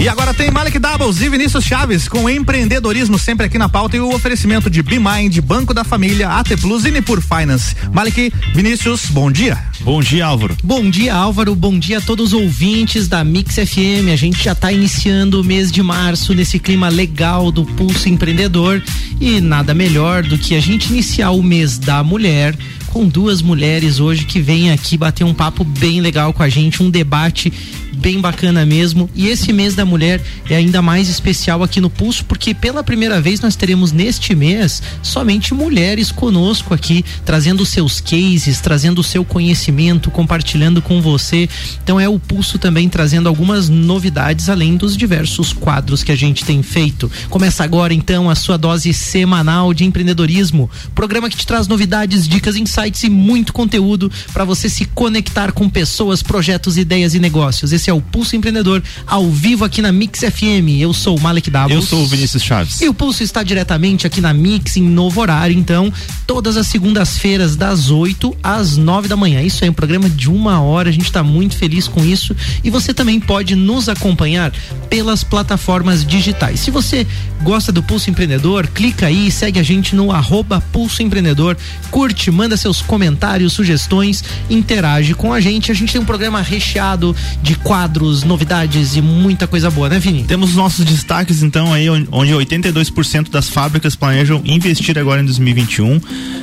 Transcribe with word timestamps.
E 0.00 0.08
agora 0.08 0.32
tem 0.32 0.50
Malik 0.50 0.78
Doubles 0.78 1.20
e 1.20 1.28
Vinícius 1.28 1.62
Chaves 1.62 2.08
com 2.08 2.26
empreendedorismo 2.26 3.18
sempre 3.18 3.44
aqui 3.44 3.58
na 3.58 3.68
pauta 3.68 3.98
e 3.98 4.00
o 4.00 4.14
oferecimento 4.14 4.70
de 4.70 4.82
BeMind, 4.82 5.38
Banco 5.42 5.74
da 5.74 5.84
Família, 5.84 6.30
AT 6.30 6.56
Plus 6.58 6.86
e 6.86 6.90
Nipur 6.90 7.20
Finance. 7.20 7.76
Malik, 7.92 8.32
Vinícius, 8.54 9.04
bom 9.10 9.30
dia. 9.30 9.58
Bom 9.82 10.00
dia, 10.00 10.24
Álvaro. 10.24 10.56
Bom 10.64 10.88
dia, 10.88 11.14
Álvaro. 11.14 11.54
Bom 11.54 11.78
dia 11.78 11.98
a 11.98 12.00
todos 12.00 12.32
os 12.32 12.40
ouvintes 12.40 13.08
da 13.08 13.22
Mix 13.22 13.56
FM. 13.56 14.08
A 14.10 14.16
gente 14.16 14.42
já 14.42 14.52
está 14.52 14.72
iniciando 14.72 15.38
o 15.38 15.44
mês 15.44 15.70
de 15.70 15.82
março 15.82 16.32
nesse 16.32 16.58
clima 16.58 16.88
legal 16.88 17.52
do 17.52 17.66
Pulso 17.66 18.08
Empreendedor 18.08 18.82
e 19.20 19.38
nada 19.38 19.74
melhor 19.74 20.22
do 20.22 20.38
que 20.38 20.56
a 20.56 20.60
gente 20.60 20.88
iniciar 20.88 21.32
o 21.32 21.42
mês 21.42 21.76
da 21.76 22.02
mulher 22.02 22.56
com 22.90 23.06
duas 23.06 23.40
mulheres 23.40 24.00
hoje 24.00 24.24
que 24.24 24.40
vêm 24.40 24.72
aqui 24.72 24.96
bater 24.96 25.24
um 25.24 25.34
papo 25.34 25.62
bem 25.62 26.00
legal 26.00 26.32
com 26.32 26.42
a 26.42 26.48
gente, 26.48 26.82
um 26.82 26.90
debate 26.90 27.52
bem 28.00 28.20
bacana 28.20 28.64
mesmo. 28.64 29.08
E 29.14 29.28
esse 29.28 29.52
mês 29.52 29.74
da 29.74 29.84
mulher 29.84 30.20
é 30.48 30.56
ainda 30.56 30.80
mais 30.80 31.08
especial 31.08 31.62
aqui 31.62 31.80
no 31.80 31.90
Pulso, 31.90 32.24
porque 32.24 32.54
pela 32.54 32.82
primeira 32.82 33.20
vez 33.20 33.40
nós 33.40 33.54
teremos 33.54 33.92
neste 33.92 34.34
mês 34.34 34.82
somente 35.02 35.52
mulheres 35.52 36.10
conosco 36.10 36.72
aqui, 36.72 37.04
trazendo 37.24 37.66
seus 37.66 38.00
cases, 38.00 38.60
trazendo 38.60 39.00
o 39.00 39.04
seu 39.04 39.24
conhecimento, 39.24 40.10
compartilhando 40.10 40.80
com 40.80 41.02
você. 41.02 41.48
Então 41.82 42.00
é 42.00 42.08
o 42.08 42.18
Pulso 42.18 42.58
também 42.58 42.88
trazendo 42.88 43.28
algumas 43.28 43.68
novidades, 43.68 44.48
além 44.48 44.76
dos 44.76 44.96
diversos 44.96 45.52
quadros 45.52 46.02
que 46.02 46.12
a 46.12 46.16
gente 46.16 46.44
tem 46.44 46.62
feito. 46.62 47.10
Começa 47.28 47.62
agora 47.62 47.92
então 47.92 48.30
a 48.30 48.34
sua 48.34 48.56
dose 48.56 48.92
semanal 48.94 49.74
de 49.74 49.84
empreendedorismo, 49.84 50.70
programa 50.94 51.28
que 51.28 51.36
te 51.36 51.46
traz 51.46 51.68
novidades, 51.68 52.26
dicas, 52.26 52.56
insights 52.56 53.02
e 53.02 53.10
muito 53.10 53.52
conteúdo 53.52 54.10
para 54.32 54.44
você 54.44 54.68
se 54.68 54.86
conectar 54.86 55.52
com 55.52 55.68
pessoas, 55.68 56.22
projetos, 56.22 56.78
ideias 56.78 57.14
e 57.14 57.18
negócios. 57.18 57.72
Esse 57.72 57.89
é 57.90 57.94
o 57.94 58.00
Pulso 58.00 58.36
Empreendedor, 58.36 58.82
ao 59.06 59.28
vivo 59.30 59.64
aqui 59.64 59.82
na 59.82 59.90
Mix 59.90 60.20
FM. 60.20 60.78
Eu 60.78 60.92
sou 60.92 61.16
o 61.16 61.20
Malek 61.20 61.50
Davos. 61.50 61.72
Eu 61.72 61.82
sou 61.82 62.02
o 62.02 62.06
Vinícius 62.06 62.42
Chaves. 62.42 62.80
E 62.80 62.88
o 62.88 62.94
Pulso 62.94 63.22
está 63.22 63.42
diretamente 63.42 64.06
aqui 64.06 64.20
na 64.20 64.32
Mix, 64.32 64.76
em 64.76 64.82
novo 64.82 65.20
horário, 65.20 65.56
então, 65.56 65.92
todas 66.26 66.56
as 66.56 66.68
segundas-feiras, 66.68 67.56
das 67.56 67.90
8 67.90 68.36
às 68.42 68.76
9 68.76 69.08
da 69.08 69.16
manhã. 69.16 69.42
Isso 69.42 69.64
é 69.64 69.70
um 69.70 69.72
programa 69.72 70.08
de 70.08 70.30
uma 70.30 70.60
hora, 70.60 70.88
a 70.88 70.92
gente 70.92 71.04
está 71.04 71.22
muito 71.22 71.56
feliz 71.56 71.88
com 71.88 72.04
isso. 72.04 72.34
E 72.62 72.70
você 72.70 72.94
também 72.94 73.18
pode 73.18 73.54
nos 73.54 73.88
acompanhar 73.88 74.52
pelas 74.88 75.24
plataformas 75.24 76.04
digitais. 76.04 76.60
Se 76.60 76.70
você 76.70 77.06
gosta 77.42 77.72
do 77.72 77.82
Pulso 77.82 78.10
Empreendedor, 78.10 78.66
clica 78.68 79.06
aí, 79.06 79.30
segue 79.30 79.58
a 79.58 79.62
gente 79.62 79.96
no 79.96 80.12
arroba 80.12 80.60
Pulso 80.72 81.02
Empreendedor, 81.02 81.56
curte, 81.90 82.30
manda 82.30 82.56
seus 82.56 82.80
comentários, 82.82 83.52
sugestões, 83.52 84.22
interage 84.48 85.14
com 85.14 85.32
a 85.32 85.40
gente. 85.40 85.72
A 85.72 85.74
gente 85.74 85.92
tem 85.92 86.00
um 86.00 86.04
programa 86.04 86.40
recheado 86.40 87.16
de 87.42 87.54
quadros, 87.80 88.24
novidades 88.24 88.94
e 88.94 89.00
muita 89.00 89.46
coisa 89.46 89.70
boa, 89.70 89.88
né, 89.88 89.98
Vini? 89.98 90.24
Temos 90.24 90.54
nossos 90.54 90.84
destaques 90.84 91.42
então 91.42 91.72
aí, 91.72 91.88
onde 91.88 92.30
82% 92.30 93.30
das 93.30 93.48
fábricas 93.48 93.96
planejam 93.96 94.42
investir 94.44 94.98
agora 94.98 95.22
em 95.22 95.24
2021. 95.24 95.98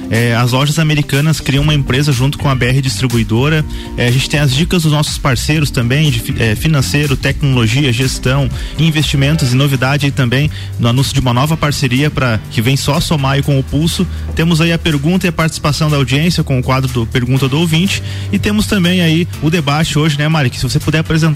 É, 0.10 0.36
as 0.36 0.52
lojas 0.52 0.80
americanas 0.80 1.40
criam 1.40 1.64
uma 1.64 1.76
empresa 1.76 2.12
junto 2.12 2.40
com 2.40 2.50
a 2.50 2.56
BR 2.56 2.82
Distribuidora. 2.82 3.64
É, 3.98 4.08
a 4.08 4.12
gente 4.12 4.28
tem 4.28 4.40
as 4.40 4.52
dicas 4.52 4.82
dos 4.82 4.92
nossos 4.92 5.20
parceiros 5.20 5.70
também, 5.70 6.10
de 6.10 6.42
é, 6.42 6.56
financeiro, 6.56 7.16
tecnologia, 7.16 7.94
gestão, 7.94 8.50
investimentos 8.80 9.54
e 9.54 9.56
novidade 9.56 10.10
também 10.10 10.50
no 10.80 10.88
anúncio 10.88 11.14
de 11.14 11.20
uma 11.20 11.34
nova 11.34 11.56
parceria 11.56 12.10
para 12.10 12.40
que 12.50 12.64
vem 12.64 12.76
só 12.76 13.00
somar 13.00 13.44
com 13.44 13.60
o 13.60 13.64
pulso. 13.64 14.08
Temos 14.34 14.60
aí 14.60 14.72
a 14.72 14.80
pergunta 14.80 15.28
e 15.28 15.30
a 15.30 15.32
participação 15.32 15.88
da 15.88 15.98
audiência 15.98 16.44
com 16.44 16.58
o 16.58 16.64
quadro 16.64 16.92
do 16.92 17.06
Pergunta 17.06 17.48
do 17.48 17.60
Ouvinte. 17.60 18.02
E 18.32 18.40
temos 18.40 18.66
também 18.66 19.02
aí 19.02 19.28
o 19.44 19.52
debate 19.52 20.00
hoje, 20.00 20.18
né, 20.18 20.28
Mari? 20.28 20.50
Que 20.50 20.58
se 20.58 20.64
você 20.64 20.80
puder 20.80 21.00
apresentar 21.00 21.27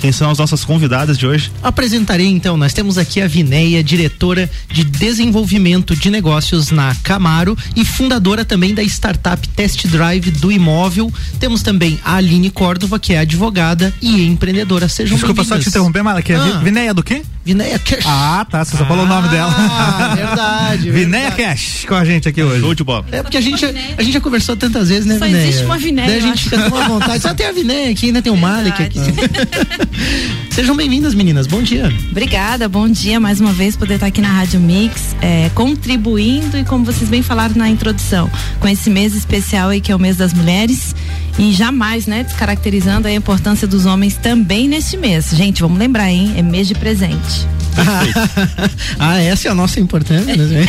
quem 0.00 0.12
são 0.12 0.30
as 0.30 0.38
nossas 0.38 0.64
convidadas 0.64 1.16
de 1.18 1.26
hoje. 1.26 1.50
Apresentarei 1.62 2.26
então, 2.26 2.56
nós 2.56 2.72
temos 2.72 2.98
aqui 2.98 3.20
a 3.20 3.26
Vineia, 3.28 3.82
diretora 3.82 4.48
de 4.70 4.84
desenvolvimento 4.84 5.96
de 5.96 6.10
negócios 6.10 6.70
na 6.70 6.94
Camaro 7.02 7.56
e 7.76 7.84
fundadora 7.84 8.44
também 8.44 8.74
da 8.74 8.82
startup 8.82 9.46
Test 9.48 9.86
Drive 9.86 10.30
do 10.32 10.50
Imóvel. 10.52 11.12
Temos 11.40 11.62
também 11.62 11.98
a 12.04 12.16
Aline 12.16 12.50
Córdova, 12.50 12.98
que 12.98 13.12
é 13.14 13.18
advogada 13.20 13.92
e 14.00 14.26
empreendedora. 14.26 14.88
Sejam 14.88 15.16
Desculpa 15.16 15.44
só 15.44 15.58
te 15.58 15.68
interromper, 15.68 16.02
Mara, 16.02 16.22
que 16.22 16.32
é 16.32 16.36
Ah. 16.36 16.60
Vineia 16.62 16.94
do 16.94 17.02
quê? 17.02 17.22
Vineia 17.44 17.78
Cash. 17.78 18.04
Ah, 18.06 18.46
tá, 18.48 18.62
você 18.64 18.76
só 18.76 18.84
falou 18.84 19.04
o 19.04 19.08
nome 19.08 19.28
dela. 19.28 19.54
Ah, 19.56 20.14
verdade. 20.14 20.90
Vineia 20.92 21.30
verdade. 21.30 21.36
Cash 21.54 21.84
com 21.88 21.94
a 21.94 22.04
gente 22.04 22.28
aqui 22.28 22.42
hoje. 22.42 22.60
Show 22.60 22.74
de 22.74 22.84
bola. 22.84 23.06
É 23.10 23.22
porque 23.22 23.38
a 23.38 23.40
gente, 23.40 23.64
a 23.64 24.02
gente 24.02 24.12
já 24.12 24.20
conversou 24.20 24.54
tantas 24.56 24.88
vezes, 24.90 25.06
né, 25.06 25.18
Só 25.18 25.24
Vineia? 25.24 25.44
existe 25.44 25.64
uma 25.64 25.78
Vineia, 25.78 26.08
Daí 26.08 26.18
a 26.18 26.20
gente 26.20 26.44
fica 26.44 26.58
tão 26.68 26.76
à 26.78 26.88
vontade. 26.88 27.22
Só 27.22 27.32
tem 27.34 27.46
a 27.46 27.52
Vineia 27.52 27.90
aqui, 27.90 28.06
ainda 28.06 28.20
tem 28.20 28.30
o 28.32 28.36
Malik 28.36 28.82
aqui. 28.82 28.98
Sejam 30.50 30.76
bem-vindas, 30.76 31.14
meninas. 31.14 31.46
Bom 31.46 31.62
dia. 31.62 31.92
Obrigada, 32.10 32.68
bom 32.68 32.88
dia 32.88 33.20
mais 33.20 33.40
uma 33.40 33.52
vez 33.52 33.76
poder 33.76 33.94
estar 33.94 34.06
aqui 34.06 34.20
na 34.20 34.28
Rádio 34.28 34.60
Mix, 34.60 35.14
é, 35.20 35.50
contribuindo 35.54 36.56
e 36.56 36.64
como 36.64 36.84
vocês 36.84 37.08
bem 37.08 37.22
falaram 37.22 37.54
na 37.54 37.68
introdução, 37.68 38.30
com 38.60 38.68
esse 38.68 38.90
mês 38.90 39.14
especial 39.14 39.68
aí 39.68 39.80
que 39.80 39.92
é 39.92 39.96
o 39.96 39.98
mês 39.98 40.16
das 40.16 40.32
mulheres 40.32 40.94
e 41.38 41.52
jamais, 41.52 42.06
né, 42.06 42.24
descaracterizando 42.24 43.06
a 43.06 43.12
importância 43.12 43.66
dos 43.66 43.86
homens 43.86 44.16
também 44.16 44.68
neste 44.68 44.96
mês. 44.96 45.30
Gente, 45.30 45.62
vamos 45.62 45.78
lembrar, 45.78 46.10
hein, 46.10 46.34
é 46.36 46.42
mês 46.42 46.66
de 46.66 46.74
presente. 46.74 47.46
ah, 48.98 49.20
essa 49.20 49.48
é 49.48 49.50
a 49.50 49.54
nossa 49.54 49.78
importância, 49.78 50.34
né? 50.34 50.66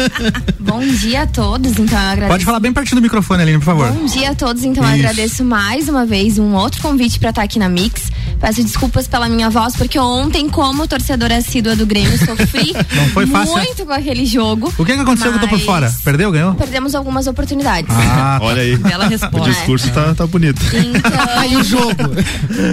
Bom 0.60 0.80
dia 0.80 1.22
a 1.22 1.26
todos, 1.26 1.72
então 1.72 1.98
eu 1.98 2.06
agradeço. 2.06 2.28
Pode 2.28 2.44
falar 2.44 2.60
bem 2.60 2.72
pertinho 2.72 3.00
do 3.00 3.02
microfone, 3.02 3.42
Aline, 3.42 3.58
por 3.58 3.64
favor. 3.64 3.90
Bom 3.90 4.04
dia 4.04 4.30
a 4.30 4.34
todos, 4.34 4.62
então 4.64 4.84
eu 4.84 4.90
agradeço 4.90 5.44
mais 5.44 5.88
uma 5.88 6.04
vez 6.04 6.38
um 6.38 6.54
outro 6.54 6.82
convite 6.82 7.18
para 7.18 7.30
estar 7.30 7.42
aqui 7.42 7.58
na 7.58 7.68
Mix. 7.68 8.10
Peço 8.42 8.62
desculpas 8.62 9.06
pela 9.06 9.28
minha 9.28 9.48
voz, 9.48 9.76
porque 9.76 9.98
ontem, 9.98 10.48
como 10.48 10.86
torcedora 10.88 11.36
assídua 11.36 11.76
do 11.76 11.86
Grêmio, 11.86 12.18
sofri 12.18 12.72
Não 12.92 13.08
foi 13.10 13.24
fácil, 13.26 13.56
é? 13.58 13.64
muito 13.64 13.86
com 13.86 13.92
aquele 13.92 14.26
jogo. 14.26 14.72
O 14.76 14.84
que, 14.84 14.94
que 14.94 15.00
aconteceu 15.00 15.30
que 15.30 15.36
eu 15.36 15.40
tô 15.42 15.48
por 15.48 15.60
fora? 15.60 15.94
Perdeu, 16.04 16.32
ganhou? 16.32 16.54
Perdemos 16.54 16.94
algumas 16.96 17.28
oportunidades. 17.28 17.94
Ah, 17.94 18.38
tá. 18.40 18.44
Olha 18.44 18.62
aí. 18.62 18.76
Bela 18.76 19.06
O 19.06 19.08
resposta. 19.08 19.48
discurso 19.48 19.90
tá, 19.90 20.01
tá 20.14 20.26
bonito. 20.26 20.60
Aí 21.36 21.48
o 21.56 21.60
Então, 21.60 21.64
jogo. 21.64 21.94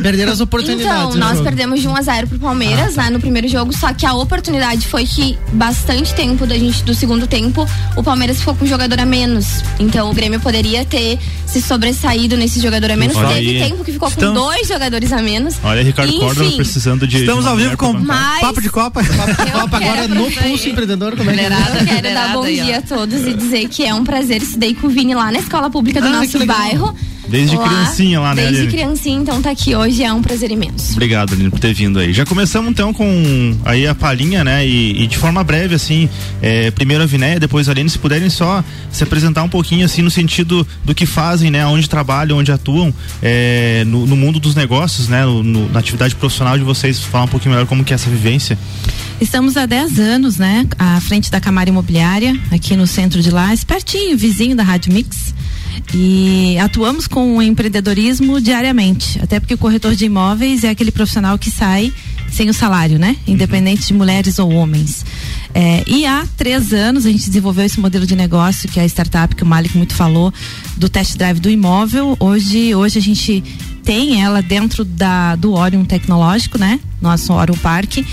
Perderam 0.01 0.31
as 0.31 0.39
oportunidades. 0.39 1.15
então 1.15 1.17
nós 1.17 1.39
perdemos 1.41 1.81
de 1.81 1.87
1 1.87 1.95
a 1.95 2.01
0 2.01 2.27
pro 2.27 2.39
Palmeiras, 2.39 2.95
né, 2.95 3.09
no 3.09 3.19
primeiro 3.19 3.47
jogo, 3.47 3.71
só 3.75 3.93
que 3.93 4.05
a 4.05 4.13
oportunidade 4.13 4.87
foi 4.87 5.05
que 5.05 5.37
bastante 5.53 6.13
tempo 6.13 6.45
da 6.45 6.57
gente 6.57 6.83
do 6.83 6.93
segundo 6.93 7.27
tempo, 7.27 7.67
o 7.95 8.03
Palmeiras 8.03 8.39
ficou 8.39 8.55
com 8.55 8.65
um 8.65 8.67
jogador 8.67 8.99
a 8.99 9.05
menos. 9.05 9.45
Então 9.79 10.09
o 10.09 10.13
Grêmio 10.13 10.39
poderia 10.39 10.83
ter 10.85 11.17
se 11.45 11.61
sobressaído 11.61 12.35
nesse 12.37 12.59
jogador 12.61 12.91
a 12.91 12.97
menos. 12.97 13.15
Olha 13.15 13.29
Teve 13.35 13.61
aí. 13.61 13.69
tempo 13.69 13.83
que 13.83 13.91
ficou 13.91 14.07
Estamos- 14.09 14.37
com 14.39 14.45
dois 14.47 14.67
jogadores 14.67 15.11
a 15.13 15.21
menos. 15.21 15.55
Olha, 15.63 15.81
Ricardo 15.83 16.09
Enfim, 16.09 16.19
Córdova 16.19 16.51
precisando 16.51 17.07
de. 17.07 17.17
Estamos 17.19 17.43
de 17.45 17.49
ao 17.49 17.55
vivo 17.57 17.77
com. 17.77 17.93
Mas- 17.93 18.41
Papo 18.41 18.61
de 18.61 18.69
Copa. 18.69 19.01
Copa 19.03 19.77
agora 19.77 20.07
no 20.07 20.29
Pulso 20.31 20.69
Empreendedor, 20.69 21.15
como 21.15 21.29
é 21.31 21.33
que 21.33 21.39
é? 21.41 21.49
Quero 21.85 22.13
dar 22.13 22.33
bom 22.33 22.43
aí, 22.43 22.59
dia 22.61 22.77
a 22.77 22.81
todos 22.81 23.21
e 23.25 23.33
dizer 23.33 23.67
que 23.67 23.83
é 23.85 23.93
um 23.93 24.03
prazer 24.03 24.41
estudei 24.41 24.73
com 24.73 24.87
o 24.87 24.89
Vini 24.89 25.13
lá 25.15 25.31
na 25.31 25.39
escola 25.39 25.69
pública 25.69 25.99
do 26.01 26.07
Ah, 26.07 26.11
nosso 26.11 26.37
legal. 26.37 26.95
Desde 27.29 27.57
criancinha 27.57 28.19
lá, 28.19 28.33
né, 28.35 28.41
Desde 28.43 28.61
Aline? 28.61 28.71
criancinha, 28.73 29.19
então 29.21 29.41
tá 29.41 29.51
aqui 29.51 29.75
hoje 29.75 30.03
é 30.03 30.11
um 30.11 30.21
prazer 30.21 30.51
imenso. 30.51 30.93
Obrigado, 30.93 31.33
Aline, 31.33 31.49
por 31.49 31.59
ter 31.59 31.73
vindo 31.73 31.99
aí. 31.99 32.11
Já 32.13 32.25
começamos 32.25 32.69
então 32.71 32.93
com 32.93 33.55
aí 33.65 33.87
a 33.87 33.93
palhinha, 33.95 34.43
né? 34.43 34.65
E, 34.67 35.03
e 35.03 35.07
de 35.07 35.17
forma 35.17 35.43
breve, 35.43 35.75
assim, 35.75 36.09
é, 36.41 36.71
primeiro 36.71 37.03
a 37.03 37.05
Vinéia, 37.05 37.39
depois 37.39 37.67
a 37.69 37.71
Aline, 37.71 37.89
se 37.89 37.97
puderem 37.99 38.29
só 38.29 38.63
se 38.91 39.03
apresentar 39.03 39.43
um 39.43 39.49
pouquinho, 39.49 39.85
assim, 39.85 40.01
no 40.01 40.11
sentido 40.11 40.65
do 40.83 40.93
que 40.95 41.05
fazem, 41.05 41.51
né? 41.51 41.65
Onde 41.65 41.87
trabalham, 41.87 42.37
onde 42.37 42.51
atuam, 42.51 42.93
é, 43.21 43.83
no, 43.85 44.05
no 44.05 44.15
mundo 44.17 44.39
dos 44.39 44.55
negócios, 44.55 45.07
né? 45.07 45.25
no- 45.25 45.43
no- 45.43 45.69
na 45.69 45.79
atividade 45.79 46.15
profissional 46.15 46.57
de 46.57 46.63
vocês, 46.63 46.99
falar 46.99 47.25
um 47.25 47.27
pouquinho 47.27 47.53
melhor 47.53 47.67
como 47.67 47.83
que 47.83 47.93
é 47.93 47.95
essa 47.95 48.09
vivência. 48.09 48.57
Estamos 49.21 49.57
há 49.57 49.65
10 49.65 49.99
anos, 49.99 50.37
né, 50.37 50.65
à 50.77 50.99
frente 51.01 51.29
da 51.29 51.39
Camara 51.41 51.69
Imobiliária, 51.69 52.37
aqui 52.51 52.75
no 52.75 52.87
centro 52.87 53.21
de 53.21 53.29
Lages, 53.29 53.63
pertinho, 53.63 54.17
vizinho 54.17 54.55
da 54.55 54.63
Rádio 54.63 54.93
Mix. 54.93 55.33
E 55.93 56.57
atuamos 56.59 57.07
com 57.07 57.37
o 57.37 57.41
empreendedorismo 57.41 58.39
diariamente, 58.39 59.19
até 59.21 59.39
porque 59.39 59.53
o 59.53 59.57
corretor 59.57 59.95
de 59.95 60.05
imóveis 60.05 60.63
é 60.63 60.69
aquele 60.69 60.91
profissional 60.91 61.37
que 61.37 61.49
sai 61.49 61.91
sem 62.31 62.49
o 62.49 62.53
salário, 62.53 62.99
né? 62.99 63.15
Independente 63.27 63.87
de 63.87 63.93
mulheres 63.93 64.39
ou 64.39 64.51
homens. 64.51 65.05
É, 65.53 65.83
e 65.87 66.05
há 66.05 66.27
três 66.37 66.73
anos 66.73 67.05
a 67.05 67.11
gente 67.11 67.27
desenvolveu 67.27 67.65
esse 67.65 67.79
modelo 67.79 68.05
de 68.05 68.15
negócio, 68.15 68.69
que 68.69 68.79
é 68.79 68.83
a 68.83 68.85
startup 68.85 69.35
que 69.35 69.43
o 69.43 69.45
Malik 69.45 69.75
muito 69.75 69.95
falou, 69.95 70.31
do 70.77 70.87
test 70.87 71.17
drive 71.17 71.39
do 71.39 71.49
imóvel. 71.49 72.15
Hoje, 72.19 72.75
hoje 72.75 72.99
a 72.99 73.01
gente 73.01 73.43
tem 73.83 74.21
ela 74.21 74.41
dentro 74.41 74.83
da, 74.83 75.35
do 75.35 75.53
Orion 75.53 75.85
Tecnológico, 75.85 76.57
né? 76.57 76.79
Nosso 77.01 77.33
Orion 77.33 77.57
Parque. 77.57 78.05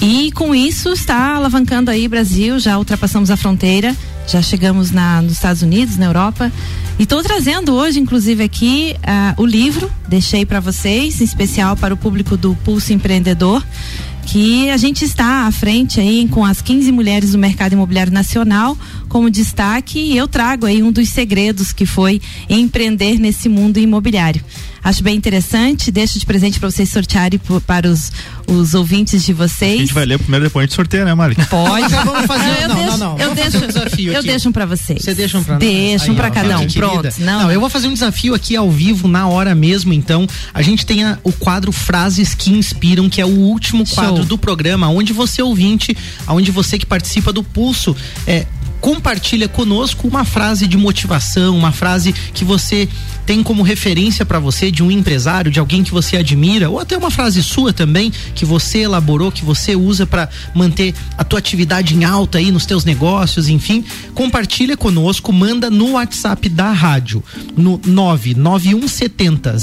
E 0.00 0.30
com 0.32 0.54
isso 0.54 0.92
está 0.92 1.36
alavancando 1.36 1.90
aí 1.90 2.06
Brasil, 2.06 2.58
já 2.58 2.78
ultrapassamos 2.78 3.30
a 3.30 3.36
fronteira, 3.36 3.96
já 4.26 4.40
chegamos 4.42 4.90
na, 4.90 5.22
nos 5.22 5.32
Estados 5.32 5.62
Unidos, 5.62 5.96
na 5.96 6.06
Europa. 6.06 6.52
E 6.98 7.02
estou 7.02 7.22
trazendo 7.22 7.74
hoje, 7.74 7.98
inclusive, 7.98 8.42
aqui 8.44 8.94
uh, 8.98 9.42
o 9.42 9.46
livro, 9.46 9.90
deixei 10.08 10.46
para 10.46 10.60
vocês, 10.60 11.20
em 11.20 11.24
especial 11.24 11.76
para 11.76 11.92
o 11.92 11.96
público 11.96 12.36
do 12.36 12.54
Pulso 12.56 12.92
Empreendedor 12.92 13.62
que 14.26 14.70
a 14.70 14.76
gente 14.76 15.04
está 15.04 15.46
à 15.46 15.52
frente 15.52 16.00
aí 16.00 16.26
com 16.28 16.44
as 16.44 16.62
15 16.62 16.90
mulheres 16.90 17.32
do 17.32 17.38
mercado 17.38 17.74
imobiliário 17.74 18.12
nacional 18.12 18.76
como 19.08 19.30
destaque 19.30 19.98
e 19.98 20.16
eu 20.16 20.26
trago 20.26 20.66
aí 20.66 20.82
um 20.82 20.90
dos 20.90 21.10
segredos 21.10 21.72
que 21.72 21.86
foi 21.86 22.20
empreender 22.48 23.18
nesse 23.18 23.48
mundo 23.48 23.78
imobiliário. 23.78 24.42
Acho 24.84 25.02
bem 25.02 25.16
interessante, 25.16 25.90
deixo 25.90 26.18
de 26.18 26.26
presente 26.26 26.60
para 26.60 26.70
vocês 26.70 26.90
sortearem 26.90 27.40
para 27.66 27.88
os, 27.88 28.12
os 28.46 28.74
ouvintes 28.74 29.24
de 29.24 29.32
vocês. 29.32 29.76
A 29.76 29.76
gente 29.78 29.94
vai 29.94 30.04
ler 30.04 30.18
primeiro 30.18 30.44
depois 30.44 30.64
a 30.64 30.66
gente 30.66 30.76
sorteia, 30.76 31.06
né, 31.06 31.14
Mari? 31.14 31.36
Pode. 31.48 31.88
vamos 31.88 32.26
fazer, 32.28 32.44
não, 32.44 32.60
eu 32.60 32.68
não, 32.68 32.76
deixo, 32.76 32.90
não, 32.90 32.98
não. 32.98 33.18
Eu 33.18 33.34
deixo, 33.34 33.56
um 33.56 33.66
desafio 33.66 34.12
eu 34.12 34.22
deixo 34.22 34.48
um 34.50 34.52
para 34.52 34.66
vocês. 34.66 35.02
Você 35.02 35.14
deixa 35.14 35.38
um 35.38 35.42
para 35.42 35.56
Deixa 35.56 36.12
um 36.12 36.14
para 36.14 36.30
cada 36.30 36.58
um, 36.58 36.66
pronto. 36.68 37.08
Não. 37.18 37.44
não, 37.44 37.50
eu 37.50 37.58
vou 37.58 37.70
fazer 37.70 37.88
um 37.88 37.94
desafio 37.94 38.34
aqui 38.34 38.54
ao 38.54 38.70
vivo, 38.70 39.08
na 39.08 39.26
hora 39.26 39.54
mesmo, 39.54 39.94
então. 39.94 40.26
A 40.52 40.60
gente 40.60 40.84
tem 40.84 41.02
a, 41.02 41.18
o 41.24 41.32
quadro 41.32 41.72
Frases 41.72 42.34
que 42.34 42.52
Inspiram, 42.52 43.08
que 43.08 43.22
é 43.22 43.24
o 43.24 43.30
último 43.30 43.88
quadro 43.88 44.18
Show. 44.18 44.24
do 44.26 44.36
programa, 44.36 44.88
onde 44.88 45.14
você 45.14 45.40
ouvinte, 45.42 45.96
onde 46.28 46.50
você 46.50 46.78
que 46.78 46.84
participa 46.84 47.32
do 47.32 47.42
Pulso, 47.42 47.96
é, 48.26 48.46
compartilha 48.84 49.48
conosco 49.48 50.06
uma 50.06 50.26
frase 50.26 50.66
de 50.66 50.76
motivação, 50.76 51.56
uma 51.56 51.72
frase 51.72 52.12
que 52.12 52.44
você 52.44 52.86
tem 53.26 53.42
como 53.42 53.62
referência 53.62 54.24
para 54.24 54.38
você 54.38 54.70
de 54.70 54.82
um 54.82 54.90
empresário, 54.90 55.50
de 55.50 55.58
alguém 55.58 55.82
que 55.82 55.90
você 55.90 56.16
admira, 56.16 56.68
ou 56.70 56.78
até 56.78 56.96
uma 56.96 57.10
frase 57.10 57.42
sua 57.42 57.72
também 57.72 58.12
que 58.34 58.44
você 58.44 58.80
elaborou, 58.80 59.32
que 59.32 59.44
você 59.44 59.74
usa 59.74 60.06
para 60.06 60.28
manter 60.54 60.94
a 61.16 61.24
tua 61.24 61.38
atividade 61.38 61.94
em 61.94 62.04
alta 62.04 62.38
aí 62.38 62.50
nos 62.50 62.66
teus 62.66 62.84
negócios, 62.84 63.48
enfim, 63.48 63.84
compartilha 64.14 64.76
conosco, 64.76 65.32
manda 65.32 65.70
no 65.70 65.92
WhatsApp 65.92 66.48
da 66.48 66.72
rádio 66.72 67.22
no 67.56 67.80
99170 67.84 69.56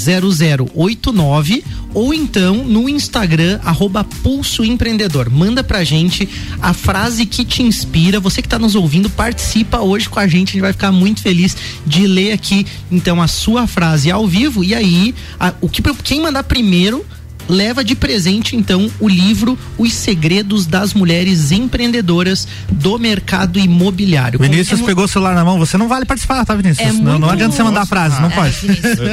0089 0.74 1.64
ou 1.94 2.14
então 2.14 2.64
no 2.64 2.88
Instagram 2.88 3.60
arroba 3.64 4.02
Pulso 4.04 4.64
Empreendedor. 4.64 5.30
Manda 5.30 5.62
pra 5.62 5.84
gente 5.84 6.28
a 6.60 6.72
frase 6.72 7.26
que 7.26 7.44
te 7.44 7.62
inspira. 7.62 8.18
Você 8.18 8.40
que 8.40 8.46
está 8.46 8.58
nos 8.58 8.74
ouvindo, 8.74 9.10
participa 9.10 9.80
hoje 9.80 10.08
com 10.08 10.18
a 10.18 10.26
gente. 10.26 10.50
A 10.50 10.52
gente 10.52 10.60
vai 10.60 10.72
ficar 10.72 10.90
muito 10.90 11.20
feliz 11.20 11.56
de 11.86 12.06
ler 12.06 12.32
aqui 12.32 12.66
então 12.90 13.20
a 13.20 13.28
sua 13.28 13.51
frase 13.66 14.10
ao 14.10 14.26
vivo. 14.26 14.64
E 14.64 14.74
aí, 14.74 15.14
a, 15.38 15.52
o 15.60 15.68
que 15.68 15.82
quem 16.02 16.20
mandar 16.20 16.44
primeiro 16.44 17.04
leva 17.52 17.84
de 17.84 17.94
presente 17.94 18.56
então 18.56 18.90
o 18.98 19.08
livro 19.08 19.58
Os 19.76 19.92
Segredos 19.92 20.66
das 20.66 20.94
Mulheres 20.94 21.52
Empreendedoras 21.52 22.48
do 22.70 22.98
Mercado 22.98 23.58
Imobiliário. 23.58 24.38
Vinícius 24.38 24.80
é 24.80 24.84
pegou 24.84 25.04
o 25.04 25.08
celular 25.08 25.34
na 25.34 25.44
mão, 25.44 25.58
você 25.58 25.76
não 25.76 25.86
vale 25.86 26.06
participar, 26.06 26.44
tá, 26.44 26.54
Vinícius? 26.54 26.88
É 26.88 26.92
não, 26.92 27.18
não 27.18 27.30
adianta 27.30 27.54
você 27.54 27.62
mandar 27.62 27.82
a 27.82 27.86
frase, 27.86 28.20
não 28.20 28.30
é, 28.30 28.34
pode. 28.34 28.56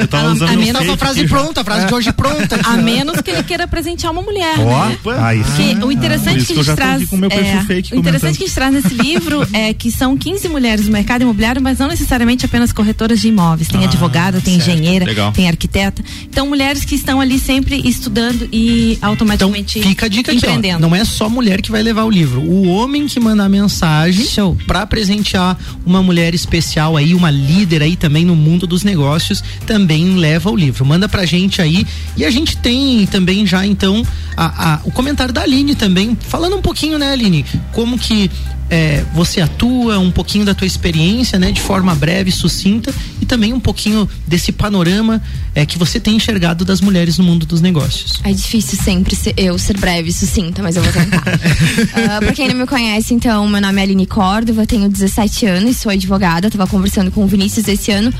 Eu 0.00 0.08
tava 0.08 0.32
usando 0.32 0.48
a, 0.48 0.52
a 0.52 0.56
menos 0.56 0.88
a 0.88 0.96
frase 0.96 1.28
pronta, 1.28 1.60
a 1.60 1.64
frase 1.64 1.86
de 1.86 1.94
hoje 1.94 2.12
pronta. 2.12 2.58
A 2.64 2.76
menos 2.76 3.20
que 3.20 3.30
ele 3.30 3.42
queira 3.42 3.68
presentear 3.68 4.12
uma 4.12 4.22
mulher. 4.22 4.54
Ó, 4.58 4.86
né? 4.86 4.98
aí 5.18 5.44
sim. 5.56 5.78
o 5.82 5.92
interessante 5.92 6.46
que, 6.46 6.54
que 6.54 6.60
a 6.60 6.62
gente 6.62 6.74
traz. 6.74 7.02
É, 7.02 7.94
o 7.94 7.98
interessante 7.98 8.38
que 8.38 8.44
a 8.44 8.46
gente 8.46 8.54
traz 8.54 8.72
nesse 8.72 8.94
livro 8.94 9.46
é 9.52 9.74
que 9.74 9.90
são 9.90 10.16
15 10.16 10.48
mulheres 10.48 10.86
do 10.86 10.90
mercado 10.90 11.22
imobiliário, 11.22 11.60
mas 11.60 11.78
não 11.78 11.88
necessariamente 11.88 12.46
apenas 12.46 12.72
corretoras 12.72 13.20
de 13.20 13.28
imóveis. 13.28 13.68
Tem 13.68 13.82
ah, 13.82 13.86
advogada, 13.86 14.40
tem 14.40 14.58
certo. 14.58 14.70
engenheira, 14.70 15.04
Legal. 15.04 15.32
tem 15.32 15.48
arquiteta. 15.48 16.02
Então, 16.24 16.46
mulheres 16.46 16.84
que 16.84 16.94
estão 16.94 17.20
ali 17.20 17.38
sempre 17.38 17.76
estudando 17.88 18.29
estudando 18.30 18.48
e 18.52 18.98
automaticamente 19.02 19.78
então, 19.78 19.90
fica 19.90 20.06
a 20.06 20.08
dica 20.08 20.32
empreendendo. 20.32 20.76
Aqui, 20.76 20.84
ó, 20.84 20.88
não 20.88 20.96
é 20.96 21.04
só 21.04 21.28
mulher 21.28 21.60
que 21.60 21.70
vai 21.70 21.82
levar 21.82 22.04
o 22.04 22.10
livro. 22.10 22.40
O 22.40 22.68
homem 22.68 23.06
que 23.06 23.18
manda 23.18 23.44
a 23.44 23.48
mensagem 23.48 24.26
para 24.66 24.86
presentear 24.86 25.58
uma 25.84 26.02
mulher 26.02 26.34
especial 26.34 26.96
aí, 26.96 27.14
uma 27.14 27.30
líder 27.30 27.82
aí 27.82 27.96
também 27.96 28.24
no 28.24 28.36
mundo 28.36 28.66
dos 28.66 28.82
negócios, 28.84 29.42
também 29.66 30.16
leva 30.16 30.50
o 30.50 30.56
livro. 30.56 30.84
Manda 30.84 31.08
pra 31.08 31.26
gente 31.26 31.60
aí. 31.60 31.86
E 32.16 32.24
a 32.24 32.30
gente 32.30 32.56
tem 32.56 33.06
também 33.06 33.46
já 33.46 33.66
então 33.66 34.04
a, 34.36 34.74
a, 34.74 34.80
o 34.84 34.90
comentário 34.90 35.32
da 35.32 35.42
Aline 35.42 35.74
também, 35.74 36.16
falando 36.20 36.56
um 36.56 36.62
pouquinho, 36.62 36.98
né, 36.98 37.12
Aline, 37.12 37.44
como 37.72 37.98
que 37.98 38.30
é, 38.70 39.04
você 39.12 39.40
atua, 39.40 39.98
um 39.98 40.10
pouquinho 40.10 40.44
da 40.44 40.54
tua 40.54 40.66
experiência, 40.66 41.38
né, 41.38 41.50
de 41.50 41.60
forma 41.60 41.94
breve, 41.94 42.30
sucinta 42.30 42.94
também 43.30 43.52
um 43.52 43.60
pouquinho 43.60 44.08
desse 44.26 44.50
panorama 44.50 45.22
é, 45.54 45.64
que 45.64 45.78
você 45.78 46.00
tem 46.00 46.16
enxergado 46.16 46.64
das 46.64 46.80
mulheres 46.80 47.16
no 47.16 47.22
mundo 47.22 47.46
dos 47.46 47.60
negócios. 47.60 48.20
É 48.24 48.32
difícil 48.32 48.76
sempre 48.76 49.14
ser, 49.14 49.34
eu 49.36 49.56
ser 49.56 49.78
breve 49.78 50.08
e 50.08 50.12
sucinta, 50.12 50.60
mas 50.60 50.74
eu 50.74 50.82
vou 50.82 50.92
tentar. 50.92 51.22
uh, 51.22 52.18
pra 52.26 52.32
quem 52.32 52.48
não 52.48 52.56
me 52.56 52.66
conhece, 52.66 53.14
então, 53.14 53.46
meu 53.46 53.60
nome 53.60 53.80
é 53.80 53.84
Aline 53.84 54.04
Córdova, 54.04 54.66
tenho 54.66 54.88
17 54.88 55.46
anos, 55.46 55.76
sou 55.76 55.92
advogada, 55.92 56.50
tava 56.50 56.66
conversando 56.66 57.12
com 57.12 57.22
o 57.22 57.26
Vinícius 57.28 57.68
esse 57.68 57.92
ano 57.92 58.12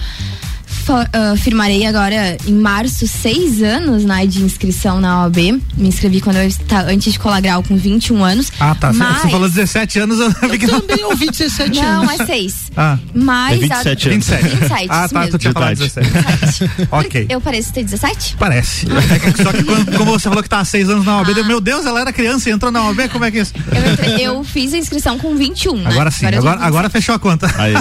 uh, 0.88 1.36
firmarei 1.36 1.86
agora 1.86 2.36
em 2.46 2.54
março 2.54 3.06
seis 3.06 3.62
anos 3.62 4.04
né, 4.04 4.26
de 4.26 4.42
inscrição 4.42 5.00
na 5.00 5.22
OAB. 5.22 5.36
Me 5.76 5.88
inscrevi 5.88 6.20
quando 6.20 6.36
eu 6.36 6.46
estava 6.46 6.90
antes 6.90 7.12
de 7.12 7.18
colar 7.18 7.40
grau 7.40 7.62
com 7.62 7.76
21 7.76 8.24
anos. 8.24 8.52
Ah, 8.58 8.74
tá. 8.74 8.92
Mas... 8.92 9.22
Você 9.22 9.30
falou 9.30 9.48
17 9.48 9.98
anos, 10.00 10.18
eu, 10.18 10.26
eu 10.26 10.58
que 10.58 10.66
também 10.66 11.04
ouvi 11.04 11.30
17 11.30 11.80
não, 11.80 11.88
anos. 11.88 12.06
Não, 12.06 12.22
é 12.22 12.26
seis. 12.26 12.70
Ah. 12.76 12.98
Mas. 13.14 13.56
É 13.56 13.68
27 13.68 14.08
a... 14.08 14.12
anos. 14.12 14.26
27. 14.26 14.48
27 14.56 14.86
ah, 14.90 15.08
tá. 15.08 15.20
Mesmo. 15.20 15.32
Tu 15.32 15.38
tinha 15.38 15.52
falado 15.52 15.76
17. 15.76 16.10
17. 16.10 16.88
ok. 16.90 17.26
Eu 17.28 17.40
pareço 17.40 17.72
ter 17.72 17.84
17? 17.84 18.36
Parece. 18.38 18.86
Ah. 18.90 19.42
Só 19.42 19.52
que 19.52 19.64
quando, 19.64 19.96
como 19.96 20.12
você 20.12 20.28
falou 20.28 20.42
que 20.42 20.48
tá 20.48 20.60
há 20.60 20.64
seis 20.64 20.88
anos 20.88 21.04
na 21.04 21.18
OAB, 21.18 21.30
ah. 21.30 21.44
meu 21.44 21.60
Deus, 21.60 21.86
ela 21.86 22.00
era 22.00 22.12
criança 22.12 22.48
e 22.48 22.52
entrou 22.52 22.70
na 22.70 22.84
OAB, 22.86 23.08
como 23.10 23.24
é 23.24 23.30
que 23.30 23.38
é 23.38 23.42
isso? 23.42 23.54
Eu, 23.74 23.92
entrei, 23.92 24.26
eu 24.26 24.44
fiz 24.44 24.74
a 24.74 24.78
inscrição 24.78 25.18
com 25.18 25.34
21. 25.34 25.76
Né? 25.76 25.90
Agora 25.90 26.10
sim, 26.10 26.26
agora, 26.26 26.38
agora, 26.40 26.66
agora 26.66 26.90
fechou 26.90 27.14
a 27.14 27.18
conta. 27.18 27.50
Aí. 27.58 27.74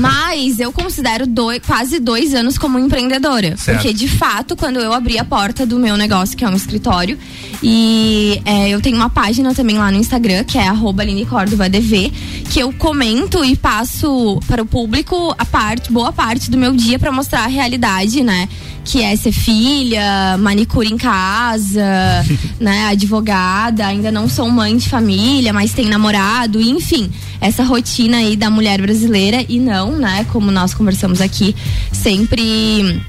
Mas 0.00 0.58
eu 0.60 0.72
considero 0.72 1.26
dois, 1.26 1.60
quase 1.66 1.98
dois 1.98 2.29
anos 2.34 2.56
como 2.56 2.78
empreendedor 2.78 3.00
empreendedora. 3.10 3.56
Certo. 3.56 3.78
Porque, 3.78 3.92
de 3.92 4.08
fato, 4.08 4.56
quando 4.56 4.78
eu 4.78 4.92
abri 4.92 5.18
a 5.18 5.24
porta 5.24 5.66
do 5.66 5.78
meu 5.78 5.96
negócio, 5.96 6.36
que 6.36 6.44
é 6.44 6.48
um 6.48 6.54
escritório, 6.54 7.18
e 7.62 8.40
é, 8.44 8.68
eu 8.68 8.80
tenho 8.80 8.96
uma 8.96 9.10
página 9.10 9.54
também 9.54 9.78
lá 9.78 9.90
no 9.90 9.98
Instagram, 9.98 10.44
que 10.44 10.58
é 10.58 10.66
arroba 10.66 11.04
DV, 11.04 12.12
que 12.50 12.60
eu 12.60 12.72
comento 12.72 13.44
e 13.44 13.56
passo 13.56 14.40
para 14.46 14.62
o 14.62 14.66
público 14.66 15.34
a 15.36 15.44
parte, 15.44 15.92
boa 15.92 16.12
parte 16.12 16.50
do 16.50 16.56
meu 16.56 16.72
dia 16.72 16.98
para 16.98 17.12
mostrar 17.12 17.44
a 17.44 17.48
realidade, 17.48 18.22
né? 18.22 18.48
Que 18.84 19.02
é 19.02 19.14
ser 19.14 19.32
filha, 19.32 20.36
manicure 20.38 20.88
em 20.88 20.96
casa, 20.96 21.84
né? 22.58 22.86
Advogada, 22.86 23.86
ainda 23.86 24.10
não 24.10 24.28
sou 24.28 24.50
mãe 24.50 24.76
de 24.76 24.88
família, 24.88 25.52
mas 25.52 25.72
tem 25.72 25.86
namorado, 25.86 26.60
enfim, 26.60 27.10
essa 27.40 27.62
rotina 27.62 28.18
aí 28.18 28.36
da 28.36 28.50
mulher 28.50 28.80
brasileira 28.80 29.44
e 29.48 29.58
não, 29.58 29.92
né? 29.92 30.26
Como 30.32 30.50
nós 30.50 30.74
conversamos 30.74 31.20
aqui, 31.20 31.54
sempre 31.92 33.00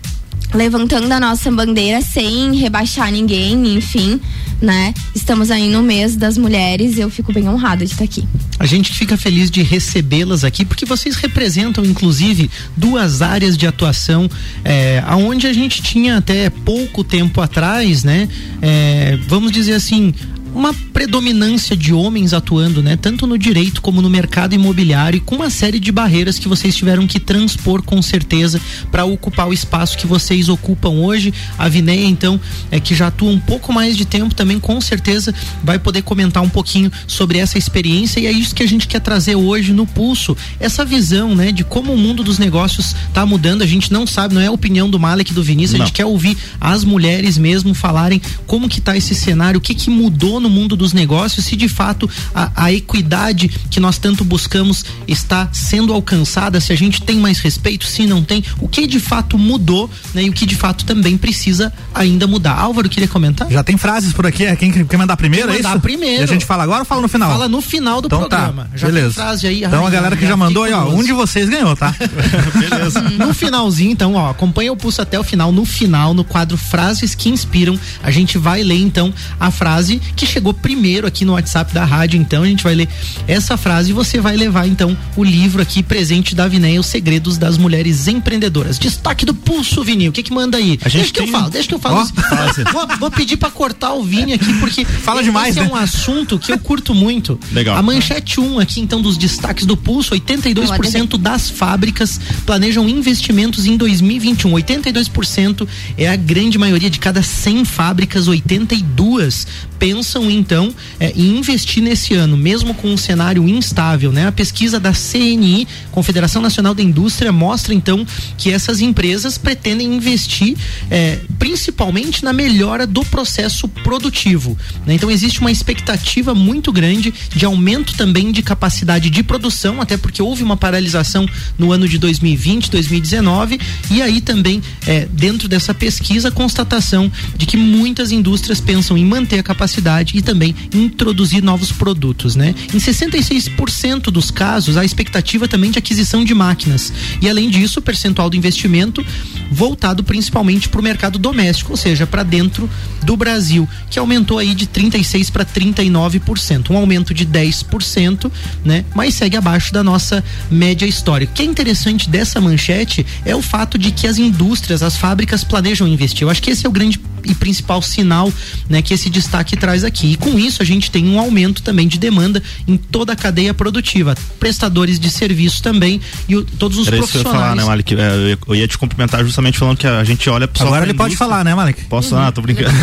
levantando 0.54 1.12
a 1.12 1.20
nossa 1.20 1.52
bandeira 1.52 2.02
sem 2.02 2.56
rebaixar 2.56 3.12
ninguém, 3.12 3.76
enfim, 3.76 4.20
né? 4.62 4.94
Estamos 5.16 5.50
aí 5.50 5.70
no 5.70 5.82
mês 5.82 6.16
das 6.16 6.38
mulheres 6.38 6.98
e 6.98 7.02
eu 7.02 7.10
fico 7.10 7.34
bem 7.34 7.48
honrada 7.48 7.86
de 7.86 7.92
estar 7.92 8.04
aqui. 8.04 8.28
A 8.60 8.66
gente 8.66 8.94
fica 8.94 9.18
feliz 9.18 9.50
de 9.50 9.64
recebê-las 9.64 10.44
aqui 10.44 10.64
porque 10.64 10.86
vocês 10.86 11.16
representam, 11.16 11.84
inclusive, 11.84 12.50
duas 12.76 13.22
áreas 13.22 13.58
de 13.58 13.66
atuação, 13.66 14.30
é, 14.64 15.02
aonde 15.08 15.48
a 15.48 15.54
gente 15.54 15.82
tinha 15.82 16.18
até 16.18 16.50
pouco 16.50 17.04
tempo 17.04 17.42
atrás, 17.42 18.04
né? 18.04 18.28
É, 18.62 19.18
vamos 19.28 19.52
dizer 19.52 19.74
assim, 19.74 20.14
uma 20.54 20.74
predominância 20.94 21.76
de 21.76 21.94
homens 21.94 22.34
atuando, 22.34 22.84
né, 22.84 22.98
tanto 22.98 23.26
no 23.26 23.38
direito 23.38 23.82
como 23.82 24.02
no 24.02 24.10
mercado 24.10 24.54
imobiliário, 24.54 25.18
e 25.18 25.20
com 25.20 25.36
uma 25.36 25.50
série 25.50 25.80
de 25.80 25.92
barreiras 25.92 26.38
que 26.38 26.48
vocês 26.48 26.76
tiveram 26.76 27.08
que 27.08 27.20
transpor 27.20 27.82
com 27.82 28.02
certeza 28.02 28.60
para 28.92 29.06
ocupar 29.06 29.48
o 29.48 29.54
espaço 29.54 29.98
que 29.98 30.06
vocês 30.06 30.50
ocupam 30.50 30.90
hoje. 30.90 31.34
A 31.58 31.70
Vineia, 31.70 32.06
então, 32.06 32.40
é 32.70 32.80
que 32.80 32.94
já 32.94 33.08
atua 33.08 33.32
um 33.32 33.40
pouco 33.40 33.72
mais 33.72 33.96
de 33.96 34.06
tempo 34.06 34.36
também, 34.36 34.60
com 34.60 34.80
certeza 34.82 35.34
vai 35.64 35.80
poder 35.80 36.02
comentar 36.02 36.44
um 36.44 36.50
pouquinho 36.50 36.92
sobre 37.08 37.38
essa 37.38 37.58
experiência 37.58 38.20
e 38.20 38.28
é 38.28 38.32
isso 38.32 38.54
que 38.54 38.64
a 38.64 38.68
gente 38.68 38.88
quer 38.88 39.00
trazer 39.00 39.36
hoje 39.36 39.72
no 39.72 39.88
pulso, 39.88 40.36
essa 40.60 40.84
visão, 40.84 41.36
né, 41.36 41.52
de 41.52 41.64
como 41.64 41.94
o 41.94 41.98
mundo 41.98 42.24
dos 42.24 42.38
negócios 42.38 42.96
está 43.08 43.26
mudando. 43.26 43.62
A 43.62 43.68
gente 43.68 43.92
não 43.92 44.06
sabe, 44.06 44.34
não 44.34 44.42
é 44.42 44.48
a 44.48 44.52
opinião 44.52 44.90
do 44.90 45.00
Malek 45.00 45.34
do 45.34 45.44
Vinícius, 45.44 45.78
não. 45.78 45.84
a 45.84 45.88
gente 45.88 45.96
quer 45.96 46.06
ouvir 46.06 46.38
as 46.60 46.84
mulheres 46.84 47.38
mesmo 47.38 47.74
falarem 47.74 48.22
como 48.46 48.68
que 48.68 48.82
tá 48.82 48.98
esse 48.98 49.16
cenário, 49.16 49.58
o 49.58 49.62
que 49.62 49.74
que 49.74 49.90
mudou 49.90 50.41
no 50.42 50.50
mundo 50.50 50.76
dos 50.76 50.94
negócios, 50.94 51.46
se 51.46 51.56
de 51.56 51.70
fato 51.70 52.10
a, 52.34 52.52
a 52.56 52.74
equidade 52.74 53.48
que 53.48 53.80
nós 53.80 53.98
tanto 53.98 54.24
buscamos 54.24 54.84
está 55.08 55.50
sendo 55.52 55.94
alcançada, 55.94 56.60
se 56.60 56.74
a 56.74 56.76
gente 56.76 57.02
tem 57.02 57.18
mais 57.18 57.40
respeito, 57.40 57.86
se 57.86 58.06
não 58.06 58.24
tem, 58.24 58.44
o 58.60 58.68
que 58.68 58.88
de 58.88 59.00
fato 59.00 59.38
mudou, 59.38 59.90
né? 60.14 60.24
E 60.24 60.30
o 60.30 60.34
que 60.34 60.46
de 60.46 60.56
fato 60.56 60.86
também 60.86 61.18
precisa 61.18 61.72
ainda 61.94 62.28
mudar. 62.28 62.54
Álvaro, 62.58 62.90
queria 62.90 63.08
comentar? 63.08 63.50
Já 63.50 63.64
tem 63.64 63.78
frases 63.78 64.14
por 64.14 64.26
aqui, 64.26 64.46
é 64.46 64.56
quem 64.56 64.72
quer 64.72 64.98
mandar 64.98 65.18
primeiro, 65.18 65.50
é 65.50 65.58
mandar 65.58 65.72
isso? 65.72 65.80
primeiro. 65.80 66.22
E 66.22 66.24
a 66.24 66.28
gente 66.28 66.46
fala 66.46 66.64
agora 66.64 66.80
ou 66.80 66.86
fala 66.86 67.02
no 67.02 67.08
final? 67.08 67.32
Fala 67.32 67.48
no 67.48 67.62
final 67.62 68.02
do 68.02 68.08
então, 68.08 68.28
tá. 68.28 68.38
programa. 68.38 68.64
Tá. 68.72 68.78
Já 68.78 68.88
Beleza. 68.88 69.14
frase 69.14 69.48
aí. 69.48 69.64
Então 69.64 69.82
ai, 69.82 69.88
a 69.88 69.90
galera 69.90 70.18
que 70.18 70.26
já 70.26 70.36
mandou 70.36 70.64
aí, 70.64 70.74
ó, 70.74 70.90
um 70.90 71.04
de 71.04 71.14
vocês 71.14 71.50
ganhou, 71.50 71.76
tá? 71.76 71.96
Beleza. 72.58 73.02
no 73.02 73.34
finalzinho, 73.34 73.92
então, 73.92 74.16
ó, 74.16 74.30
acompanha 74.30 74.72
o 74.72 74.78
pulso 74.78 75.02
até 75.02 75.20
o 75.20 75.24
final. 75.24 75.52
No 75.52 75.66
final, 75.66 76.14
no 76.14 76.24
quadro 76.24 76.58
Frases 76.58 77.16
que 77.16 77.30
Inspiram, 77.30 77.80
a 78.04 78.12
gente 78.12 78.38
vai 78.38 78.64
ler 78.64 78.80
então 78.80 79.14
a 79.40 79.52
frase 79.52 80.02
que 80.16 80.26
chegou 80.32 80.54
primeiro 80.54 81.06
aqui 81.06 81.26
no 81.26 81.34
WhatsApp 81.34 81.74
da 81.74 81.84
rádio, 81.84 82.20
então 82.20 82.44
a 82.44 82.48
gente 82.48 82.64
vai 82.64 82.74
ler 82.74 82.88
essa 83.28 83.58
frase 83.58 83.90
e 83.90 83.94
você 83.94 84.20
vai 84.20 84.38
levar 84.38 84.68
então 84.68 84.98
o 85.16 85.24
livro 85.24 85.62
aqui 85.62 85.84
presente 85.84 86.34
da 86.34 86.48
Vinéia, 86.48 86.80
Os 86.80 86.88
Segredos 86.88 87.38
das 87.38 87.58
Mulheres 87.58 88.08
Empreendedoras. 88.08 88.80
Destaque 88.80 89.26
do 89.26 89.34
Pulso, 89.34 89.84
Vini, 89.84 90.08
o 90.08 90.12
que 90.12 90.24
que 90.24 90.34
manda 90.34 90.58
aí? 90.58 90.80
A 90.84 90.90
gente 90.90 91.02
deixa 91.02 91.14
que 91.14 91.20
tem... 91.20 91.28
eu 91.28 91.34
falo, 91.34 91.50
deixa 91.50 91.68
que 91.68 91.74
eu 91.74 91.80
falo. 91.80 92.02
Oh, 92.02 92.72
vou, 92.72 92.88
vou, 92.98 93.12
pedir 93.12 93.38
para 93.38 93.52
cortar 93.52 93.94
o 93.94 94.04
Vini 94.04 94.34
aqui 94.34 94.54
porque 94.60 94.86
fala 95.04 95.22
demais, 95.22 95.50
esse 95.50 95.60
né? 95.60 95.70
é 95.70 95.70
um 95.70 95.76
assunto 95.76 96.40
que 96.40 96.52
eu 96.52 96.60
curto 96.60 96.94
muito. 96.94 97.40
Legal. 97.52 97.78
A 97.78 97.82
manchete 97.82 98.40
1 98.40 98.54
um 98.54 98.60
aqui 98.60 98.80
então 98.80 99.02
dos 99.02 99.18
destaques 99.18 99.66
do 99.66 99.76
Pulso, 99.76 100.16
82% 100.16 101.18
das 101.18 101.50
fábricas 101.50 102.20
planejam 102.46 102.88
investimentos 102.88 103.66
em 103.66 103.76
2021. 103.76 104.52
82% 104.52 105.68
é 105.98 106.08
a 106.08 106.16
grande 106.16 106.58
maioria 106.58 106.90
de 106.90 107.00
cada 107.00 107.22
100 107.22 107.66
fábricas, 107.66 108.28
82 108.28 109.48
pensam 109.82 110.30
então 110.30 110.72
é, 111.00 111.12
em 111.16 111.40
investir 111.40 111.82
nesse 111.82 112.14
ano, 112.14 112.38
mesmo 112.38 112.72
com 112.76 112.94
um 112.94 112.98
cenário 112.98 113.50
instável, 113.50 114.12
né? 114.12 114.28
A 114.28 114.32
pesquisa 114.32 114.80
da 114.80 114.92
CNI, 114.94 115.68
Confederação 115.92 116.40
Nacional 116.40 116.76
da 116.76 116.84
Indústria, 116.84 117.32
mostra 117.32 117.74
então 117.74 118.06
que 118.38 118.52
essas 118.52 118.80
empresas 118.80 119.40
pretendem 119.40 119.92
investir 119.92 120.56
é, 120.92 121.18
principalmente 121.40 122.24
na 122.24 122.32
melhora 122.32 122.86
do 122.86 123.04
processo 123.04 123.68
produtivo. 123.68 124.56
Né? 124.86 124.94
Então 124.94 125.10
existe 125.10 125.42
uma 125.42 125.52
expectativa 125.52 126.36
muito 126.36 126.72
grande 126.72 127.12
de 127.36 127.44
aumento 127.44 127.98
também 127.98 128.32
de 128.32 128.44
capacidade 128.44 129.10
de 129.10 129.24
produção, 129.24 129.82
até 129.82 129.98
porque 129.98 130.22
houve 130.22 130.44
uma 130.44 130.56
paralisação 130.56 131.28
no 131.58 131.72
ano 131.72 131.90
de 131.90 131.98
2020, 131.98 132.70
2019, 132.70 133.60
e 133.90 134.00
aí 134.00 134.22
também 134.22 134.62
é, 134.86 135.08
dentro 135.12 135.48
dessa 135.48 135.74
pesquisa 135.74 136.28
a 136.28 136.32
constatação 136.32 137.12
de 137.36 137.48
que 137.48 137.58
muitas 137.58 138.12
indústrias 138.12 138.62
pensam 138.62 138.96
em 138.96 139.04
manter 139.04 139.40
a 139.40 139.44
capacidade 139.44 139.71
capacidade 139.72 140.18
e 140.18 140.22
também 140.22 140.54
introduzir 140.74 141.42
novos 141.42 141.72
produtos, 141.72 142.36
né? 142.36 142.54
Em 142.74 142.78
66% 142.78 144.04
dos 144.12 144.30
casos, 144.30 144.76
há 144.76 144.84
expectativa 144.84 145.48
também 145.48 145.72
de 145.72 145.80
aquisição 145.80 146.24
de 146.24 146.34
máquinas. 146.34 146.92
E 147.22 147.30
além 147.30 147.50
disso, 147.50 147.80
o 147.80 147.82
percentual 147.82 148.30
do 148.30 148.36
investimento 148.36 149.06
voltado 149.50 150.04
principalmente 150.04 150.70
para 150.70 150.80
o 150.80 150.84
mercado 150.84 151.18
doméstico, 151.18 151.72
ou 151.72 151.78
seja, 151.78 152.06
para 152.06 152.24
dentro 152.24 152.70
do 153.04 153.16
Brasil, 153.16 153.68
que 153.90 154.00
aumentou 154.00 154.38
aí 154.38 154.54
de 154.54 154.68
36 154.68 155.30
para 155.30 155.46
39%, 155.46 156.70
um 156.70 156.78
aumento 156.78 157.14
de 157.14 157.26
10%, 157.26 158.32
né? 158.64 158.86
Mas 158.94 159.16
segue 159.16 159.38
abaixo 159.38 159.74
da 159.74 159.84
nossa 159.84 160.24
média 160.50 160.86
histórica. 160.86 161.32
O 161.32 161.36
que 161.36 161.42
é 161.42 161.46
interessante 161.46 162.10
dessa 162.10 162.42
manchete 162.42 163.06
é 163.26 163.36
o 163.36 163.42
fato 163.42 163.78
de 163.78 163.92
que 163.92 164.08
as 164.08 164.18
indústrias, 164.18 164.84
as 164.84 164.98
fábricas 164.98 165.44
planejam 165.44 165.88
investir. 165.88 166.24
Eu 166.24 166.30
acho 166.30 166.42
que 166.42 166.52
esse 166.52 166.66
é 166.66 166.70
o 166.70 166.72
grande 166.72 167.00
e 167.26 167.34
principal 167.36 167.82
sinal, 167.82 168.32
né, 168.70 168.82
que 168.82 168.94
esse 168.94 169.10
destaque 169.10 169.56
traz 169.58 169.84
aqui. 169.84 170.14
E 170.14 170.16
com 170.16 170.38
isso 170.38 170.62
a 170.62 170.66
gente 170.66 170.92
tem 170.92 171.08
um 171.08 171.20
aumento 171.20 171.62
também 171.62 171.88
de 171.88 171.98
demanda 171.98 172.42
em 172.68 172.78
toda 172.78 173.14
a 173.14 173.16
cadeia 173.16 173.54
produtiva, 173.54 174.16
prestadores 174.40 175.00
de 175.00 175.10
serviço 175.10 175.62
também 175.62 176.02
e 176.28 176.36
o, 176.36 176.44
todos 176.44 176.78
os 176.78 176.88
Era 176.88 176.98
profissionais. 176.98 177.26
Isso 177.26 177.34
que 177.34 177.36
eu, 177.36 177.40
ia 177.40 177.40
falar, 177.40 177.56
né, 177.56 177.64
Malik? 177.64 177.96
É, 177.96 178.38
eu 178.48 178.56
ia 178.56 178.68
te 178.68 178.78
cumprimentar 178.78 179.24
justamente 179.24 179.58
falando 179.58 179.78
que 179.78 179.88
a 179.88 180.04
gente 180.04 180.30
olha 180.30 180.50
só 180.54 180.66
Agora 180.66 180.86
ele 180.86 180.94
pode 180.94 181.16
falar, 181.16 181.44
né, 181.44 181.54
Malik? 181.56 181.86
Posso? 181.86 182.16
Ah, 182.16 182.32
tô 182.32 182.42
brincando. 182.42 182.72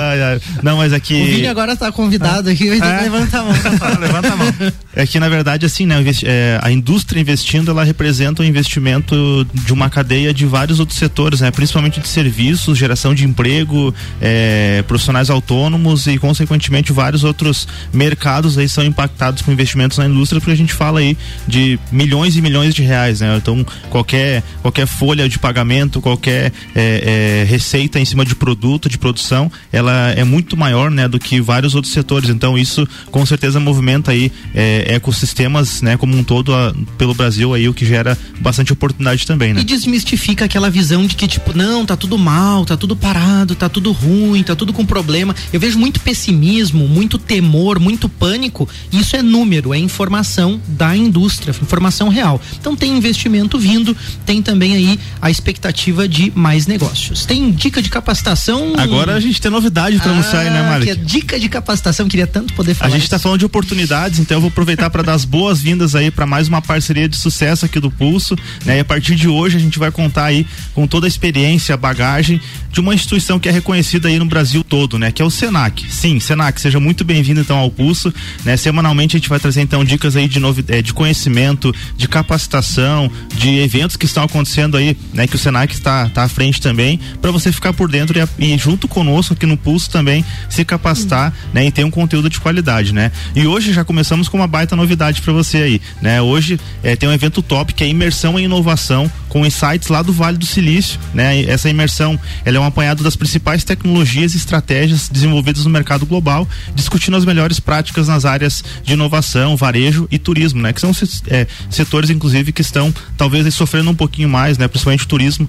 ai, 0.00 0.22
ai. 0.22 0.40
Não, 0.62 0.76
mas 0.78 0.92
aqui. 0.92 1.14
O 1.14 1.26
Vini 1.26 1.46
agora 1.46 1.76
tá 1.76 1.90
convidado 1.92 2.50
aqui, 2.50 2.68
é. 2.68 3.02
levanta 3.02 3.40
a 3.40 3.42
mão. 3.42 3.52
levanta 4.00 4.32
a 4.32 4.36
mão. 4.36 4.46
É 4.94 5.06
que 5.06 5.20
na 5.20 5.28
verdade 5.28 5.66
assim, 5.66 5.86
né, 5.86 6.02
é, 6.24 6.58
a 6.62 6.70
indústria 6.70 7.20
investindo, 7.20 7.70
ela 7.70 7.84
representa 7.84 8.42
o 8.42 8.44
um 8.44 8.48
investimento 8.48 9.46
de 9.52 9.72
uma 9.72 9.90
cadeia 9.90 10.32
de 10.32 10.46
vários 10.46 10.80
outros 10.80 10.98
setores, 10.98 11.40
né, 11.40 11.50
principalmente 11.50 11.85
de 11.88 12.08
serviços, 12.08 12.78
geração 12.78 13.14
de 13.14 13.24
emprego, 13.24 13.94
é, 14.20 14.82
profissionais 14.86 15.30
autônomos 15.30 16.06
e 16.06 16.18
consequentemente 16.18 16.92
vários 16.92 17.24
outros 17.24 17.66
mercados 17.92 18.58
aí 18.58 18.68
são 18.68 18.84
impactados 18.84 19.42
com 19.42 19.52
investimentos 19.52 19.98
na 19.98 20.06
indústria, 20.06 20.40
porque 20.40 20.52
a 20.52 20.56
gente 20.56 20.72
fala 20.72 21.00
aí 21.00 21.16
de 21.46 21.78
milhões 21.90 22.36
e 22.36 22.42
milhões 22.42 22.74
de 22.74 22.82
reais, 22.82 23.20
né? 23.20 23.36
Então 23.36 23.64
qualquer 23.90 24.42
qualquer 24.62 24.86
folha 24.86 25.28
de 25.28 25.38
pagamento, 25.38 26.00
qualquer 26.00 26.52
é, 26.74 27.42
é, 27.44 27.44
receita 27.48 27.98
em 27.98 28.04
cima 28.04 28.24
de 28.24 28.34
produto, 28.34 28.88
de 28.88 28.98
produção, 28.98 29.50
ela 29.72 30.10
é 30.10 30.24
muito 30.24 30.56
maior, 30.56 30.90
né, 30.90 31.08
do 31.08 31.18
que 31.18 31.40
vários 31.40 31.74
outros 31.74 31.92
setores. 31.92 32.30
Então 32.30 32.58
isso 32.58 32.86
com 33.10 33.24
certeza 33.24 33.60
movimenta 33.60 34.10
aí 34.12 34.30
é, 34.54 34.94
ecossistemas, 34.94 35.82
né, 35.82 35.96
como 35.96 36.16
um 36.16 36.24
todo 36.24 36.54
a, 36.54 36.74
pelo 36.98 37.14
Brasil 37.14 37.54
aí 37.54 37.68
o 37.68 37.74
que 37.74 37.84
gera 37.84 38.16
bastante 38.40 38.72
oportunidade 38.72 39.26
também, 39.26 39.52
né? 39.52 39.60
E 39.60 39.64
desmistifica 39.64 40.44
aquela 40.44 40.70
visão 40.70 41.06
de 41.06 41.14
que 41.14 41.26
tipo 41.26 41.56
não 41.56 41.75
tá 41.84 41.96
tudo 41.96 42.16
mal, 42.16 42.64
tá 42.64 42.76
tudo 42.76 42.96
parado, 42.96 43.54
tá 43.54 43.68
tudo 43.68 43.92
ruim, 43.92 44.42
tá 44.42 44.54
tudo 44.54 44.72
com 44.72 44.86
problema. 44.86 45.34
Eu 45.52 45.60
vejo 45.60 45.78
muito 45.78 46.00
pessimismo, 46.00 46.86
muito 46.88 47.18
temor, 47.18 47.78
muito 47.78 48.08
pânico. 48.08 48.68
Isso 48.92 49.16
é 49.16 49.22
número, 49.22 49.74
é 49.74 49.78
informação 49.78 50.60
da 50.68 50.96
indústria, 50.96 51.54
informação 51.60 52.08
real. 52.08 52.40
Então 52.58 52.76
tem 52.76 52.96
investimento 52.96 53.58
vindo, 53.58 53.96
tem 54.24 54.40
também 54.40 54.74
aí 54.74 54.98
a 55.20 55.30
expectativa 55.30 56.08
de 56.08 56.32
mais 56.34 56.66
negócios. 56.66 57.26
Tem 57.26 57.50
dica 57.50 57.82
de 57.82 57.90
capacitação. 57.90 58.74
Agora 58.76 59.14
a 59.14 59.20
gente 59.20 59.40
tem 59.40 59.50
novidade 59.50 59.98
para 59.98 60.10
ah, 60.10 60.14
anunciar 60.14 60.42
aí, 60.42 60.50
né, 60.50 60.62
Malik? 60.62 60.84
Que 60.84 60.90
é 60.90 60.94
dica 60.94 61.40
de 61.40 61.48
capacitação, 61.48 62.08
queria 62.08 62.26
tanto 62.26 62.54
poder 62.54 62.74
falar. 62.74 62.90
A 62.90 62.92
gente 62.92 63.04
está 63.04 63.18
falando 63.18 63.40
de 63.40 63.46
oportunidades, 63.46 64.18
então 64.18 64.36
eu 64.36 64.40
vou 64.40 64.48
aproveitar 64.48 64.90
para 64.90 65.02
dar 65.02 65.14
as 65.14 65.24
boas-vindas 65.24 65.94
aí 65.94 66.10
para 66.10 66.26
mais 66.26 66.48
uma 66.48 66.62
parceria 66.62 67.08
de 67.08 67.16
sucesso 67.16 67.64
aqui 67.64 67.80
do 67.80 67.90
Pulso, 67.90 68.36
né? 68.64 68.76
E 68.76 68.80
a 68.80 68.84
partir 68.84 69.16
de 69.16 69.28
hoje 69.28 69.56
a 69.56 69.60
gente 69.60 69.78
vai 69.78 69.90
contar 69.90 70.26
aí 70.26 70.46
com 70.74 70.86
toda 70.86 71.06
a 71.06 71.08
experiência, 71.08 71.65
a 71.72 71.76
bagagem 71.76 72.40
de 72.70 72.80
uma 72.80 72.94
instituição 72.94 73.38
que 73.38 73.48
é 73.48 73.52
reconhecida 73.52 74.08
aí 74.08 74.18
no 74.18 74.26
Brasil 74.26 74.62
todo, 74.62 74.98
né? 74.98 75.10
Que 75.10 75.22
é 75.22 75.24
o 75.24 75.30
Senac. 75.30 75.90
Sim, 75.90 76.20
Senac, 76.20 76.60
seja 76.60 76.78
muito 76.78 77.04
bem-vindo 77.04 77.40
então 77.40 77.56
ao 77.56 77.70
Pulso, 77.70 78.12
né? 78.44 78.56
Semanalmente 78.56 79.16
a 79.16 79.18
gente 79.18 79.28
vai 79.28 79.40
trazer 79.40 79.62
então 79.62 79.84
dicas 79.84 80.14
aí 80.14 80.28
de 80.28 80.38
novidade, 80.38 80.82
de 80.82 80.92
conhecimento, 80.92 81.74
de 81.96 82.06
capacitação, 82.06 83.10
de 83.34 83.60
eventos 83.60 83.96
que 83.96 84.04
estão 84.04 84.24
acontecendo 84.24 84.76
aí, 84.76 84.96
né? 85.14 85.26
Que 85.26 85.36
o 85.36 85.38
Senac 85.38 85.72
está 85.72 86.08
tá 86.10 86.24
à 86.24 86.28
frente 86.28 86.60
também, 86.60 87.00
para 87.22 87.30
você 87.30 87.50
ficar 87.50 87.72
por 87.72 87.88
dentro 87.88 88.18
e, 88.18 88.52
e, 88.52 88.58
junto 88.58 88.86
conosco 88.86 89.32
aqui 89.32 89.46
no 89.46 89.56
Pulso 89.56 89.88
também 89.88 90.24
se 90.50 90.64
capacitar, 90.64 91.32
né? 91.54 91.66
E 91.66 91.70
ter 91.70 91.84
um 91.84 91.90
conteúdo 91.90 92.28
de 92.28 92.38
qualidade, 92.40 92.92
né? 92.92 93.10
E 93.34 93.46
hoje 93.46 93.72
já 93.72 93.84
começamos 93.84 94.28
com 94.28 94.36
uma 94.36 94.46
baita 94.46 94.76
novidade 94.76 95.22
para 95.22 95.32
você 95.32 95.58
aí, 95.58 95.80
né? 96.02 96.20
Hoje 96.20 96.60
é, 96.82 96.94
tem 96.94 97.08
um 97.08 97.12
evento 97.12 97.40
top 97.40 97.72
que 97.72 97.84
é 97.84 97.88
imersão 97.88 98.38
em 98.38 98.44
inovação 98.44 99.10
com 99.28 99.44
insights 99.44 99.88
lá 99.88 100.02
do 100.02 100.12
Vale 100.12 100.38
do 100.38 100.46
Silício, 100.46 100.98
né? 101.12 101.42
Essa 101.56 101.70
imersão, 101.70 102.18
ela 102.44 102.58
é 102.58 102.60
um 102.60 102.64
apanhado 102.64 103.02
das 103.02 103.16
principais 103.16 103.64
tecnologias 103.64 104.34
e 104.34 104.36
estratégias 104.36 105.08
desenvolvidas 105.08 105.64
no 105.64 105.70
mercado 105.70 106.04
global, 106.04 106.46
discutindo 106.74 107.16
as 107.16 107.24
melhores 107.24 107.58
práticas 107.58 108.08
nas 108.08 108.24
áreas 108.26 108.62
de 108.84 108.92
inovação, 108.92 109.56
varejo 109.56 110.06
e 110.10 110.18
turismo, 110.18 110.60
né? 110.60 110.72
Que 110.72 110.80
são 110.80 110.92
é, 111.28 111.46
setores, 111.70 112.10
inclusive, 112.10 112.52
que 112.52 112.60
estão 112.60 112.92
talvez 113.16 113.52
sofrendo 113.54 113.90
um 113.90 113.94
pouquinho 113.94 114.28
mais, 114.28 114.58
né? 114.58 114.68
Principalmente 114.68 115.04
o 115.04 115.08
turismo 115.08 115.48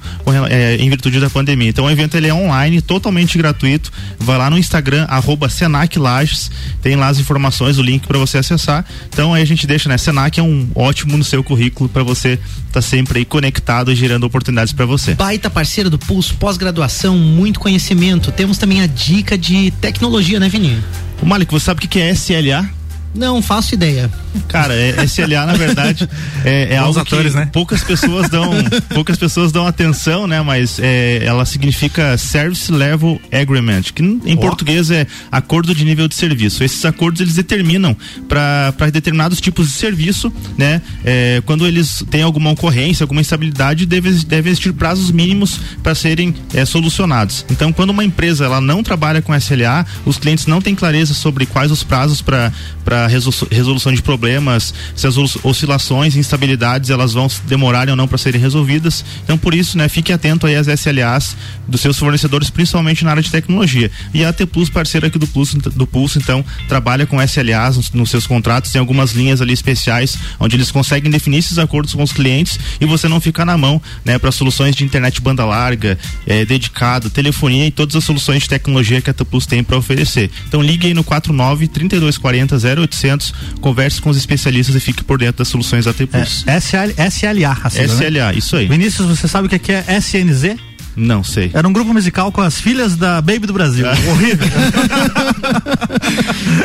é, 0.50 0.78
em 0.78 0.90
virtude 0.90 1.20
da 1.20 1.30
pandemia. 1.30 1.70
Então 1.70 1.86
o 1.86 1.92
evento 1.92 2.16
ele 2.16 2.28
é 2.28 2.34
online, 2.34 2.82
totalmente 2.82 3.38
gratuito. 3.38 3.92
Vai 4.18 4.38
lá 4.38 4.50
no 4.50 4.58
Instagram, 4.58 5.06
arroba 5.10 5.50
Senac 5.50 6.00
Lages, 6.00 6.50
tem 6.82 6.96
lá 6.96 7.08
as 7.08 7.20
informações, 7.20 7.78
o 7.78 7.82
link 7.82 8.08
para 8.08 8.18
você 8.18 8.38
acessar. 8.38 8.86
Então 9.10 9.34
aí 9.34 9.42
a 9.42 9.46
gente 9.46 9.68
deixa, 9.68 9.90
né? 9.90 9.98
Senac 9.98 10.40
é 10.40 10.44
um 10.44 10.70
ótimo 10.74 11.18
no 11.18 11.24
seu 11.24 11.44
currículo 11.44 11.90
para 11.90 12.04
você 12.04 12.34
estar 12.34 12.72
tá 12.72 12.82
sempre 12.82 13.20
aí 13.20 13.26
conectado 13.26 13.92
e 13.92 13.96
gerando 13.96 14.26
oportunidades 14.26 14.74
para 14.74 14.86
você. 14.86 15.16
Baita 15.16 15.50
parceiro 15.50 15.90
do 15.90 15.97
Pulso, 15.98 16.36
pós-graduação, 16.36 17.18
muito 17.18 17.60
conhecimento. 17.60 18.32
Temos 18.32 18.58
também 18.58 18.82
a 18.82 18.88
dica 18.88 19.38
de 19.38 19.72
tecnologia, 19.72 20.40
né, 20.40 20.50
Vininho? 20.50 20.84
O 21.22 21.26
Malik, 21.26 21.52
você 21.52 21.66
sabe 21.66 21.86
o 21.86 21.88
que 21.88 22.00
é 22.00 22.12
SLA? 22.12 22.77
Não 23.18 23.42
faço 23.42 23.74
ideia. 23.74 24.10
Cara, 24.48 24.74
é, 24.74 25.04
SLA 25.06 25.46
na 25.46 25.54
verdade 25.54 26.08
é, 26.46 26.74
é 26.74 26.78
algo 26.78 27.00
atores, 27.00 27.34
que 27.34 27.40
né? 27.40 27.50
poucas 27.52 27.84
pessoas 27.84 28.30
dão 28.30 28.52
poucas 28.94 29.18
pessoas 29.18 29.52
dão 29.52 29.66
atenção, 29.66 30.28
né? 30.28 30.42
Mas 30.42 30.80
é, 30.80 31.24
ela 31.26 31.46
significa 31.46 32.18
Service 32.18 32.72
Level 32.72 33.20
Agreement, 33.32 33.84
que 33.94 34.04
em 34.04 34.36
oh. 34.36 34.38
português 34.38 34.92
é 34.92 35.08
acordo 35.32 35.74
de 35.74 35.84
nível 35.84 36.08
de 36.08 36.16
serviço. 36.16 36.64
Esses 36.64 36.86
acordos 36.86 37.22
eles 37.22 37.36
determinam 37.36 37.96
para 38.28 38.90
determinados 38.92 39.42
tipos 39.42 39.68
de 39.68 39.74
serviço, 39.74 40.32
né? 40.58 40.82
É, 41.04 41.42
quando 41.46 41.66
eles 41.66 42.04
têm 42.10 42.22
alguma 42.22 42.52
ocorrência, 42.52 43.04
alguma 43.04 43.22
instabilidade, 43.22 43.86
devem 43.86 44.14
deve 44.28 44.50
existir 44.50 44.74
prazos 44.74 45.12
mínimos 45.12 45.60
para 45.82 45.96
serem 45.96 46.36
é, 46.54 46.66
solucionados. 46.66 47.46
Então, 47.50 47.74
quando 47.74 47.90
uma 47.90 48.04
empresa 48.04 48.46
ela 48.46 48.62
não 48.62 48.84
trabalha 48.84 49.22
com 49.22 49.36
SLA, 49.36 49.86
os 50.06 50.18
clientes 50.18 50.46
não 50.46 50.62
têm 50.62 50.76
clareza 50.76 51.14
sobre 51.14 51.46
quais 51.46 51.72
os 51.72 51.84
prazos 51.84 52.22
para 52.22 53.07
resolução 53.08 53.94
de 53.94 54.02
problemas, 54.02 54.74
se 54.96 55.08
as 55.08 55.18
oscilações, 55.18 56.16
instabilidades, 56.16 56.90
elas 56.90 57.14
vão 57.14 57.28
demorarem 57.46 57.92
ou 57.92 57.96
não 57.96 58.08
para 58.08 58.18
serem 58.18 58.40
resolvidas. 58.40 59.04
Então, 59.24 59.38
por 59.38 59.54
isso, 59.54 59.78
né, 59.78 59.88
fique 59.90 60.12
atento 60.12 60.46
aí 60.46 60.56
às 60.56 60.68
SLAs 60.68 61.36
dos 61.68 61.82
seus 61.82 61.98
fornecedores, 61.98 62.50
principalmente 62.50 63.04
na 63.04 63.12
área 63.12 63.24
de 63.24 63.32
tecnologia. 63.32 63.92
E 64.14 64.24
a 64.24 64.30
AT 64.30 64.46
Plus, 64.46 64.70
parceira 64.70 65.08
aqui 65.08 65.18
do 65.18 65.28
Pulso, 65.28 65.58
do 65.58 65.88
Pulso 65.88 66.18
então, 66.18 66.44
trabalha 66.68 67.06
com 67.06 67.22
SLAs 67.22 67.78
nos, 67.78 67.92
nos 67.92 68.10
seus 68.10 68.28
contratos, 68.28 68.72
tem 68.72 68.80
algumas 68.80 69.12
linhas 69.12 69.42
ali 69.42 69.54
especiais 69.54 70.18
onde 70.40 70.56
eles 70.56 70.72
conseguem 70.72 71.12
definir 71.12 71.38
esses 71.38 71.58
acordos 71.58 71.94
com 71.94 72.04
os 72.04 72.12
clientes 72.12 72.60
e 72.80 72.86
você 72.86 73.08
não 73.08 73.20
ficar 73.20 73.46
na 73.46 73.58
mão, 73.58 73.82
né, 74.04 74.18
para 74.18 74.32
soluções 74.32 74.76
de 74.76 74.84
internet 74.84 75.22
banda 75.22 75.46
larga, 75.46 75.98
é, 76.26 76.46
dedicado, 76.46 77.10
telefonia 77.10 77.68
e 77.68 77.72
todas 77.72 77.96
as 77.96 78.04
soluções 78.04 78.44
de 78.44 78.50
tecnologia 78.50 79.02
que 79.02 79.10
a 79.10 79.12
AT 79.12 79.26
Plus 79.26 79.46
tem 79.46 79.64
para 79.64 79.78
oferecer. 79.78 80.30
Então, 80.48 80.62
ligue 80.62 80.88
aí 80.88 80.94
no 80.94 81.04
49 81.04 81.68
3240 81.68 82.58
0800, 82.88 83.34
converse 83.62 84.02
com 84.02 84.10
os 84.10 84.18
especialistas 84.18 84.76
e 84.76 84.80
fique 84.80 85.04
por 85.04 85.18
dentro 85.18 85.40
das 85.40 85.48
soluções 85.48 85.86
AT 85.88 86.06
Plus. 86.08 86.44
É, 86.48 86.60
SL, 86.60 86.94
SLA, 87.10 87.58
assim, 87.64 87.84
SLA, 87.84 88.32
né? 88.32 88.38
isso 88.38 88.56
aí. 88.56 88.68
Vinícius, 88.68 89.08
você 89.08 89.28
sabe 89.28 89.48
o 89.48 89.50
que 89.50 89.72
é 89.72 89.84
SNZ? 89.98 90.58
Não 90.98 91.24
sei. 91.24 91.52
Era 91.54 91.68
um 91.68 91.72
grupo 91.72 91.94
musical 91.94 92.32
com 92.32 92.42
as 92.42 92.60
filhas 92.60 92.96
da 92.96 93.22
Baby 93.22 93.46
do 93.46 93.54
Brasil. 93.54 93.86
É. 93.86 93.92
Horrível. 94.10 94.48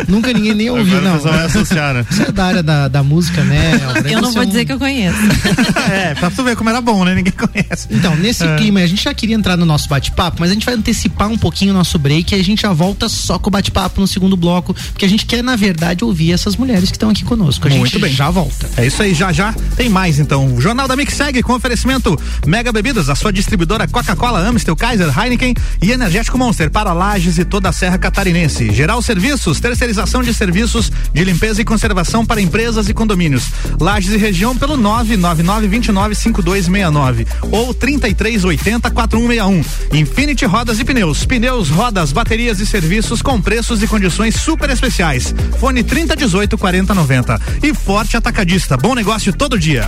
Nunca 0.09 0.33
ninguém 0.33 0.55
nem 0.55 0.71
ouviu, 0.71 1.01
não. 1.03 1.19
Vai 1.19 1.47
associar, 1.47 1.95
né? 1.95 2.07
Você 2.11 2.23
é 2.23 2.33
da 2.33 2.45
área 2.45 2.63
da, 2.63 2.89
da 2.89 3.03
música, 3.03 3.43
né? 3.45 3.73
Eu 4.11 4.23
não 4.23 4.33
vou 4.33 4.45
dizer 4.45 4.65
que 4.65 4.73
eu 4.73 4.79
conheço. 4.79 5.19
é, 5.91 6.15
pra 6.15 6.31
tu 6.31 6.43
ver 6.43 6.57
como 6.57 6.71
era 6.71 6.81
bom, 6.81 7.05
né? 7.05 7.15
Ninguém 7.15 7.33
conhece. 7.33 7.89
Então, 7.91 8.15
nesse 8.17 8.45
é. 8.45 8.57
clima, 8.57 8.81
a 8.81 8.87
gente 8.87 9.05
já 9.05 9.15
queria 9.15 9.35
entrar 9.35 9.57
no 9.57 9.67
nosso 9.67 9.89
bate-papo, 9.89 10.39
mas 10.41 10.51
a 10.51 10.55
gente 10.55 10.65
vai 10.65 10.75
antecipar 10.75 11.29
um 11.29 11.39
pouquinho 11.39 11.73
o 11.73 11.75
nosso 11.75 11.99
break 11.99 12.35
e 12.35 12.41
a 12.41 12.45
gente 12.45 12.63
já 12.63 12.73
volta 12.73 13.09
só 13.09 13.39
com 13.39 13.49
o 13.49 13.51
bate-papo 13.51 14.01
no 14.01 14.07
segundo 14.07 14.37
bloco, 14.37 14.75
porque 14.75 15.05
a 15.05 15.09
gente 15.09 15.27
quer, 15.27 15.43
na 15.43 15.57
verdade, 15.57 16.05
ouvir 16.05 16.33
essas 16.33 16.57
mulheres 16.57 16.91
que 16.91 16.97
estão 16.97 17.11
aqui 17.11 17.25
conosco. 17.25 17.67
A 17.67 17.71
Muito 17.71 17.87
gente 17.87 18.01
bem. 18.01 18.13
já 18.13 18.31
volta. 18.31 18.69
É 18.77 18.87
isso 18.87 19.03
aí, 19.03 19.15
já 19.15 19.33
já 19.33 19.53
tem 19.77 19.89
mais 19.89 20.19
então. 20.19 20.55
O 20.55 20.61
Jornal 20.61 20.89
da 20.89 20.97
Mix 20.97 21.15
segue 21.15 21.43
com 21.43 21.55
oferecimento 21.55 22.19
Mega 22.47 22.73
Bebidas, 22.73 23.09
a 23.09 23.15
sua 23.15 23.33
distribuidora 23.33 23.87
Coca-Cola, 23.87 24.22
Amstel, 24.29 24.77
Kaiser 24.77 24.93
Kaiser, 24.93 25.19
Heineken 25.19 25.55
e 25.81 25.91
Energético 25.91 26.37
Monster 26.39 26.71
para 26.71 26.93
Lages 26.93 27.39
e 27.39 27.45
toda 27.45 27.71
a 27.71 27.73
Serra 27.73 27.99
Catarinense. 27.99 28.73
Geral 28.73 29.03
Serviços, 29.03 29.59
terceirização 29.59 30.23
de 30.23 30.33
serviços 30.35 30.93
de 31.13 31.25
limpeza 31.25 31.61
e 31.63 31.65
conservação 31.65 32.25
para 32.25 32.41
empresas 32.41 32.89
e 32.89 32.95
condomínios. 32.95 33.51
Lages 33.81 34.13
e 34.13 34.17
região 34.17 34.57
pelo 34.57 34.79
999295269 34.79 37.27
ou 37.51 37.75
33804161. 37.75 39.65
Infinity 39.95 40.45
Rodas 40.45 40.79
e 40.79 40.85
Pneus. 40.85 41.25
Pneus, 41.25 41.69
rodas, 41.71 42.13
baterias 42.13 42.61
e 42.61 42.67
serviços 42.67 43.21
com 43.23 43.41
preços 43.41 43.83
e 43.83 43.89
condições 43.89 44.37
super 44.37 44.71
especiais. 44.71 45.35
Fone 45.59 45.83
3018 45.83 46.57
4090. 46.59 47.41
E 47.63 47.73
Forte 47.75 48.17
Atacadista. 48.17 48.77
Bom 48.77 48.95
negócio 48.95 49.33
todo 49.33 49.59
dia. 49.59 49.85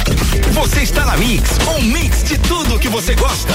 Você 0.53 0.81
está 0.81 1.05
na 1.05 1.17
Mix, 1.17 1.51
um 1.77 1.83
mix 1.83 2.25
de 2.25 2.39
tudo 2.39 2.79
que 2.79 2.89
você 2.89 3.15
gosta. 3.15 3.55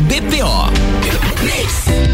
BPO. 0.00 0.72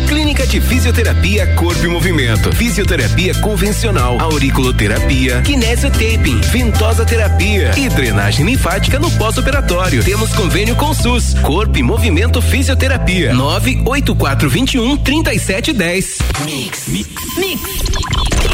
Clínica 0.08 0.46
de 0.46 0.60
Fisioterapia 0.60 1.46
Corpo 1.54 1.84
e 1.84 1.88
Movimento. 1.88 2.54
Fisioterapia 2.54 3.34
convencional, 3.40 4.20
auriculoterapia, 4.20 5.42
kinesiotaping, 5.42 6.40
ventosa 6.50 7.04
terapia 7.04 7.72
e 7.76 7.88
drenagem 7.88 8.46
linfática 8.46 8.98
no 8.98 9.10
pós-operatório. 9.12 10.02
Temos 10.02 10.32
convênio 10.32 10.76
com 10.76 10.94
SUS. 10.94 11.34
Corpo 11.42 11.76
e 11.78 11.82
Movimento 11.82 12.40
Fisioterapia. 12.40 13.34
98421 13.34 14.96
3710. 14.98 16.18
Mix. 16.44 16.88
Mix. 16.88 17.08
Mix. 17.36 18.53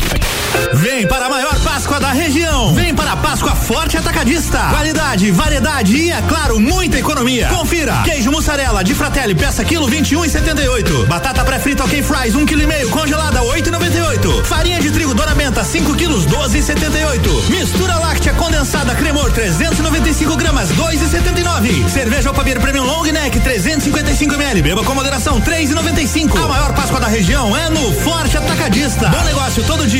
Vem 0.74 1.06
para 1.06 1.26
a 1.26 1.30
maior 1.30 1.58
Páscoa 1.60 1.98
da 1.98 2.12
região. 2.12 2.74
Vem 2.74 2.94
para 2.94 3.12
a 3.12 3.16
Páscoa 3.16 3.54
Forte 3.54 3.96
Atacadista. 3.96 4.58
Qualidade, 4.70 5.30
variedade 5.30 5.96
e, 5.96 6.10
é 6.10 6.22
claro, 6.22 6.60
muita 6.60 6.98
economia. 6.98 7.48
Confira. 7.48 8.02
Queijo 8.04 8.30
mussarela 8.30 8.82
de 8.84 8.94
Fratelli, 8.94 9.34
peça 9.34 9.64
quilo 9.64 9.88
21 9.88 10.24
e 10.24 10.30
78. 10.30 11.06
Batata 11.06 11.44
pré-frita 11.44 11.84
OK 11.84 12.02
Fries, 12.02 12.34
1 12.34 12.40
um 12.40 12.46
quilo 12.46 12.62
e 12.62 12.66
meio, 12.66 12.88
congelada 12.90 13.40
8,98. 13.40 14.44
Farinha 14.44 14.80
de 14.80 14.90
trigo 14.90 15.14
Dona 15.14 15.34
Benta, 15.34 15.64
5 15.64 15.94
quilos 15.94 16.26
12,78. 16.26 17.50
Mistura 17.50 17.96
láctea 17.98 18.32
condensada 18.34 18.94
Cremor 18.94 19.30
395 19.32 20.36
gramas 20.36 20.70
2,79. 20.70 21.88
Cerveja 21.88 22.30
Opabier 22.30 22.60
Premium 22.60 22.84
Long 22.84 23.04
Neck 23.04 23.38
355 23.40 24.34
ml. 24.34 24.62
Beba 24.62 24.84
com 24.84 24.94
moderação 24.94 25.40
3,95. 25.40 26.42
A 26.42 26.48
maior 26.48 26.72
Páscoa 26.74 27.00
da 27.00 27.08
região 27.08 27.56
é 27.56 27.68
no 27.68 27.92
Forte 28.00 28.36
Atacadista. 28.36 29.08
Bom 29.08 29.24
negócio 29.24 29.62
todo 29.64 29.86
dia. 29.86 29.99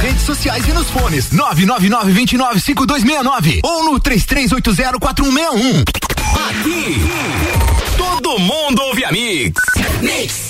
redes 0.00 0.22
sociais 0.22 0.66
e 0.66 0.72
nos 0.72 0.88
fones 0.90 1.30
999 1.30 2.12
29 2.12 2.60
5269 2.60 3.60
ou 3.62 3.84
no 3.84 4.00
33804161. 4.00 5.84
Aqui, 6.48 6.96
todo 7.98 8.38
mundo 8.38 8.82
ouve 8.82 9.04
a 9.04 9.12
Mix. 9.12 9.60
Mix. 10.00 10.49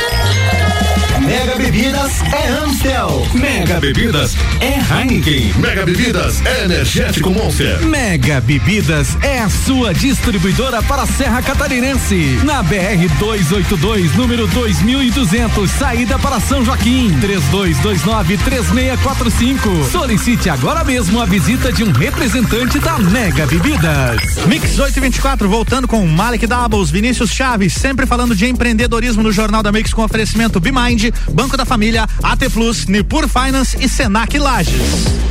Mega 1.41 1.55
Bebidas 1.55 2.21
é 2.21 2.47
Amstel. 2.49 3.27
Mega 3.33 3.79
Bebidas 3.79 4.37
é 4.59 4.77
Heineken. 4.77 5.51
Mega 5.57 5.83
Bebidas 5.83 6.39
é 6.45 6.65
Energético 6.65 7.31
Monster. 7.31 7.83
Mega 7.83 8.39
Bebidas 8.39 9.17
é 9.23 9.39
a 9.39 9.49
sua 9.49 9.91
distribuidora 9.91 10.83
para 10.83 11.01
a 11.01 11.07
Serra 11.07 11.41
Catarinense. 11.41 12.39
Na 12.43 12.61
BR 12.61 13.07
282, 13.17 14.15
número 14.15 14.45
2200, 14.45 15.71
saída 15.71 16.19
para 16.19 16.39
São 16.39 16.63
Joaquim. 16.63 17.09
32293645. 17.19 19.89
Solicite 19.91 20.47
agora 20.47 20.83
mesmo 20.83 21.19
a 21.19 21.25
visita 21.25 21.73
de 21.73 21.83
um 21.83 21.91
representante 21.91 22.77
da 22.77 22.99
Mega 22.99 23.47
Bebidas. 23.47 24.21
Mix 24.45 24.77
824, 24.77 25.49
voltando 25.49 25.87
com 25.87 26.05
Malik 26.05 26.45
Doubles, 26.45 26.91
Vinícius 26.91 27.31
Chaves, 27.31 27.73
sempre 27.73 28.05
falando 28.05 28.35
de 28.35 28.45
empreendedorismo 28.45 29.23
no 29.23 29.31
Jornal 29.31 29.63
da 29.63 29.71
Mix 29.71 29.91
com 29.91 30.03
oferecimento 30.03 30.59
Bimind, 30.59 31.09
Banco 31.31 31.57
da 31.57 31.65
Família, 31.65 32.07
AT 32.23 32.49
Plus, 32.49 32.85
Nipur 32.85 33.27
Finance 33.27 33.77
e 33.79 33.87
Senac 33.87 34.37
Lages. 34.37 35.21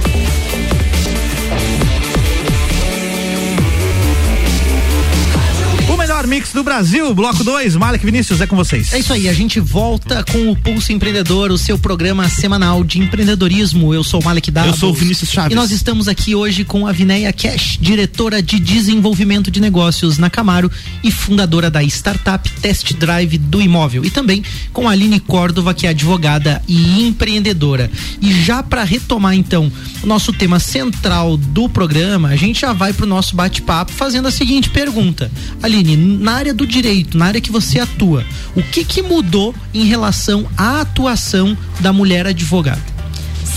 Mix 6.30 6.52
do 6.52 6.62
Brasil, 6.62 7.12
bloco 7.12 7.42
2, 7.42 7.74
Malik 7.74 8.06
Vinícius, 8.06 8.40
é 8.40 8.46
com 8.46 8.54
vocês. 8.54 8.92
É 8.92 9.00
isso 9.00 9.12
aí, 9.12 9.28
a 9.28 9.32
gente 9.32 9.58
volta 9.58 10.22
com 10.22 10.48
o 10.48 10.54
Pulso 10.54 10.92
Empreendedor, 10.92 11.50
o 11.50 11.58
seu 11.58 11.76
programa 11.76 12.28
semanal 12.28 12.84
de 12.84 13.00
empreendedorismo. 13.00 13.92
Eu 13.92 14.04
sou 14.04 14.20
o 14.20 14.24
Malik 14.24 14.48
Davos. 14.48 14.74
Eu 14.74 14.78
sou 14.78 14.90
o 14.90 14.94
Vinícius 14.94 15.28
Chaves. 15.28 15.50
E 15.50 15.56
nós 15.56 15.72
estamos 15.72 16.06
aqui 16.06 16.36
hoje 16.36 16.62
com 16.62 16.86
a 16.86 16.92
Vinéia 16.92 17.32
Cash, 17.32 17.78
diretora 17.80 18.40
de 18.40 18.60
desenvolvimento 18.60 19.50
de 19.50 19.60
negócios 19.60 20.18
na 20.18 20.30
Camaro 20.30 20.70
e 21.02 21.10
fundadora 21.10 21.68
da 21.68 21.82
startup 21.82 22.48
Test 22.62 22.92
Drive 22.92 23.36
do 23.36 23.60
Imóvel. 23.60 24.04
E 24.04 24.10
também 24.10 24.44
com 24.72 24.88
a 24.88 24.92
Aline 24.92 25.18
Córdova, 25.18 25.74
que 25.74 25.88
é 25.88 25.90
advogada 25.90 26.62
e 26.68 27.02
empreendedora. 27.08 27.90
E 28.22 28.32
já 28.32 28.62
para 28.62 28.84
retomar 28.84 29.34
então 29.34 29.70
o 30.00 30.06
nosso 30.06 30.32
tema 30.32 30.60
central 30.60 31.36
do 31.36 31.68
programa, 31.68 32.28
a 32.28 32.36
gente 32.36 32.60
já 32.60 32.72
vai 32.72 32.92
pro 32.92 33.04
nosso 33.04 33.34
bate-papo 33.34 33.90
fazendo 33.90 34.28
a 34.28 34.30
seguinte 34.30 34.70
pergunta. 34.70 35.28
Aline, 35.60 36.19
na 36.20 36.34
área 36.34 36.52
do 36.52 36.66
direito, 36.66 37.16
na 37.16 37.26
área 37.26 37.40
que 37.40 37.50
você 37.50 37.80
atua, 37.80 38.24
o 38.54 38.62
que 38.62 38.84
que 38.84 39.02
mudou 39.02 39.54
em 39.72 39.86
relação 39.86 40.46
à 40.56 40.82
atuação 40.82 41.56
da 41.80 41.92
mulher 41.92 42.26
advogada? 42.26 42.82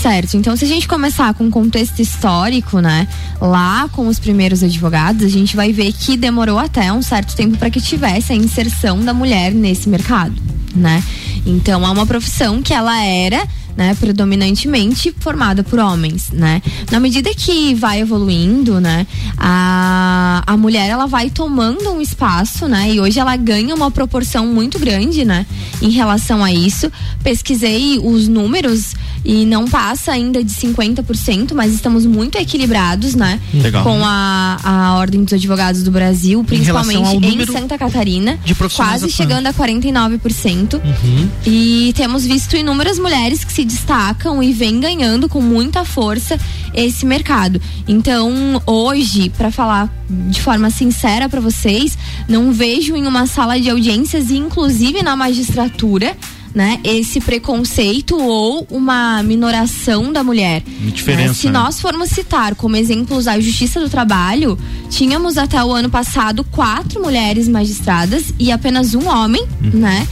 Certo, 0.00 0.36
então 0.36 0.56
se 0.56 0.64
a 0.64 0.68
gente 0.68 0.88
começar 0.88 1.32
com 1.34 1.46
o 1.46 1.50
contexto 1.50 2.00
histórico, 2.00 2.80
né, 2.80 3.06
lá 3.40 3.88
com 3.92 4.08
os 4.08 4.18
primeiros 4.18 4.62
advogados, 4.62 5.24
a 5.24 5.28
gente 5.28 5.54
vai 5.54 5.72
ver 5.72 5.92
que 5.92 6.16
demorou 6.16 6.58
até 6.58 6.92
um 6.92 7.02
certo 7.02 7.36
tempo 7.36 7.56
para 7.58 7.70
que 7.70 7.80
tivesse 7.80 8.32
a 8.32 8.36
inserção 8.36 9.00
da 9.00 9.14
mulher 9.14 9.52
nesse 9.52 9.88
mercado, 9.88 10.34
né? 10.74 11.02
Então 11.46 11.84
é 11.86 11.90
uma 11.90 12.06
profissão 12.06 12.62
que 12.62 12.72
ela 12.72 13.02
era 13.02 13.46
né, 13.76 13.94
predominantemente 13.98 15.14
formada 15.18 15.62
por 15.62 15.78
homens, 15.78 16.30
né? 16.32 16.62
Na 16.90 17.00
medida 17.00 17.30
que 17.34 17.74
vai 17.74 18.00
evoluindo, 18.00 18.80
né, 18.80 19.06
a, 19.36 20.42
a 20.46 20.56
mulher 20.56 20.88
ela 20.88 21.06
vai 21.06 21.30
tomando 21.30 21.90
um 21.90 22.00
espaço, 22.00 22.68
né? 22.68 22.92
E 22.92 23.00
hoje 23.00 23.18
ela 23.18 23.36
ganha 23.36 23.74
uma 23.74 23.90
proporção 23.90 24.46
muito 24.46 24.78
grande, 24.78 25.24
né, 25.24 25.46
em 25.82 25.90
relação 25.90 26.42
a 26.44 26.52
isso. 26.52 26.90
Pesquisei 27.22 27.98
os 27.98 28.28
números 28.28 28.94
e 29.24 29.46
não 29.46 29.66
passa 29.66 30.12
ainda 30.12 30.44
de 30.44 30.52
50%, 30.52 31.54
mas 31.54 31.72
estamos 31.72 32.04
muito 32.04 32.36
equilibrados, 32.36 33.14
né? 33.14 33.40
Legal. 33.52 33.82
Com 33.82 34.04
a, 34.04 34.58
a 34.62 34.94
Ordem 34.96 35.24
dos 35.24 35.32
Advogados 35.32 35.82
do 35.82 35.90
Brasil, 35.90 36.44
principalmente 36.44 37.16
em 37.16 37.20
número 37.20 37.52
Santa 37.52 37.78
Catarina, 37.78 38.38
quase 38.76 39.10
chegando 39.10 39.46
a 39.46 39.52
49%. 39.52 40.74
Uhum. 40.74 41.28
E 41.46 41.92
temos 41.96 42.24
visto 42.24 42.56
inúmeras 42.56 42.98
mulheres 42.98 43.44
que 43.44 43.52
se 43.52 43.63
destacam 43.64 44.42
e 44.42 44.52
vêm 44.52 44.80
ganhando 44.80 45.28
com 45.28 45.40
muita 45.40 45.84
força 45.84 46.38
esse 46.74 47.06
mercado. 47.06 47.60
Então, 47.86 48.60
hoje, 48.66 49.30
para 49.30 49.50
falar 49.50 49.88
de 50.08 50.40
forma 50.40 50.70
sincera 50.70 51.28
para 51.28 51.40
vocês, 51.40 51.96
não 52.28 52.52
vejo 52.52 52.96
em 52.96 53.06
uma 53.06 53.26
sala 53.26 53.58
de 53.58 53.70
audiências, 53.70 54.30
inclusive 54.30 55.02
na 55.02 55.16
magistratura, 55.16 56.16
né, 56.54 56.78
esse 56.84 57.20
preconceito 57.20 58.16
ou 58.16 58.66
uma 58.70 59.22
minoração 59.22 60.12
da 60.12 60.22
mulher. 60.22 60.62
Diferença, 60.92 61.28
Né? 61.28 61.34
Se 61.34 61.46
né? 61.46 61.52
nós 61.52 61.80
formos 61.80 62.10
citar 62.10 62.54
como 62.54 62.76
exemplos 62.76 63.26
a 63.26 63.40
Justiça 63.40 63.80
do 63.80 63.90
Trabalho, 63.90 64.58
tínhamos 64.88 65.36
até 65.36 65.62
o 65.64 65.72
ano 65.72 65.90
passado 65.90 66.44
quatro 66.44 67.02
mulheres 67.02 67.48
magistradas 67.48 68.32
e 68.38 68.52
apenas 68.52 68.94
um 68.94 69.08
homem, 69.08 69.44
né? 69.60 70.06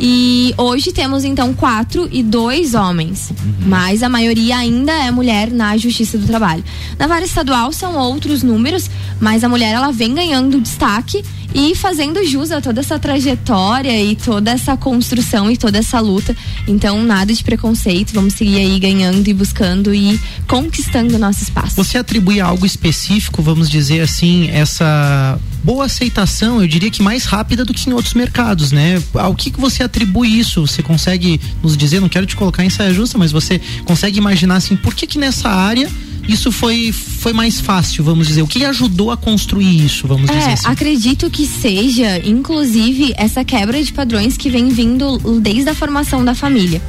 E 0.00 0.54
hoje 0.56 0.92
temos 0.92 1.24
então 1.24 1.52
quatro 1.52 2.08
e 2.12 2.22
dois 2.22 2.74
homens. 2.74 3.32
Mas 3.66 4.02
a 4.02 4.08
maioria 4.08 4.56
ainda 4.56 4.92
é 4.92 5.10
mulher 5.10 5.50
na 5.50 5.76
Justiça 5.76 6.16
do 6.16 6.26
Trabalho. 6.26 6.62
Na 6.96 7.08
vara 7.08 7.24
estadual 7.24 7.72
são 7.72 7.96
outros 7.96 8.44
números, 8.44 8.88
mas 9.20 9.42
a 9.42 9.48
mulher 9.48 9.74
ela 9.74 9.90
vem 9.90 10.14
ganhando 10.14 10.60
destaque 10.60 11.24
e 11.54 11.74
fazendo 11.74 12.22
jus 12.24 12.52
a 12.52 12.60
toda 12.60 12.80
essa 12.80 12.98
trajetória 12.98 14.00
e 14.02 14.14
toda 14.14 14.50
essa 14.50 14.76
construção 14.76 15.50
e 15.50 15.56
toda 15.56 15.78
essa 15.78 15.87
luta. 15.98 16.36
Então, 16.66 17.02
nada 17.02 17.32
de 17.32 17.42
preconceito, 17.42 18.12
vamos 18.12 18.34
seguir 18.34 18.58
aí 18.58 18.78
ganhando 18.78 19.26
e 19.26 19.32
buscando 19.32 19.94
e 19.94 20.20
conquistando 20.46 21.16
o 21.16 21.18
nosso 21.18 21.42
espaço. 21.42 21.76
Você 21.76 21.96
atribui 21.96 22.40
algo 22.40 22.66
específico, 22.66 23.40
vamos 23.40 23.70
dizer 23.70 24.02
assim, 24.02 24.50
essa 24.50 25.38
boa 25.64 25.86
aceitação, 25.86 26.60
eu 26.60 26.68
diria 26.68 26.90
que 26.90 27.02
mais 27.02 27.24
rápida 27.24 27.64
do 27.64 27.72
que 27.72 27.88
em 27.88 27.92
outros 27.92 28.14
mercados, 28.14 28.70
né? 28.70 29.02
Ao 29.14 29.34
que, 29.34 29.50
que 29.50 29.60
você 29.60 29.82
atribui 29.82 30.38
isso? 30.38 30.66
Você 30.66 30.82
consegue 30.82 31.40
nos 31.62 31.76
dizer, 31.76 32.00
não 32.00 32.08
quero 32.08 32.26
te 32.26 32.36
colocar 32.36 32.64
em 32.64 32.70
saia 32.70 32.92
justa, 32.92 33.16
mas 33.16 33.32
você 33.32 33.60
consegue 33.84 34.18
imaginar 34.18 34.56
assim, 34.56 34.76
por 34.76 34.94
que 34.94 35.06
que 35.06 35.18
nessa 35.18 35.48
área 35.48 35.90
isso 36.28 36.52
foi, 36.52 36.92
foi 36.92 37.32
mais 37.32 37.60
fácil, 37.60 38.04
vamos 38.04 38.26
dizer? 38.28 38.42
O 38.42 38.46
que 38.46 38.64
ajudou 38.64 39.10
a 39.10 39.16
construir 39.16 39.84
isso, 39.84 40.06
vamos 40.06 40.28
dizer 40.30 40.50
É, 40.50 40.52
assim? 40.52 40.66
acredito 40.68 41.30
que 41.30 41.46
seja, 41.46 42.18
inclusive, 42.24 43.14
essa 43.16 43.44
quebra 43.44 43.82
de 43.82 43.92
padrões 43.92 44.36
que 44.36 44.50
vem 44.50 44.68
vindo 44.68 45.18
desde 45.40 45.70
a 45.70 45.74
formação 45.74 46.24
da 46.24 46.34
família, 46.34 46.80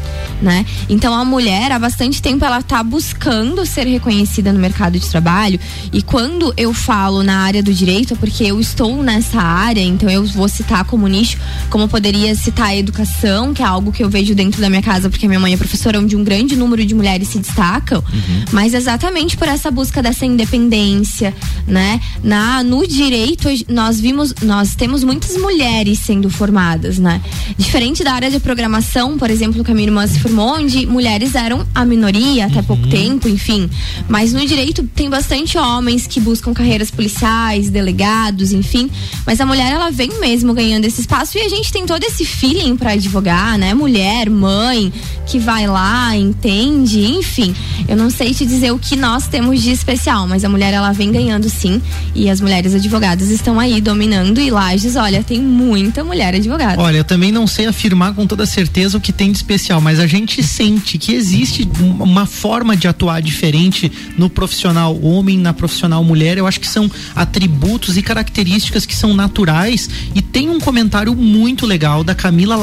né? 0.41 0.65
Então 0.89 1.13
a 1.13 1.23
mulher, 1.23 1.71
há 1.71 1.79
bastante 1.79 2.21
tempo, 2.21 2.43
ela 2.43 2.61
tá 2.61 2.83
buscando 2.83 3.65
ser 3.65 3.87
reconhecida 3.87 4.51
no 4.51 4.59
mercado 4.59 4.99
de 4.99 5.07
trabalho 5.07 5.59
e 5.93 6.01
quando 6.01 6.53
eu 6.57 6.73
falo 6.73 7.23
na 7.23 7.39
área 7.39 7.63
do 7.63 7.73
direito, 7.73 8.13
é 8.13 8.17
porque 8.17 8.43
eu 8.43 8.59
estou 8.59 9.01
nessa 9.01 9.41
área, 9.41 9.81
então 9.81 10.09
eu 10.09 10.25
vou 10.25 10.47
citar 10.49 10.83
como 10.83 11.07
nicho, 11.07 11.37
como 11.69 11.85
eu 11.85 11.87
poderia 11.87 12.35
citar 12.35 12.67
a 12.67 12.75
educação, 12.75 13.53
que 13.53 13.61
é 13.61 13.65
algo 13.65 13.91
que 13.91 14.03
eu 14.03 14.09
vejo 14.09 14.35
dentro 14.35 14.59
da 14.59 14.69
minha 14.69 14.81
casa, 14.81 15.09
porque 15.09 15.25
a 15.25 15.29
minha 15.29 15.39
mãe 15.39 15.53
é 15.53 15.57
professora, 15.57 15.99
onde 15.99 16.15
um 16.15 16.23
grande 16.23 16.55
número 16.55 16.85
de 16.85 16.93
mulheres 16.93 17.29
se 17.29 17.39
destacam, 17.39 18.03
mas 18.51 18.73
exatamente 18.73 19.28
por 19.37 19.47
essa 19.47 19.71
busca 19.71 20.01
dessa 20.01 20.25
independência, 20.25 21.33
né? 21.67 21.99
Na 22.23 22.63
no 22.63 22.85
direito 22.87 23.47
nós 23.67 23.99
vimos, 23.99 24.33
nós 24.41 24.75
temos 24.75 25.03
muitas 25.03 25.37
mulheres 25.37 25.99
sendo 25.99 26.29
formadas, 26.29 26.97
né? 26.97 27.21
Diferente 27.57 28.03
da 28.03 28.13
área 28.13 28.29
de 28.29 28.39
programação, 28.39 29.17
por 29.17 29.29
exemplo, 29.29 29.63
que 29.63 29.71
a 29.71 29.73
minha 29.73 29.87
irmã 29.87 30.05
se 30.07 30.19
formou, 30.19 30.55
onde 30.55 30.85
mulheres 30.85 31.35
eram 31.35 31.65
a 31.73 31.85
minoria 31.85 32.45
até 32.45 32.61
pouco 32.61 32.87
tempo, 32.87 33.27
enfim. 33.27 33.69
Mas 34.07 34.33
no 34.33 34.45
direito 34.45 34.83
tem 34.95 35.09
bastante 35.09 35.57
homens 35.57 36.07
que 36.07 36.19
buscam 36.19 36.53
carreiras 36.53 36.91
policiais, 36.91 37.69
delegados, 37.69 38.51
enfim. 38.51 38.89
Mas 39.25 39.39
a 39.39 39.45
mulher 39.45 39.71
ela 39.71 39.89
vem 39.89 40.19
mesmo 40.19 40.53
ganhando 40.53 40.85
esse 40.85 41.01
espaço 41.01 41.37
e 41.37 41.41
a 41.41 41.49
gente 41.49 41.71
tem 41.71 41.85
todo 41.85 42.03
esse 42.03 42.25
feeling 42.25 42.75
para 42.75 42.91
advogar, 42.91 43.57
né? 43.57 43.73
Mulher, 43.73 44.29
mãe, 44.29 44.91
que 45.25 45.39
vai 45.39 45.67
lá, 45.67 46.15
entende, 46.15 47.05
enfim. 47.05 47.55
Eu 47.87 47.95
não 47.95 48.09
sei 48.09 48.33
te 48.33 48.45
dizer 48.45 48.71
o 48.71 48.79
que 48.79 48.95
nós 48.95 49.18
temos 49.27 49.61
de 49.61 49.71
especial 49.71 49.99
especial, 49.99 50.27
mas 50.27 50.43
a 50.43 50.49
mulher 50.49 50.73
ela 50.73 50.91
vem 50.91 51.11
ganhando 51.11 51.49
sim 51.49 51.81
e 52.15 52.29
as 52.29 52.39
mulheres 52.39 52.73
advogadas 52.73 53.29
estão 53.29 53.59
aí 53.59 53.81
dominando 53.81 54.39
e 54.39 54.49
Lages, 54.49 54.95
olha, 54.95 55.23
tem 55.23 55.41
muita 55.41 56.03
mulher 56.03 56.35
advogada. 56.35 56.81
Olha, 56.81 56.97
eu 56.97 57.03
também 57.03 57.31
não 57.31 57.45
sei 57.45 57.65
afirmar 57.65 58.13
com 58.13 58.25
toda 58.25 58.45
certeza 58.45 58.97
o 58.97 59.01
que 59.01 59.11
tem 59.11 59.31
de 59.31 59.37
especial, 59.37 59.81
mas 59.81 59.99
a 59.99 60.07
gente 60.07 60.41
sente 60.41 60.97
que 60.97 61.13
existe 61.13 61.67
uma 61.99 62.25
forma 62.25 62.75
de 62.75 62.87
atuar 62.87 63.21
diferente 63.21 63.91
no 64.17 64.29
profissional 64.29 64.99
homem, 65.01 65.37
na 65.37 65.53
profissional 65.53 66.03
mulher. 66.03 66.37
Eu 66.37 66.47
acho 66.47 66.59
que 66.59 66.67
são 66.67 66.89
atributos 67.15 67.97
e 67.97 68.01
características 68.01 68.85
que 68.85 68.95
são 68.95 69.13
naturais 69.13 69.89
e 70.15 70.21
tem 70.21 70.49
um 70.49 70.59
comentário 70.59 71.15
muito 71.15 71.65
legal 71.65 72.03
da 72.03 72.15
Camila 72.15 72.55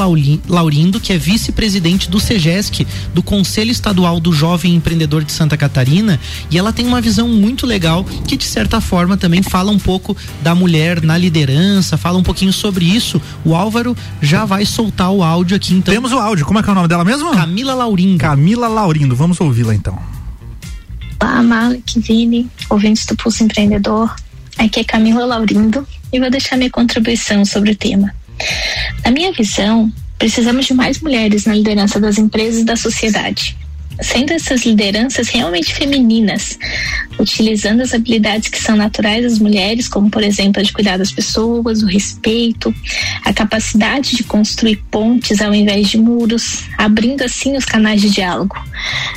Laurindo, 0.47 0.99
que 0.99 1.13
é 1.13 1.17
vice-presidente 1.17 2.09
do 2.09 2.19
SEGESC, 2.19 2.87
do 3.13 3.21
Conselho 3.21 3.71
Estadual 3.71 4.19
do 4.19 4.33
Jovem 4.33 4.75
Empreendedor 4.75 5.23
de 5.23 5.31
Santa 5.31 5.57
Catarina, 5.57 6.19
e 6.49 6.57
ela 6.57 6.71
tem 6.71 6.85
uma 6.85 7.01
visão 7.01 7.27
muito 7.27 7.65
legal 7.65 8.03
que 8.03 8.37
de 8.37 8.45
certa 8.45 8.79
forma 8.79 9.17
também 9.17 9.41
fala 9.43 9.71
um 9.71 9.79
pouco 9.79 10.15
da 10.41 10.55
mulher 10.55 11.01
na 11.01 11.17
liderança, 11.17 11.97
fala 11.97 12.17
um 12.17 12.23
pouquinho 12.23 12.53
sobre 12.53 12.85
isso. 12.85 13.21
O 13.43 13.55
Álvaro 13.55 13.95
já 14.21 14.45
vai 14.45 14.65
soltar 14.65 15.11
o 15.11 15.23
áudio 15.23 15.57
aqui 15.57 15.73
então. 15.73 15.93
Temos 15.93 16.11
o 16.11 16.19
áudio. 16.19 16.45
Como 16.45 16.59
é 16.59 16.63
que 16.63 16.69
é 16.69 16.71
o 16.71 16.75
nome 16.75 16.87
dela 16.87 17.03
mesmo? 17.03 17.31
Camila 17.31 17.73
Laurindo. 17.73 18.17
Camila 18.17 18.67
Laurindo. 18.67 19.15
Vamos 19.15 19.39
ouvi-la 19.39 19.75
então. 19.75 19.97
Olá, 21.19 21.41
Malik, 21.41 21.99
Vini, 21.99 22.47
ouvintes 22.69 23.05
do 23.05 23.15
Pulso 23.15 23.43
Empreendedor. 23.43 24.15
Aqui 24.57 24.79
é 24.79 24.83
Camila 24.83 25.25
Laurindo 25.25 25.87
e 26.11 26.19
vou 26.19 26.29
deixar 26.29 26.57
minha 26.57 26.69
contribuição 26.69 27.43
sobre 27.43 27.71
o 27.71 27.75
tema. 27.75 28.13
Na 29.03 29.11
minha 29.11 29.31
visão, 29.31 29.91
precisamos 30.17 30.65
de 30.65 30.73
mais 30.73 30.99
mulheres 30.99 31.45
na 31.45 31.55
liderança 31.55 31.99
das 31.99 32.17
empresas 32.17 32.61
e 32.61 32.65
da 32.65 32.75
sociedade 32.75 33.57
sendo 34.01 34.31
essas 34.31 34.65
lideranças 34.65 35.29
realmente 35.29 35.73
femininas, 35.73 36.57
utilizando 37.19 37.81
as 37.81 37.93
habilidades 37.93 38.49
que 38.49 38.61
são 38.61 38.75
naturais 38.75 39.23
das 39.23 39.39
mulheres, 39.39 39.87
como 39.87 40.09
por 40.09 40.23
exemplo 40.23 40.61
a 40.61 40.63
de 40.63 40.71
cuidar 40.71 40.97
das 40.97 41.11
pessoas, 41.11 41.81
o 41.81 41.87
respeito, 41.87 42.73
a 43.23 43.33
capacidade 43.33 44.15
de 44.15 44.23
construir 44.23 44.77
pontes 44.91 45.41
ao 45.41 45.53
invés 45.53 45.89
de 45.89 45.97
muros, 45.97 46.63
abrindo 46.77 47.23
assim 47.23 47.55
os 47.57 47.65
canais 47.65 48.01
de 48.01 48.09
diálogo, 48.09 48.55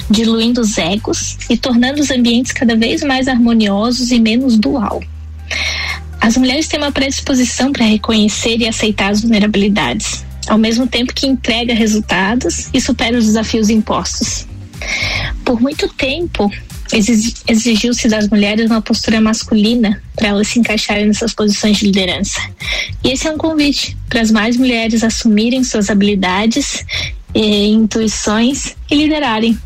diluindo 0.08 0.60
os 0.60 0.78
egos 0.78 1.36
e 1.48 1.56
tornando 1.56 2.00
os 2.00 2.10
ambientes 2.10 2.52
cada 2.52 2.76
vez 2.76 3.02
mais 3.02 3.28
harmoniosos 3.28 4.10
e 4.10 4.18
menos 4.18 4.58
dual. 4.58 5.02
As 6.20 6.36
mulheres 6.36 6.68
têm 6.68 6.78
uma 6.78 6.92
predisposição 6.92 7.72
para 7.72 7.86
reconhecer 7.86 8.58
e 8.58 8.68
aceitar 8.68 9.10
as 9.10 9.22
vulnerabilidades, 9.22 10.24
ao 10.46 10.58
mesmo 10.58 10.86
tempo 10.86 11.14
que 11.14 11.26
entrega 11.26 11.72
resultados 11.74 12.68
e 12.74 12.80
supera 12.80 13.16
os 13.16 13.24
desafios 13.26 13.70
impostos. 13.70 14.49
Por 15.44 15.60
muito 15.60 15.88
tempo, 15.88 16.50
exigiu-se 17.48 18.08
das 18.08 18.28
mulheres 18.28 18.70
uma 18.70 18.82
postura 18.82 19.20
masculina 19.20 20.02
para 20.16 20.28
elas 20.28 20.48
se 20.48 20.58
encaixarem 20.58 21.06
nessas 21.06 21.32
posições 21.32 21.78
de 21.78 21.86
liderança. 21.86 22.40
E 23.04 23.10
esse 23.10 23.26
é 23.26 23.30
um 23.30 23.38
convite 23.38 23.96
para 24.08 24.20
as 24.20 24.30
mais 24.30 24.56
mulheres 24.56 25.04
assumirem 25.04 25.62
suas 25.64 25.90
habilidades 25.90 26.84
e 27.34 27.68
intuições 27.68 28.76
e 28.90 28.94
liderarem 28.94 29.58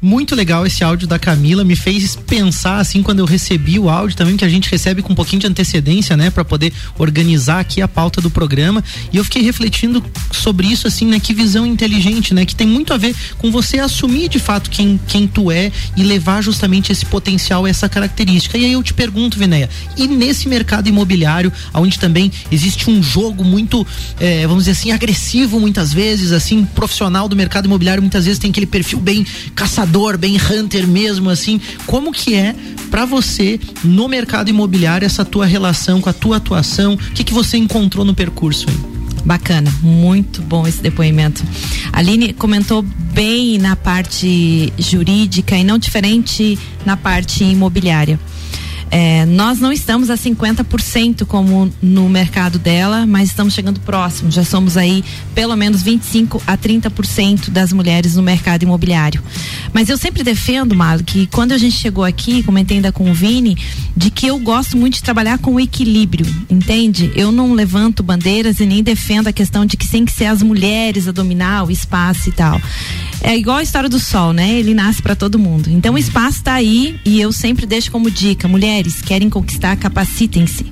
muito 0.00 0.34
legal 0.34 0.66
esse 0.66 0.84
áudio 0.84 1.06
da 1.06 1.18
Camila, 1.18 1.64
me 1.64 1.74
fez 1.74 2.14
pensar 2.14 2.78
assim 2.78 3.02
quando 3.02 3.20
eu 3.20 3.24
recebi 3.24 3.78
o 3.78 3.88
áudio 3.88 4.16
também 4.16 4.36
que 4.36 4.44
a 4.44 4.48
gente 4.48 4.70
recebe 4.70 5.02
com 5.02 5.12
um 5.12 5.16
pouquinho 5.16 5.40
de 5.40 5.46
antecedência, 5.46 6.16
né, 6.16 6.30
para 6.30 6.44
poder 6.44 6.72
organizar 6.98 7.60
aqui 7.60 7.80
a 7.80 7.88
pauta 7.88 8.20
do 8.20 8.30
programa, 8.30 8.84
e 9.12 9.16
eu 9.16 9.24
fiquei 9.24 9.42
refletindo 9.42 10.04
sobre 10.32 10.66
isso 10.66 10.86
assim, 10.86 11.06
né, 11.06 11.18
que 11.18 11.32
visão 11.32 11.66
inteligente, 11.66 12.34
né, 12.34 12.44
que 12.44 12.54
tem 12.54 12.66
muito 12.66 12.92
a 12.92 12.96
ver 12.96 13.14
com 13.38 13.50
você 13.50 13.78
assumir 13.78 14.28
de 14.28 14.38
fato 14.38 14.70
quem 14.70 14.98
quem 15.06 15.26
tu 15.26 15.50
é 15.50 15.72
e 15.96 16.02
levar 16.02 16.42
justamente 16.42 16.92
esse 16.92 17.04
potencial, 17.06 17.66
essa 17.66 17.88
característica. 17.88 18.58
E 18.58 18.64
aí 18.64 18.72
eu 18.72 18.82
te 18.82 18.94
pergunto, 18.94 19.38
Vinéia, 19.38 19.68
e 19.96 20.06
nesse 20.06 20.48
mercado 20.48 20.88
imobiliário, 20.88 21.52
onde 21.74 21.98
também 21.98 22.30
existe 22.50 22.90
um 22.90 23.02
jogo 23.02 23.44
muito, 23.44 23.86
é, 24.20 24.46
vamos 24.46 24.64
dizer 24.64 24.72
assim, 24.72 24.90
agressivo 24.90 25.58
muitas 25.58 25.92
vezes, 25.92 26.32
assim, 26.32 26.64
profissional 26.64 27.28
do 27.28 27.36
mercado 27.36 27.66
imobiliário 27.66 28.02
muitas 28.02 28.24
vezes 28.24 28.38
tem 28.38 28.50
aquele 28.50 28.66
perfil 28.66 29.00
bem 29.00 29.26
caçador 29.54 29.95
caçador, 29.96 30.18
bem 30.18 30.36
hunter 30.36 30.86
mesmo, 30.86 31.30
assim. 31.30 31.60
Como 31.86 32.12
que 32.12 32.34
é 32.34 32.54
para 32.90 33.04
você 33.04 33.58
no 33.82 34.06
mercado 34.08 34.50
imobiliário 34.50 35.06
essa 35.06 35.24
tua 35.24 35.46
relação 35.46 36.00
com 36.00 36.10
a 36.10 36.12
tua 36.12 36.36
atuação? 36.36 36.94
O 36.94 36.98
que 36.98 37.24
que 37.24 37.32
você 37.32 37.56
encontrou 37.56 38.04
no 38.04 38.14
percurso 38.14 38.66
aí? 38.68 38.76
Bacana, 39.24 39.72
muito 39.82 40.40
bom 40.42 40.66
esse 40.66 40.80
depoimento. 40.80 41.42
A 41.92 41.98
Aline 41.98 42.32
comentou 42.32 42.82
bem 42.82 43.58
na 43.58 43.74
parte 43.74 44.72
jurídica 44.78 45.56
e 45.56 45.64
não 45.64 45.78
diferente 45.78 46.58
na 46.84 46.96
parte 46.96 47.42
imobiliária. 47.42 48.20
É, 48.90 49.26
nós 49.26 49.58
não 49.58 49.72
estamos 49.72 50.10
a 50.10 50.16
50% 50.16 51.24
como 51.26 51.72
no 51.82 52.08
mercado 52.08 52.58
dela, 52.58 53.04
mas 53.04 53.28
estamos 53.28 53.52
chegando 53.52 53.80
próximo. 53.80 54.30
Já 54.30 54.44
somos 54.44 54.76
aí 54.76 55.04
pelo 55.34 55.56
menos 55.56 55.82
25 55.82 56.42
a 56.46 56.56
30% 56.56 57.50
das 57.50 57.72
mulheres 57.72 58.14
no 58.14 58.22
mercado 58.22 58.62
imobiliário. 58.62 59.22
Mas 59.72 59.88
eu 59.88 59.98
sempre 59.98 60.22
defendo, 60.22 60.74
Malo, 60.74 61.02
que 61.02 61.26
quando 61.26 61.52
a 61.52 61.58
gente 61.58 61.76
chegou 61.76 62.04
aqui, 62.04 62.42
comentei 62.42 62.76
ainda 62.76 62.92
com 62.92 63.10
o 63.10 63.14
Vini, 63.14 63.56
de 63.96 64.10
que 64.10 64.26
eu 64.26 64.38
gosto 64.38 64.76
muito 64.76 64.94
de 64.94 65.02
trabalhar 65.02 65.38
com 65.38 65.58
equilíbrio, 65.58 66.26
entende? 66.48 67.10
Eu 67.14 67.32
não 67.32 67.52
levanto 67.52 68.02
bandeiras 68.02 68.60
e 68.60 68.66
nem 68.66 68.82
defendo 68.82 69.28
a 69.28 69.32
questão 69.32 69.66
de 69.66 69.76
que 69.76 69.88
tem 69.88 70.04
que 70.04 70.12
ser 70.12 70.26
as 70.26 70.42
mulheres 70.42 71.08
a 71.08 71.12
dominar 71.12 71.64
o 71.64 71.70
espaço 71.70 72.28
e 72.28 72.32
tal. 72.32 72.60
É 73.22 73.36
igual 73.36 73.56
a 73.56 73.62
história 73.62 73.88
do 73.88 73.98
sol, 73.98 74.32
né? 74.32 74.58
Ele 74.58 74.74
nasce 74.74 75.02
para 75.02 75.16
todo 75.16 75.38
mundo. 75.38 75.68
Então 75.70 75.94
o 75.94 75.98
espaço 75.98 76.38
está 76.38 76.54
aí 76.54 76.98
e 77.04 77.20
eu 77.20 77.32
sempre 77.32 77.66
deixo 77.66 77.90
como 77.90 78.10
dica, 78.10 78.46
mulher 78.46 78.75
mulheres 78.76 79.00
querem 79.00 79.30
conquistar, 79.30 79.74
capacitem-se. 79.76 80.66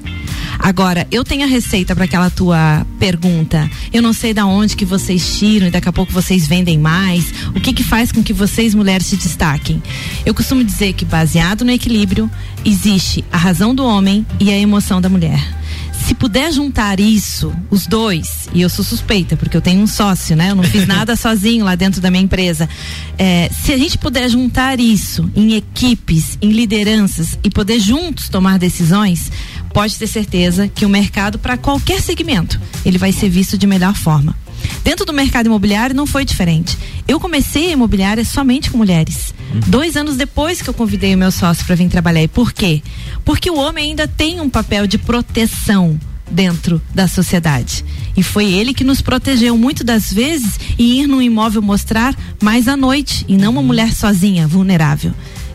Agora, 0.59 1.07
eu 1.11 1.25
tenho 1.25 1.45
a 1.45 1.47
receita 1.47 1.95
para 1.95 2.05
aquela 2.05 2.29
tua 2.29 2.87
pergunta. 2.99 3.71
Eu 3.93 4.03
não 4.03 4.13
sei 4.13 4.35
da 4.35 4.45
onde 4.45 4.77
que 4.77 4.85
vocês 4.85 5.39
tiram 5.39 5.69
e 5.69 5.71
daqui 5.71 5.89
a 5.89 5.93
pouco 5.93 6.13
vocês 6.13 6.47
vendem 6.47 6.79
mais. 6.79 7.33
O 7.57 7.61
que 7.61 7.73
que 7.73 7.83
faz 7.83 8.13
com 8.13 8.23
que 8.23 8.33
vocês 8.33 8.75
mulheres 8.75 9.07
se 9.07 9.17
destaquem? 9.17 9.83
Eu 10.25 10.35
costumo 10.35 10.63
dizer 10.63 10.93
que 10.93 11.05
baseado 11.05 11.65
no 11.65 11.71
equilíbrio 11.71 12.31
existe 12.63 13.25
a 13.33 13.39
razão 13.39 13.75
do 13.75 13.85
homem 13.85 14.27
e 14.39 14.51
a 14.51 14.59
emoção 14.59 15.01
da 15.01 15.09
mulher 15.09 15.64
se 16.07 16.15
puder 16.15 16.53
juntar 16.53 17.01
isso, 17.01 17.51
os 17.71 17.87
dois, 17.87 18.49
e 18.53 18.61
eu 18.61 18.69
sou 18.69 18.85
suspeita, 18.85 19.37
porque 19.39 19.57
eu 19.57 19.61
tenho 19.63 19.81
um 19.81 19.87
sócio, 19.87 20.37
né? 20.37 20.51
Eu 20.51 20.55
não 20.55 20.63
fiz 20.63 20.85
nada 20.89 21.17
sozinho 21.17 21.65
lá 21.65 21.75
dentro 21.75 22.01
da 22.01 22.11
minha 22.11 22.23
empresa. 22.23 22.69
É, 23.17 23.51
se 23.51 23.73
a 23.73 23.79
gente 23.79 23.97
puder 23.97 24.29
juntar 24.29 24.79
isso 24.79 25.31
em 25.35 25.55
equipes, 25.55 26.37
em 26.43 26.51
lideranças 26.51 27.39
e 27.43 27.49
poder 27.49 27.81
juntos 27.81 28.29
tomar 28.29 28.59
decisões, 28.59 29.33
pode 29.73 29.97
ter 29.97 30.07
certeza 30.07 30.69
que 30.69 30.85
o 30.85 30.91
mercado, 30.91 31.39
para 31.39 31.57
qualquer 31.57 32.03
segmento, 32.03 32.61
ele 32.85 32.99
vai 32.99 33.11
ser 33.11 33.31
visto 33.31 33.57
de 33.57 33.67
melhor 33.67 33.95
forma. 33.95 34.37
Dentro 34.83 35.05
do 35.05 35.13
mercado 35.13 35.47
imobiliário 35.47 35.95
não 35.95 36.07
foi 36.07 36.25
diferente. 36.25 36.77
Eu 37.07 37.19
comecei 37.21 37.69
a 37.69 37.73
imobiliária 37.73 38.25
somente 38.25 38.71
com 38.71 38.79
mulheres. 38.79 39.35
Uhum. 39.53 39.61
Dois 39.67 39.97
anos 39.97 40.17
depois 40.17 40.61
que 40.61 40.69
eu 40.69 40.75
convidei 40.75 41.15
o 41.15 41.19
meu 41.19 41.31
sócio 41.31 41.65
para 41.65 41.75
vir 41.75 41.89
trabalhar. 41.89 42.23
E 42.23 42.29
por 42.29 42.53
quê? 42.53 42.83
Porque 43.25 43.51
o 43.51 43.59
homem 43.59 43.91
ainda 43.91 44.07
tem 44.07 44.41
um 44.41 44.51
papel 44.51 44.87
de 44.87 44.99
proteção 44.99 45.99
dentro 46.31 46.81
da 46.95 47.07
sociedade. 47.07 47.85
E 48.17 48.23
foi 48.23 48.53
ele 48.53 48.75
que 48.75 48.85
nos 48.85 49.03
protegeu 49.03 49.57
muito 49.57 49.85
das 49.85 50.13
vezes 50.13 50.59
e 50.79 51.01
ir 51.01 51.07
num 51.07 51.21
imóvel 51.21 51.63
mostrar 51.63 52.17
mais 52.43 52.69
à 52.69 52.77
noite 52.77 53.25
e 53.29 53.37
não 53.37 53.53
uma 53.53 53.63
mulher 53.63 53.93
sozinha, 53.93 54.47
vulnerável 54.47 55.13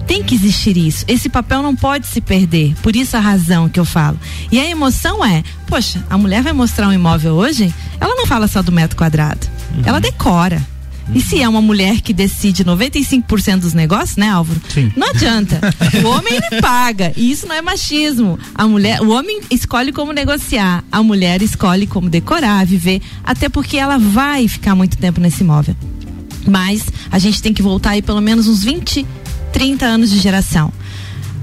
tem 0.10 0.24
que 0.24 0.34
existir 0.34 0.76
isso. 0.76 1.06
Esse 1.08 1.30
papel 1.30 1.62
não 1.62 1.76
pode 1.76 2.08
se 2.08 2.20
perder. 2.20 2.74
Por 2.82 2.96
isso 2.96 3.16
a 3.16 3.20
razão 3.20 3.70
que 3.70 3.80
eu 3.80 3.86
falo. 3.86 4.20
E 4.52 4.60
a 4.60 4.68
emoção 4.68 5.24
é, 5.24 5.44
poxa, 5.68 6.04
a 6.10 6.18
mulher 6.18 6.42
vai 6.42 6.52
mostrar 6.52 6.88
um 6.88 6.94
imóvel 6.94 7.36
hoje, 7.36 7.72
ela 8.02 8.16
não 8.16 8.26
fala 8.26 8.48
só 8.48 8.64
do 8.64 8.72
metro 8.72 8.98
quadrado. 8.98 9.46
Uhum. 9.76 9.84
Ela 9.86 10.02
decora. 10.02 10.66
E 11.14 11.22
se 11.22 11.40
é 11.42 11.48
uma 11.48 11.62
mulher 11.62 12.02
que 12.02 12.12
decide 12.12 12.66
95% 12.66 13.60
dos 13.60 13.74
negócios, 13.74 14.18
né, 14.18 14.30
Álvaro? 14.30 14.60
Sim. 14.74 14.92
Não 14.96 15.10
adianta. 15.10 15.62
o 16.04 16.08
homem 16.08 16.34
ele 16.34 16.58
paga. 16.62 17.14
E 17.16 17.30
isso 17.30 17.48
não 17.48 17.54
é 17.54 17.62
machismo. 17.62 18.40
A 18.56 18.68
mulher, 18.68 19.02
o 19.02 19.10
homem 19.12 19.42
escolhe 19.52 19.92
como 19.92 20.12
negociar, 20.12 20.84
a 20.92 21.04
mulher 21.04 21.44
escolhe 21.44 21.86
como 21.86 22.10
decorar, 22.10 22.66
viver, 22.66 23.00
até 23.24 23.48
porque 23.48 23.78
ela 23.78 24.00
vai 24.00 24.48
ficar 24.48 24.74
muito 24.74 24.98
tempo 24.98 25.22
nesse 25.22 25.44
imóvel. 25.44 25.76
Mas 26.48 26.84
a 27.12 27.20
gente 27.20 27.44
tem 27.44 27.54
que 27.54 27.62
voltar 27.62 27.92
aí 27.92 28.02
pelo 28.02 28.22
menos 28.22 28.48
uns 28.48 28.64
20 28.64 29.06
30 29.52 29.86
anos 29.86 30.10
de 30.10 30.20
geração. 30.20 30.72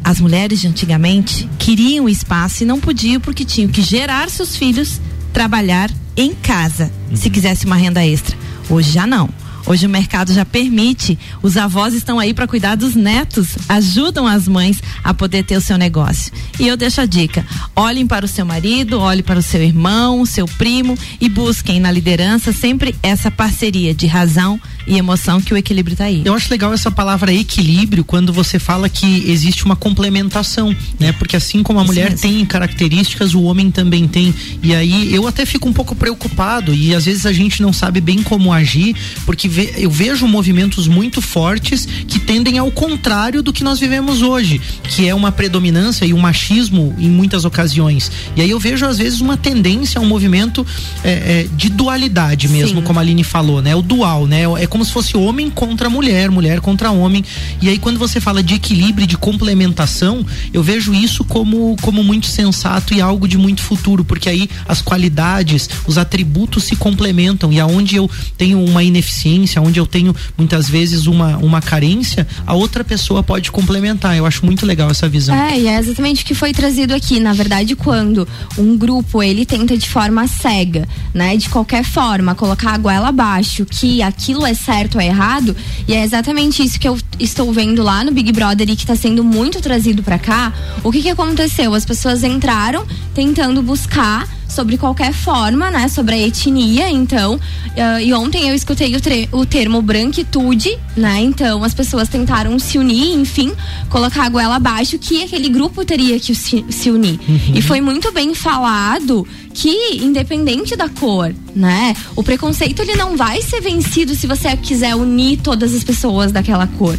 As 0.02 0.20
mulheres 0.20 0.60
de 0.60 0.68
antigamente 0.68 1.48
queriam 1.58 2.08
espaço 2.08 2.62
e 2.62 2.66
não 2.66 2.78
podiam 2.78 3.20
porque 3.20 3.44
tinham 3.44 3.68
que 3.68 3.82
gerar 3.82 4.30
seus 4.30 4.54
filhos, 4.54 5.00
trabalhar 5.32 5.90
em 6.16 6.32
casa, 6.32 6.90
uhum. 7.10 7.16
se 7.16 7.28
quisesse 7.28 7.66
uma 7.66 7.76
renda 7.76 8.06
extra. 8.06 8.36
Hoje 8.70 8.92
já 8.92 9.06
não. 9.06 9.28
Hoje 9.66 9.84
o 9.84 9.90
mercado 9.90 10.32
já 10.32 10.44
permite, 10.44 11.18
os 11.42 11.56
avós 11.56 11.92
estão 11.92 12.20
aí 12.20 12.32
para 12.32 12.46
cuidar 12.46 12.76
dos 12.76 12.94
netos, 12.94 13.48
ajudam 13.68 14.24
as 14.24 14.46
mães 14.46 14.80
a 15.02 15.12
poder 15.12 15.44
ter 15.44 15.56
o 15.56 15.60
seu 15.60 15.76
negócio. 15.76 16.32
E 16.60 16.68
eu 16.68 16.76
deixo 16.76 17.00
a 17.00 17.06
dica: 17.06 17.44
olhem 17.74 18.06
para 18.06 18.24
o 18.24 18.28
seu 18.28 18.46
marido, 18.46 19.00
olhem 19.00 19.24
para 19.24 19.40
o 19.40 19.42
seu 19.42 19.60
irmão, 19.60 20.24
seu 20.24 20.46
primo 20.46 20.96
e 21.20 21.28
busquem 21.28 21.80
na 21.80 21.90
liderança 21.90 22.52
sempre 22.52 22.94
essa 23.02 23.28
parceria 23.28 23.92
de 23.92 24.06
razão 24.06 24.60
e 24.86 24.98
emoção 24.98 25.40
que 25.40 25.52
o 25.52 25.56
equilíbrio 25.56 25.94
está 25.94 26.04
aí. 26.04 26.22
Eu 26.24 26.34
acho 26.34 26.50
legal 26.50 26.72
essa 26.72 26.90
palavra 26.90 27.32
equilíbrio 27.32 28.04
quando 28.04 28.32
você 28.32 28.58
fala 28.58 28.88
que 28.88 29.24
existe 29.30 29.64
uma 29.64 29.76
complementação, 29.76 30.74
né? 30.98 31.12
Porque 31.12 31.36
assim 31.36 31.62
como 31.62 31.78
a 31.78 31.82
Isso 31.82 31.92
mulher 31.92 32.10
mesmo. 32.10 32.20
tem 32.20 32.44
características, 32.44 33.34
o 33.34 33.42
homem 33.42 33.70
também 33.70 34.06
tem. 34.06 34.34
E 34.62 34.74
aí 34.74 35.12
eu 35.14 35.26
até 35.26 35.44
fico 35.44 35.68
um 35.68 35.72
pouco 35.72 35.94
preocupado 35.94 36.74
e 36.74 36.94
às 36.94 37.04
vezes 37.04 37.26
a 37.26 37.32
gente 37.32 37.62
não 37.62 37.72
sabe 37.72 38.00
bem 38.00 38.22
como 38.22 38.52
agir, 38.52 38.94
porque 39.24 39.48
ve 39.48 39.74
eu 39.76 39.90
vejo 39.90 40.26
movimentos 40.26 40.86
muito 40.86 41.20
fortes 41.20 41.86
que 42.06 42.18
tendem 42.18 42.58
ao 42.58 42.70
contrário 42.70 43.42
do 43.42 43.52
que 43.52 43.64
nós 43.64 43.78
vivemos 43.78 44.22
hoje, 44.22 44.60
que 44.84 45.08
é 45.08 45.14
uma 45.14 45.32
predominância 45.32 46.04
e 46.04 46.12
um 46.12 46.18
machismo 46.18 46.94
em 46.98 47.08
muitas 47.08 47.44
ocasiões. 47.44 48.10
E 48.36 48.42
aí 48.42 48.50
eu 48.50 48.58
vejo 48.58 48.86
às 48.86 48.98
vezes 48.98 49.20
uma 49.20 49.36
tendência 49.36 49.98
a 49.98 50.02
um 50.02 50.06
movimento 50.06 50.66
é, 51.02 51.10
é, 51.10 51.46
de 51.56 51.68
dualidade 51.68 52.48
mesmo, 52.48 52.80
Sim. 52.80 52.86
como 52.86 52.98
a 52.98 53.02
Aline 53.02 53.24
falou, 53.24 53.60
né? 53.60 53.74
O 53.74 53.82
dual, 53.82 54.26
né? 54.26 54.42
É 54.58 54.66
como 54.76 54.84
se 54.84 54.92
fosse 54.92 55.16
homem 55.16 55.48
contra 55.48 55.88
mulher, 55.88 56.30
mulher 56.30 56.60
contra 56.60 56.90
homem. 56.90 57.24
E 57.62 57.68
aí 57.70 57.78
quando 57.78 57.98
você 57.98 58.20
fala 58.20 58.42
de 58.42 58.56
equilíbrio, 58.56 59.06
de 59.06 59.16
complementação, 59.16 60.22
eu 60.52 60.62
vejo 60.62 60.92
isso 60.92 61.24
como, 61.24 61.74
como 61.80 62.04
muito 62.04 62.26
sensato 62.26 62.92
e 62.92 63.00
algo 63.00 63.26
de 63.26 63.38
muito 63.38 63.62
futuro, 63.62 64.04
porque 64.04 64.28
aí 64.28 64.50
as 64.68 64.82
qualidades, 64.82 65.70
os 65.86 65.96
atributos 65.96 66.64
se 66.64 66.76
complementam 66.76 67.50
e 67.50 67.58
aonde 67.58 67.96
eu 67.96 68.10
tenho 68.36 68.62
uma 68.62 68.84
ineficiência, 68.84 69.62
onde 69.62 69.80
eu 69.80 69.86
tenho 69.86 70.14
muitas 70.36 70.68
vezes 70.68 71.06
uma, 71.06 71.38
uma 71.38 71.62
carência, 71.62 72.28
a 72.46 72.52
outra 72.52 72.84
pessoa 72.84 73.22
pode 73.22 73.50
complementar. 73.50 74.14
Eu 74.14 74.26
acho 74.26 74.44
muito 74.44 74.66
legal 74.66 74.90
essa 74.90 75.08
visão. 75.08 75.34
É, 75.34 75.58
e 75.58 75.68
é 75.68 75.78
exatamente 75.78 76.22
o 76.22 76.26
que 76.26 76.34
foi 76.34 76.52
trazido 76.52 76.92
aqui. 76.92 77.18
Na 77.18 77.32
verdade, 77.32 77.74
quando 77.74 78.28
um 78.58 78.76
grupo 78.76 79.22
ele 79.22 79.46
tenta 79.46 79.74
de 79.74 79.88
forma 79.88 80.28
cega, 80.28 80.86
né, 81.14 81.34
de 81.34 81.48
qualquer 81.48 81.82
forma, 81.82 82.34
colocar 82.34 82.74
a 82.74 82.76
goela 82.76 83.08
abaixo, 83.08 83.64
que 83.64 84.02
aquilo 84.02 84.44
é 84.44 84.52
certo 84.66 84.96
ou 84.96 85.00
errado. 85.00 85.56
E 85.86 85.94
é 85.94 86.02
exatamente 86.02 86.62
isso 86.62 86.78
que 86.78 86.88
eu 86.88 86.98
estou 87.18 87.52
vendo 87.52 87.82
lá 87.82 88.02
no 88.02 88.10
Big 88.10 88.32
Brother 88.32 88.68
e 88.68 88.74
que 88.74 88.82
está 88.82 88.96
sendo 88.96 89.22
muito 89.22 89.60
trazido 89.60 90.02
para 90.02 90.18
cá. 90.18 90.52
O 90.82 90.90
que, 90.90 91.02
que 91.02 91.08
aconteceu? 91.08 91.72
As 91.72 91.84
pessoas 91.84 92.24
entraram 92.24 92.84
tentando 93.14 93.62
buscar 93.62 94.28
sobre 94.56 94.78
qualquer 94.78 95.12
forma, 95.12 95.70
né? 95.70 95.86
Sobre 95.86 96.14
a 96.14 96.18
etnia, 96.26 96.88
então. 96.88 97.34
Uh, 97.34 98.00
e 98.02 98.14
ontem 98.14 98.48
eu 98.48 98.54
escutei 98.54 98.96
o, 98.96 99.38
o, 99.38 99.44
termo 99.44 99.82
branquitude, 99.82 100.78
né? 100.96 101.20
Então 101.20 101.62
as 101.62 101.74
pessoas 101.74 102.08
tentaram 102.08 102.58
se 102.58 102.78
unir, 102.78 103.14
enfim, 103.14 103.52
colocar 103.90 104.24
a 104.24 104.28
goela 104.30 104.56
abaixo 104.56 104.98
que 104.98 105.22
aquele 105.22 105.50
grupo 105.50 105.84
teria 105.84 106.18
que 106.18 106.34
se, 106.34 106.64
se 106.70 106.90
unir. 106.90 107.20
Uhum. 107.28 107.52
E 107.54 107.60
foi 107.60 107.82
muito 107.82 108.10
bem 108.12 108.34
falado 108.34 109.26
que 109.52 109.98
independente 110.02 110.74
da 110.74 110.88
cor, 110.88 111.34
né? 111.54 111.94
O 112.14 112.22
preconceito 112.22 112.80
ele 112.80 112.94
não 112.94 113.16
vai 113.16 113.42
ser 113.42 113.60
vencido 113.60 114.14
se 114.14 114.26
você 114.26 114.56
quiser 114.56 114.94
unir 114.94 115.38
todas 115.38 115.74
as 115.74 115.84
pessoas 115.84 116.32
daquela 116.32 116.66
cor. 116.66 116.98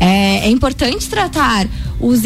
É, 0.00 0.46
é 0.46 0.50
importante 0.50 1.08
tratar 1.08 1.66
os, 2.00 2.20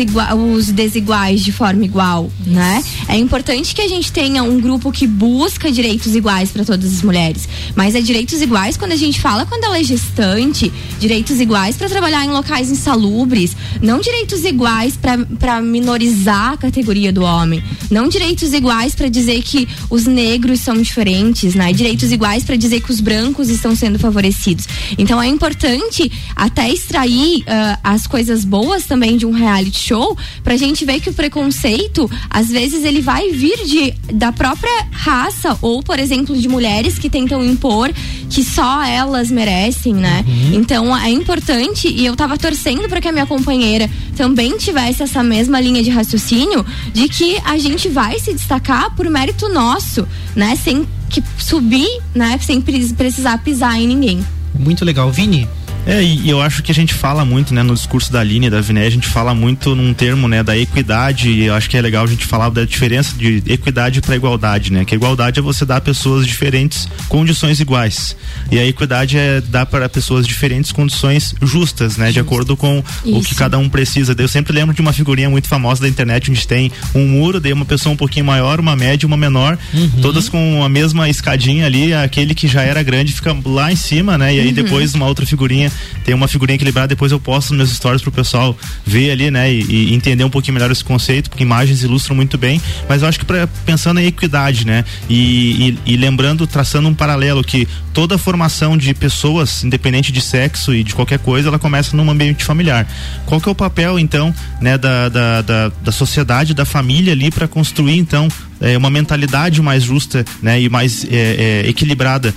os 0.57 0.67
desiguais 0.69 1.41
de 1.43 1.51
forma 1.53 1.85
igual, 1.85 2.31
né? 2.47 2.83
É 3.09 3.17
importante 3.17 3.75
que 3.75 3.83
a 3.83 3.89
gente 3.89 4.13
tenha 4.13 4.43
um 4.43 4.61
grupo 4.61 4.72
que 4.79 5.07
busca 5.07 5.71
direitos 5.71 6.15
iguais 6.15 6.51
para 6.51 6.65
todas 6.65 6.93
as 6.93 7.03
mulheres, 7.03 7.49
mas 7.75 7.95
é 7.95 8.01
direitos 8.01 8.41
iguais 8.41 8.77
quando 8.77 8.93
a 8.93 8.97
gente 8.97 9.21
fala 9.21 9.45
quando 9.47 9.65
ela 9.65 9.79
é 9.79 9.85
gestante, 9.85 10.73
direitos 10.99 11.41
iguais 11.41 11.77
para 11.77 11.89
trabalhar 11.89 12.25
em 12.25 12.31
locais 12.31 12.71
insalubres, 12.71 13.57
não 13.81 14.01
direitos 14.01 14.45
iguais 14.45 14.99
para 15.39 15.61
minorizar 15.61 16.53
a 16.53 16.57
categoria 16.57 17.13
do 17.13 17.23
homem, 17.23 17.63
não 17.91 18.09
direitos 18.09 18.53
iguais 18.53 18.95
para 18.95 19.09
dizer 19.09 19.43
que 19.43 19.69
os 19.91 20.07
negros 20.07 20.61
são 20.61 20.81
diferentes, 20.81 21.55
né? 21.55 21.73
Direitos 21.73 22.13
iguais 22.13 22.45
para 22.45 22.57
dizer 22.57 22.81
que 22.81 22.91
os 22.91 23.01
brancos 23.01 23.49
estão 23.49 23.75
sendo 23.75 23.99
favorecidos. 23.99 24.67
Então 24.97 25.21
é 25.21 25.27
importante 25.27 26.11
até 26.37 26.71
extrair 26.71 27.41
uh, 27.41 27.79
as 27.83 28.07
coisas 28.07 28.45
boas 28.45 28.85
também 28.85 29.17
de 29.17 29.27
um 29.27 29.33
reality 29.33 29.79
show 29.79 30.17
pra 30.43 30.57
gente 30.57 30.85
ver 30.85 31.01
que 31.01 31.11
o 31.11 31.13
preconceito, 31.13 32.11
às 32.31 32.49
vezes, 32.49 32.85
ele 32.85 33.01
vai 33.01 33.31
vir 33.31 33.65
de, 33.65 33.95
da 34.13 34.33
própria 34.33 34.52
raça 34.91 35.59
ou, 35.61 35.83
por 35.83 35.99
exemplo, 35.99 36.37
de 36.37 36.49
mulheres 36.49 36.99
que 36.99 37.11
tentam 37.11 37.45
impor 37.45 37.91
que 38.31 38.43
só 38.43 38.83
elas 38.83 39.31
merecem, 39.31 39.95
né? 39.95 40.25
Uhum. 40.27 40.55
Então 40.55 40.97
é 40.97 41.11
importante 41.11 41.89
e 41.89 42.07
eu 42.07 42.17
tava 42.17 42.39
torcendo 42.39 42.89
para 42.89 43.01
que 43.01 43.09
a 43.09 43.13
minha 43.13 43.27
companheira 43.27 43.91
também 44.17 44.57
tivesse 44.57 45.03
essa 45.03 45.23
mesma 45.23 45.61
linha 45.61 45.83
de 45.83 45.91
raciocínio 45.91 46.65
de 46.93 47.09
que 47.09 47.37
a 47.45 47.59
gente 47.59 47.89
vai 47.89 48.19
se 48.19 48.33
destacar 48.33 48.95
por 48.95 49.09
mérito 49.11 49.49
nosso, 49.49 50.07
né? 50.35 50.57
Sem 50.57 50.87
que 51.11 51.23
subir, 51.39 52.01
né? 52.15 52.39
Sem 52.41 52.61
precisar 52.61 53.39
pisar 53.39 53.79
em 53.79 53.87
ninguém. 53.87 54.25
Muito 54.59 54.85
legal, 54.85 55.11
Vini. 55.11 55.49
É, 55.87 56.03
e 56.03 56.31
eu 56.31 56.41
acho 56.41 56.63
que 56.63 56.71
a 56.71 56.75
gente 56.75 56.95
fala 56.95 57.25
muito, 57.25 57.53
né, 57.53 57.63
no 57.63 57.75
discurso 57.75 58.13
da 58.13 58.21
Aline, 58.21 58.49
da 58.49 58.61
Viné, 58.61 58.87
a 58.87 58.91
gente 58.91 59.09
fala 59.09 59.35
muito 59.35 59.75
num 59.75 59.93
termo, 59.93 60.29
né, 60.29 60.43
da 60.43 60.57
equidade, 60.57 61.29
e 61.29 61.45
eu 61.45 61.55
acho 61.55 61.69
que 61.69 61.77
é 61.77 61.81
legal 61.81 62.05
a 62.05 62.07
gente 62.07 62.25
falar 62.25 62.51
da 62.51 62.65
diferença 62.65 63.17
de 63.17 63.43
equidade 63.47 64.01
para 64.01 64.15
igualdade, 64.15 64.73
né? 64.73 64.85
Que 64.85 64.95
a 64.95 64.97
igualdade 64.97 65.41
é 65.41 65.43
você 65.43 65.65
dar 65.65 65.77
a 65.77 65.81
pessoas 65.81 66.27
diferentes 66.27 66.89
condições 67.09 67.59
iguais. 67.59 68.17
E 68.51 68.59
a 68.59 68.67
equidade 68.67 69.17
é 69.19 69.41
dar 69.41 69.67
para 69.67 69.89
pessoas 69.89 70.27
diferentes 70.27 70.71
condições 70.71 71.35
justas, 71.43 71.97
né, 71.97 72.13
de 72.13 72.21
acordo 72.21 72.57
com 72.57 72.83
Isso. 73.05 73.19
o 73.19 73.23
que 73.23 73.35
cada 73.35 73.59
um 73.59 73.69
precisa. 73.69 74.15
Eu 74.17 74.29
sempre 74.29 74.53
lembro 74.53 74.75
de 74.75 74.81
uma 74.81 74.93
figurinha 74.93 75.29
muito 75.29 75.49
famosa 75.49 75.83
da 75.83 75.89
internet 75.89 76.31
onde 76.31 76.47
tem 76.47 76.71
um 76.95 77.09
muro, 77.09 77.41
daí 77.41 77.53
uma 77.53 77.65
pessoa 77.65 77.93
um 77.93 77.97
pouquinho 77.97 78.27
maior, 78.27 78.61
uma 78.61 78.77
média, 78.77 79.07
uma 79.07 79.17
menor, 79.17 79.59
uhum. 79.75 79.91
todas 80.01 80.29
com 80.29 80.63
a 80.63 80.69
mesma 80.69 81.09
escadinha 81.09 81.67
ali, 81.67 81.93
aquele 81.93 82.35
que 82.35 82.47
já 82.47 82.63
era 82.63 82.83
grande 82.83 83.13
fica 83.13 83.37
lá 83.45 83.73
em 83.73 83.77
cima, 83.77 84.17
né? 84.17 84.35
E 84.35 84.41
aí 84.41 84.49
uhum. 84.49 84.55
depois 84.55 84.95
uma 84.95 85.07
outra 85.07 85.27
figurinha 85.27 85.72
tem 86.05 86.15
uma 86.15 86.29
figurinha 86.29 86.57
equilibrada, 86.57 86.89
depois 86.89 87.13
eu 87.13 87.21
posto 87.21 87.51
nos 87.51 87.59
meus 87.59 87.71
stories 87.77 88.03
pro 88.03 88.11
pessoal 88.11 88.57
ver 88.85 89.11
ali, 89.11 89.31
né, 89.31 89.53
e, 89.53 89.61
e, 89.61 89.95
entender 89.95 90.25
um 90.25 90.31
pouquinho 90.31 90.55
melhor 90.55 90.71
esse 90.71 90.85
conceito, 90.85 91.31
porque 91.31 91.43
imagens 91.43 91.83
ilustram 91.83 92.17
muito 92.17 92.37
bem, 92.37 92.61
mas 92.89 93.03
eu 93.03 93.09
acho 93.09 93.19
que 93.19 93.25
pra, 93.25 93.47
pensando 93.65 94.01
em 94.01 94.07
equidade, 94.07 94.67
né, 94.67 94.85
e, 95.09 95.77
e, 95.87 95.93
e 95.93 95.97
lembrando, 95.97 96.47
traçando 96.47 96.89
um 96.89 96.95
paralelo 96.95 97.43
que 97.43 97.69
toda 97.93 98.17
formação 98.19 98.77
de 98.77 98.95
pessoas, 98.95 99.63
independente 99.65 100.11
de 100.11 100.21
sexo 100.21 100.75
e 100.75 100.83
de 100.83 100.95
qualquer 100.95 101.19
coisa, 101.19 101.49
ela 101.49 101.59
começa 101.59 101.97
num 101.97 102.11
ambiente 102.11 102.45
familiar. 102.45 102.87
Qual 103.27 103.41
que 103.41 103.49
é 103.49 103.53
o 103.53 103.55
papel, 103.55 103.99
então, 103.99 104.35
né, 104.61 104.79
da, 104.79 105.09
da, 105.09 105.43
da, 105.43 105.69
da 105.69 105.93
sociedade, 105.93 106.55
da 106.55 106.65
família 106.65 107.13
ali 107.13 107.31
para 107.31 107.47
construir, 107.47 107.99
então, 107.99 108.29
é, 108.61 108.77
uma 108.79 108.89
mentalidade 108.89 109.61
mais 109.61 109.83
justa, 109.83 110.25
né, 110.41 110.61
e 110.61 110.69
mais 110.69 111.05
é, 111.05 111.63
é, 111.65 111.69
equilibrada, 111.69 112.35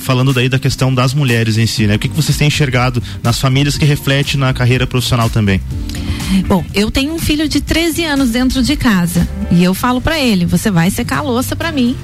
falando 0.00 0.32
daí 0.32 0.48
da 0.48 0.58
questão 0.58 0.92
das 0.92 1.14
mulheres 1.14 1.56
em 1.56 1.66
si, 1.66 1.86
né? 1.86 1.94
O 1.94 1.98
que, 1.98 2.08
que 2.08 2.16
vocês 2.16 2.36
têm 2.36 2.48
enxergado 2.48 2.69
nas 3.22 3.38
famílias 3.38 3.76
que 3.76 3.84
reflete 3.84 4.36
na 4.36 4.52
carreira 4.52 4.86
profissional 4.86 5.28
também? 5.28 5.60
Bom, 6.46 6.64
eu 6.74 6.90
tenho 6.90 7.12
um 7.12 7.18
filho 7.18 7.48
de 7.48 7.60
13 7.60 8.04
anos 8.04 8.30
dentro 8.30 8.62
de 8.62 8.76
casa 8.76 9.28
e 9.50 9.64
eu 9.64 9.74
falo 9.74 10.00
para 10.00 10.18
ele: 10.18 10.46
você 10.46 10.70
vai 10.70 10.90
secar 10.90 11.18
a 11.18 11.22
louça 11.22 11.56
para 11.56 11.72
mim 11.72 11.96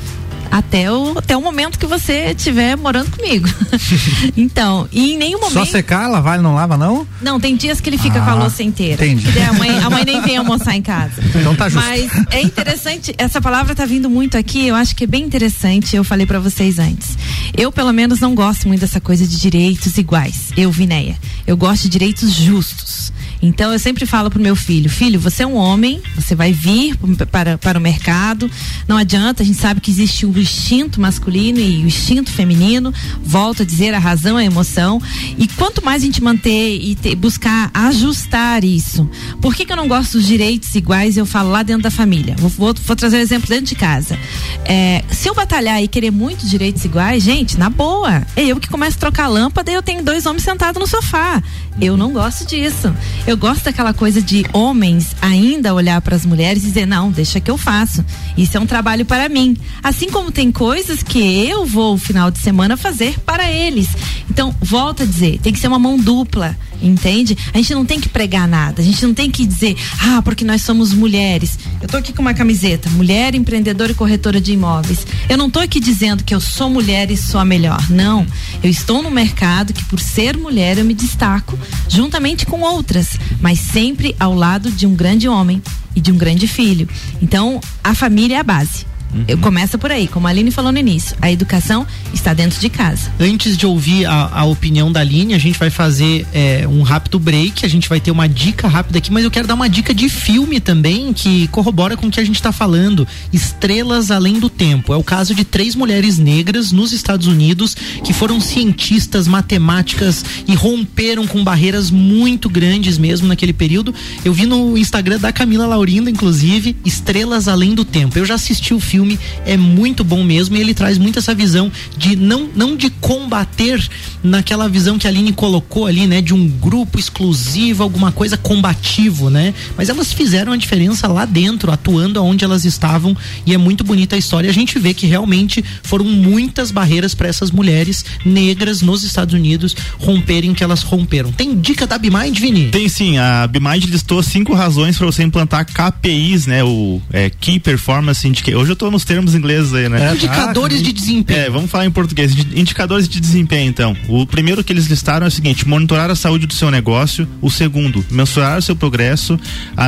até 0.50 0.90
o, 0.90 1.18
até 1.18 1.37
o 1.37 1.40
momento 1.40 1.78
que 1.78 1.87
você 1.87 2.35
estiver 2.37 2.76
morando 2.76 3.11
comigo. 3.11 3.48
então, 4.37 4.88
e 4.92 5.12
em 5.14 5.18
nenhum 5.18 5.38
momento. 5.38 5.54
Só 5.54 5.64
secar, 5.64 6.09
lavar, 6.09 6.35
ele 6.35 6.42
não 6.42 6.54
lava, 6.54 6.76
não? 6.76 7.06
Não, 7.20 7.38
tem 7.40 7.56
dias 7.56 7.80
que 7.80 7.88
ele 7.88 7.98
fica 7.98 8.20
ah, 8.20 8.24
com 8.24 8.30
a 8.30 8.32
ah, 8.32 8.37
louça 8.37 8.62
inteira. 8.62 9.06
Entendi. 9.06 9.38
A 9.40 9.52
mãe, 9.52 9.78
a 9.78 9.90
mãe 9.90 10.04
nem 10.04 10.20
vem 10.22 10.37
almoçar 10.37 10.74
em 10.74 10.82
casa. 10.82 11.22
Então 11.37 11.54
tá 11.54 11.68
justo. 11.68 11.87
Mas 11.87 12.11
é 12.30 12.40
interessante, 12.40 13.14
essa 13.18 13.40
palavra 13.40 13.74
tá 13.74 13.85
vindo 13.85 14.09
muito 14.09 14.38
aqui, 14.38 14.66
eu 14.66 14.74
acho 14.74 14.96
que 14.96 15.04
é 15.04 15.06
bem 15.06 15.22
interessante, 15.22 15.94
eu 15.94 16.02
falei 16.02 16.26
para 16.26 16.38
vocês 16.40 16.78
antes. 16.78 17.16
Eu, 17.56 17.70
pelo 17.70 17.92
menos, 17.92 18.20
não 18.20 18.35
gosto 18.35 18.66
muito 18.66 18.80
dessa 18.80 19.00
coisa 19.00 19.26
de 19.26 19.38
direitos 19.38 19.96
iguais. 19.98 20.50
Eu, 20.56 20.72
Vinéia. 20.72 21.16
Eu 21.46 21.56
gosto 21.56 21.82
de 21.82 21.90
direitos 21.90 22.32
justos. 22.32 23.12
Então 23.42 23.72
eu 23.72 23.79
sempre 23.79 24.07
falo 24.07 24.31
pro 24.31 24.40
meu 24.40 24.57
filho, 24.57 24.88
filho, 24.88 25.20
você 25.20 25.42
é 25.42 25.46
um 25.46 25.55
homem, 25.55 26.01
você 26.14 26.35
vai 26.35 26.53
vir 26.53 26.96
para, 27.31 27.59
para 27.59 27.79
o 27.79 27.83
mercado, 27.83 28.51
não 28.88 28.96
adianta, 28.96 29.42
a 29.42 29.46
gente 29.46 29.59
sabe 29.59 29.81
que 29.81 29.90
existe 29.90 30.27
o 30.27 30.38
instinto 30.38 31.01
masculino 31.01 31.59
e 31.59 31.85
o 31.85 31.87
instinto 31.87 32.31
feminino, 32.31 32.92
volto 33.22 33.62
a 33.62 33.64
dizer 33.64 33.94
a 33.94 33.99
razão, 33.99 34.37
a 34.37 34.44
emoção, 34.44 35.01
e 35.38 35.46
quanto 35.46 35.85
mais 35.85 36.03
a 36.03 36.07
gente 36.07 36.22
manter 36.22 36.77
e 36.77 36.94
ter, 36.94 37.14
buscar 37.14 37.70
ajustar 37.72 38.64
isso. 38.64 39.09
Por 39.40 39.55
que, 39.55 39.64
que 39.64 39.72
eu 39.72 39.77
não 39.77 39.88
gosto 39.88 40.12
dos 40.18 40.27
direitos 40.27 40.75
iguais? 40.75 41.16
Eu 41.16 41.27
falo 41.27 41.51
lá 41.51 41.62
dentro 41.62 41.83
da 41.83 41.90
família. 41.90 42.35
Vou, 42.38 42.51
vou, 42.51 42.75
vou 42.75 42.96
trazer 42.96 43.18
um 43.18 43.20
exemplo 43.20 43.49
dentro 43.49 43.66
de 43.66 43.75
casa. 43.75 44.18
É, 44.64 45.05
se 45.11 45.29
eu 45.29 45.35
batalhar 45.35 45.83
e 45.83 45.88
querer 45.88 46.11
muitos 46.11 46.49
direitos 46.49 46.85
iguais, 46.85 47.22
gente, 47.22 47.59
na 47.59 47.70
boa, 47.70 48.22
é 48.35 48.44
eu 48.44 48.59
que 48.59 48.68
começo 48.68 48.96
a 48.96 49.01
trocar 49.01 49.29
lâmpada 49.29 49.70
e 49.70 49.75
eu 49.75 49.83
tenho 49.83 50.03
dois 50.03 50.27
homens 50.27 50.42
sentados 50.42 50.81
no 50.81 50.87
sofá. 50.87 51.42
Eu 51.81 51.96
não 51.96 52.12
gosto 52.12 52.46
disso. 52.46 52.94
Eu 53.27 53.37
gosto 53.37 53.65
daquela 53.65 53.93
coisa 53.93 54.23
de 54.23 54.47
homens 54.53 55.17
ainda 55.21 55.75
olhar 55.75 56.01
para 56.01 56.15
as 56.15 56.25
mulheres 56.25 56.62
e 56.62 56.67
dizer: 56.67 56.87
não, 56.87 57.11
deixa 57.11 57.41
que 57.41 57.51
eu 57.51 57.59
faço. 57.59 58.05
Isso 58.37 58.57
é 58.57 58.61
um 58.61 58.67
trabalho 58.67 59.05
para 59.05 59.29
mim. 59.29 59.57
Assim 59.83 60.09
como 60.09 60.31
tem 60.31 60.53
coisas 60.53 61.03
que 61.03 61.49
eu 61.49 61.67
vou, 61.67 61.99
final 61.99 62.31
de 62.31 62.39
semana, 62.39 62.77
fazer 62.77 63.19
para 63.21 63.51
eles. 63.51 63.89
Então, 64.31 64.55
volta 64.62 65.03
a 65.03 65.07
dizer: 65.07 65.41
tem 65.41 65.53
que 65.53 65.59
ser 65.59 65.67
uma 65.67 65.79
mão 65.79 65.99
dupla. 65.99 66.57
Entende? 66.81 67.37
A 67.53 67.57
gente 67.59 67.75
não 67.75 67.85
tem 67.85 68.01
que 68.01 68.09
pregar 68.09 68.47
nada, 68.47 68.83
a 68.83 68.85
gente 68.85 69.05
não 69.05 69.15
tem 69.15 69.31
que 69.31 69.47
dizer, 69.47 69.77
ah, 70.01 70.21
porque 70.23 70.45
nós 70.45 70.62
somos 70.62 70.93
mulheres. 70.93 71.59
Eu 71.81 71.89
tô 71.89 71.97
aqui 71.97 72.12
com 72.12 72.23
uma 72.23 72.35
camiseta, 72.35 72.91
mulher 72.91 73.35
empreendedora 73.35 73.93
e 73.93 73.95
corretora 73.95 74.41
de 74.41 74.53
imóveis. 74.53 75.07
Eu 75.29 75.37
não 75.37 75.51
tô 75.51 75.61
aqui 75.61 75.81
dizendo 75.81 76.25
que 76.25 76.35
eu 76.35 76.41
sou 76.41 76.69
mulher 76.69 77.11
e 77.11 77.17
sou 77.17 77.41
a 77.41 77.45
melhor. 77.45 77.83
Não. 77.91 78.27
Eu 78.62 78.71
estou 78.71 79.03
no 79.03 79.11
mercado 79.11 79.73
que, 79.73 79.85
por 79.85 80.01
ser 80.01 80.37
mulher, 80.37 80.79
eu 80.79 80.85
me 80.85 80.95
destaco 80.95 81.59
juntamente 81.89 82.47
com 82.47 82.61
outras, 82.61 83.19
mas 83.41 83.59
sempre 83.59 84.15
ao 84.19 84.35
lado 84.35 84.71
de 84.71 84.87
um 84.87 84.95
grande 84.95 85.29
homem 85.29 85.62
e 85.95 86.01
de 86.01 86.12
um 86.12 86.17
grande 86.17 86.47
filho. 86.47 86.89
Então, 87.23 87.61
a 87.83 87.95
família 87.95 88.37
é 88.37 88.41
a 88.41 88.45
base. 88.45 88.87
Uhum. 89.16 89.24
Eu 89.26 89.38
começo 89.38 89.79
por 89.79 89.90
aí, 89.90 90.07
como 90.07 90.26
a 90.26 90.31
Aline 90.31 90.50
falou 90.50 90.70
no 90.70 90.79
início. 90.79 91.16
A 91.20 91.31
educação 91.31 91.87
está 92.12 92.35
dentro 92.35 92.61
de 92.61 92.68
casa. 92.68 93.11
Antes 93.18 93.57
de 93.57 93.66
ouvir 93.66 94.07
a, 94.07 94.31
a 94.40 94.44
opinião 94.44 94.92
da 94.92 95.00
Aline, 95.00 95.35
a 95.35 95.38
gente 95.38 95.59
vai 95.59 95.70
fazer 95.70 96.26
é, 96.33 96.66
um 96.68 96.83
rápido 96.83 97.18
break. 97.18 97.64
A 97.64 97.68
gente 97.68 97.88
vai 97.88 98.00
ter 98.00 98.11
uma 98.11 98.29
dica 98.29 98.68
rápida 98.68 98.98
aqui, 98.98 99.12
mas 99.12 99.24
eu 99.24 99.31
quero 99.31 99.48
dar 99.48 99.55
uma 99.55 99.68
dica 99.68 99.94
de 99.94 100.09
filme 100.09 100.61
também 100.61 101.12
que 101.12 101.48
corrobora 101.48 101.96
com 101.96 102.07
o 102.07 102.11
que 102.11 102.20
a 102.20 102.24
gente 102.24 102.37
está 102.37 102.52
falando. 102.52 103.07
Estrelas 103.33 104.11
Além 104.11 104.38
do 104.38 104.50
Tempo. 104.50 104.92
É 104.92 104.96
o 104.96 105.02
caso 105.02 105.35
de 105.35 105.44
três 105.44 105.74
mulheres 105.74 106.18
negras 106.18 106.72
nos 106.72 106.92
Estados 106.92 107.26
Unidos 107.26 107.76
que 108.05 108.12
foram 108.12 108.40
cientistas, 108.40 109.26
matemáticas 109.26 110.24
e 110.46 110.55
romperam 110.55 111.26
com 111.26 111.42
barreiras 111.42 111.90
muito 111.90 112.48
grandes 112.48 112.98
mesmo 112.98 113.29
naquele 113.29 113.52
período. 113.52 113.94
Eu 114.24 114.33
vi 114.33 114.46
no 114.46 114.76
Instagram 114.76 115.18
da 115.18 115.33
Camila 115.33 115.66
Laurindo, 115.66 116.11
inclusive, 116.11 116.76
Estrelas 116.85 117.48
Além 117.48 117.74
do 117.74 117.85
Tempo. 117.85 118.18
Eu 118.18 118.24
já 118.24 118.35
assisti 118.35 118.74
o 118.74 118.81
filme 118.81 119.06
filme 119.07 119.19
é 119.45 119.57
muito 119.57 120.03
bom 120.03 120.25
mesmo 120.25 120.57
e 120.57 120.61
ele 120.61 120.75
traz 120.75 120.99
muito 120.99 121.19
essa 121.19 121.35
visão 121.35 121.71
de 121.97 122.16
não, 122.16 122.49
não 122.55 122.77
de 122.77 122.90
combater 122.90 123.88
naquela 124.23 124.69
visão 124.69 124.99
que 124.99 125.07
a 125.07 125.11
Aline 125.11 125.33
colocou 125.33 125.87
ali, 125.87 126.07
né? 126.07 126.21
De 126.21 126.35
um 126.35 126.49
grupo 126.49 126.99
exclusivo, 126.99 127.83
alguma 127.83 128.11
coisa 128.11 128.37
combativo, 128.37 129.31
né? 129.31 129.55
Mas 129.77 129.88
elas 129.88 130.12
fizeram 130.12 130.53
a 130.53 130.57
diferença 130.57 131.07
lá 131.07 131.24
dentro, 131.24 131.70
atuando 131.70 132.18
aonde 132.18 132.45
elas 132.45 132.64
estavam 132.64 133.16
e 133.45 133.55
é 133.55 133.59
muito 133.59 133.85
bonita 133.85 134.16
a 134.16 134.18
história. 134.18 134.51
A 134.51 134.53
gente 134.53 134.78
vê 134.78 134.93
que 134.93 135.07
realmente 135.07 135.64
foram 135.83 136.05
muitas 136.05 136.70
barreiras 136.70 137.14
para 137.14 137.28
essas 137.28 137.51
mulheres 137.51 138.05
negras 138.24 138.80
nos 138.80 139.05
Estados 139.05 139.35
Unidos 139.35 139.76
romperem 139.99 140.51
o 140.51 140.55
que 140.55 140.64
elas 140.64 140.83
romperam. 140.83 141.30
Tem 141.30 141.59
dica 141.59 141.87
da 141.87 141.99
Bimind, 141.99 142.39
Vini? 142.39 142.70
Tem 142.70 142.89
sim. 142.89 143.18
A 143.18 143.47
Bimind 143.47 143.85
listou 143.85 144.22
cinco 144.22 144.55
razões 144.55 144.99
para 144.99 145.07
você 145.07 145.22
implantar 145.22 145.66
KPIs, 145.66 146.47
né? 146.47 146.64
O 146.64 147.01
é, 147.12 147.30
Key 147.30 147.61
Performance 147.61 148.26
Indicator. 148.26 148.61
Hoje 148.61 148.72
eu 148.72 148.76
tô 148.76 148.86
nos 148.91 149.05
termos 149.05 149.34
ingleses 149.34 149.72
aí, 149.72 149.89
né? 149.89 150.11
É, 150.11 150.14
indicadores 150.14 150.82
de 150.82 150.93
desempenho. 150.93 151.41
É, 151.41 151.51
vamos 151.51 151.70
falar 151.70 151.87
em 151.87 151.91
português. 151.91 152.32
Indicadores 152.55 153.09
de 153.09 153.20
desempenho, 153.20 153.68
então. 153.68 153.97
O 154.09 154.26
primeiro 154.26 154.62
que 154.62 154.72
eles 154.72 154.87
listaram 154.87 155.26
é 155.26 155.28
o 155.28 155.30
seguinte: 155.30 155.66
monitorar 155.66 156.11
a 156.11 156.14
saúde 156.14 156.47
do 156.47 156.55
seu 156.55 156.70
negócio. 156.70 157.28
O 157.41 157.51
segundo, 157.51 158.05
mensurar 158.11 158.59
o 158.59 158.62
seu 158.62 158.76
progresso. 158.76 159.39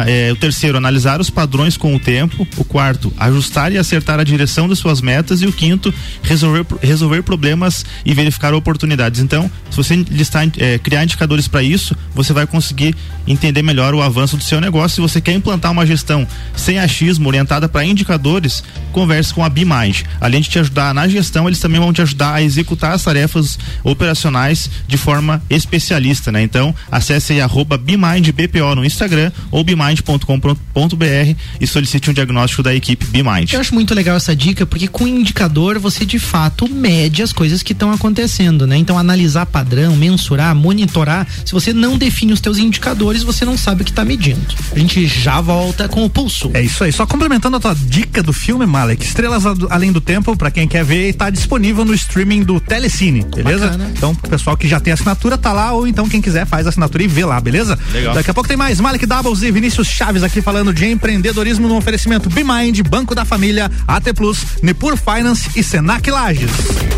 é, 0.07 0.31
o 0.33 0.37
terceiro, 0.37 0.77
analisar 0.79 1.21
os 1.21 1.31
padrões 1.31 1.77
com 1.77 1.95
o 1.95 1.99
tempo. 1.99 2.47
O 2.57 2.65
quarto, 2.65 3.13
ajustar 3.19 3.73
e 3.73 3.79
acertar 3.79 4.19
a 4.19 4.25
direção 4.25 4.69
das 4.69 4.79
suas 4.79 5.01
metas. 5.01 5.43
E 5.43 5.47
o 5.47 5.53
quinto, 5.53 5.93
resolver, 6.23 6.67
resolver 6.83 7.23
problemas 7.23 7.85
e 8.05 8.15
verificar 8.15 8.55
oportunidades. 8.55 9.21
Então, 9.21 9.51
se 9.71 9.77
você 9.77 9.97
listar, 9.97 10.49
é, 10.59 10.79
criar 10.79 11.05
indicadores 11.05 11.49
para 11.49 11.63
isso, 11.63 11.97
você 12.15 12.33
vai 12.33 12.47
conseguir 12.47 12.95
entender 13.27 13.63
melhor 13.63 13.95
o 13.95 14.03
avanço 14.03 14.37
do 14.37 14.45
seu 14.45 14.61
negócio. 14.61 14.97
Se 14.97 15.01
você 15.01 15.21
quer 15.21 15.33
implantar 15.33 15.73
uma 15.73 15.87
gestão 15.87 16.27
sem 16.57 16.79
achismo, 16.79 17.29
orientada 17.29 17.69
para 17.69 17.85
indicadores, 17.85 18.63
converse 18.93 19.33
com 19.33 19.45
a 19.45 19.49
BeMind. 19.49 20.03
Além 20.21 20.41
de 20.41 20.49
te 20.49 20.59
ajudar 20.59 20.95
na 20.95 21.09
gestão, 21.09 21.47
eles 21.47 21.61
também 21.61 21.81
vão 21.81 21.93
te 21.93 22.03
ajudar 22.03 22.35
a 22.35 22.43
executar 22.43 22.93
as 22.93 23.03
tarefas 23.03 23.59
operacionais 23.83 24.71
de 24.87 24.97
forma 24.97 25.43
especialista, 25.49 26.33
né? 26.33 26.43
Então, 26.43 26.75
acesse 26.91 27.33
aí 27.33 27.41
arroba 27.41 27.79
BeMindBPO 27.79 28.75
no 28.75 28.85
Instagram 28.85 29.31
ou 29.51 29.63
bemind.com.br 29.65 31.35
e 31.61 31.67
solicite 31.67 32.11
um 32.11 32.13
diagnóstico 32.13 32.63
da 32.63 32.75
equipe 32.75 33.07
BeMind. 33.07 33.53
Eu 33.53 33.61
acho 33.61 33.75
muito 33.75 33.95
legal 33.95 34.17
essa 34.17 34.35
dica, 34.35 34.67
porque 34.67 34.89
com 34.89 35.05
o 35.05 35.09
indicador 35.09 35.79
você 35.79 36.05
de 36.05 36.19
fato 36.19 36.69
mede 36.69 37.23
as 37.23 37.33
coisas 37.33 37.63
que 37.63 37.73
estão 37.73 37.93
acontecendo, 37.93 38.67
né? 38.67 38.77
Então, 38.77 38.99
analisar 38.99 39.47
padrão, 39.47 39.97
mensurar, 39.97 40.55
monitorar, 40.55 41.27
se 41.45 41.53
você 41.53 41.73
não 41.73 41.97
define 41.97 42.33
os 42.33 42.41
teus 42.41 42.59
indicadores, 42.59 43.23
você 43.23 43.45
não 43.45 43.57
sabe 43.57 43.83
o 43.83 43.85
que 43.85 43.91
está 43.91 44.05
medindo. 44.05 44.41
A 44.75 44.79
gente 44.79 45.07
já 45.07 45.41
volta 45.41 45.89
com 45.89 46.05
o 46.05 46.11
pulso. 46.11 46.51
É 46.55 46.63
isso 46.63 46.85
aí. 46.85 46.93
Só 46.93 47.07
complementando 47.07 47.57
a 47.57 47.61
tua 47.61 47.75
dica 47.75 48.23
do 48.23 48.33
filme, 48.33 48.67
Mala, 48.79 48.83
Alec. 48.83 49.05
Estrelas 49.05 49.45
Além 49.71 49.91
do 49.91 50.01
Tempo, 50.01 50.37
para 50.37 50.51
quem 50.51 50.69
quer 50.69 50.85
ver, 50.85 51.09
está 51.09 51.31
disponível 51.31 51.85
no 51.85 51.95
streaming 51.95 52.43
do 52.43 52.61
Telecine, 52.61 53.25
beleza? 53.35 53.67
Bacana. 53.67 53.93
Então, 53.97 54.13
o 54.13 54.29
pessoal 54.29 54.57
que 54.57 54.69
já 54.69 54.79
tem 54.79 54.93
assinatura 54.93 55.37
tá 55.37 55.53
lá, 55.53 55.73
ou 55.73 55.87
então 55.87 56.09
quem 56.09 56.21
quiser 56.21 56.47
faz 56.47 56.67
a 56.67 56.69
assinatura 56.71 57.03
e 57.03 57.09
vê 57.09 57.25
lá, 57.25 57.41
beleza? 57.41 57.79
Legal. 57.93 58.15
Daqui 58.15 58.31
a 58.31 58.35
pouco 58.35 58.49
tem 58.49 58.57
mais 58.57 58.81
Malik 58.81 59.05
Doubles 59.07 59.43
e 59.43 59.51
Vinícius 59.51 59.89
Chaves 59.89 60.23
aqui 60.23 60.41
falando 60.41 60.73
de 60.73 60.87
empreendedorismo 60.87 61.67
no 61.67 61.77
oferecimento 61.77 62.31
BeMind, 62.31 62.81
Banco 62.83 63.15
da 63.15 63.25
Família, 63.25 63.71
AT 63.87 64.13
Plus, 64.15 64.39
Nepur 64.63 64.97
Finance 64.97 65.51
e 65.57 65.63
Senac 65.63 66.09
Lages. 66.11 66.51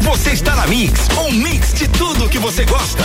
Você 0.03 0.31
está 0.31 0.55
na 0.57 0.67
Mix, 0.67 1.09
um 1.19 1.33
mix 1.33 1.75
de 1.75 1.89
tudo 1.89 2.29
que 2.29 2.39
você 2.39 2.65
gosta. 2.65 3.05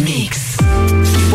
Mix. 0.01 0.70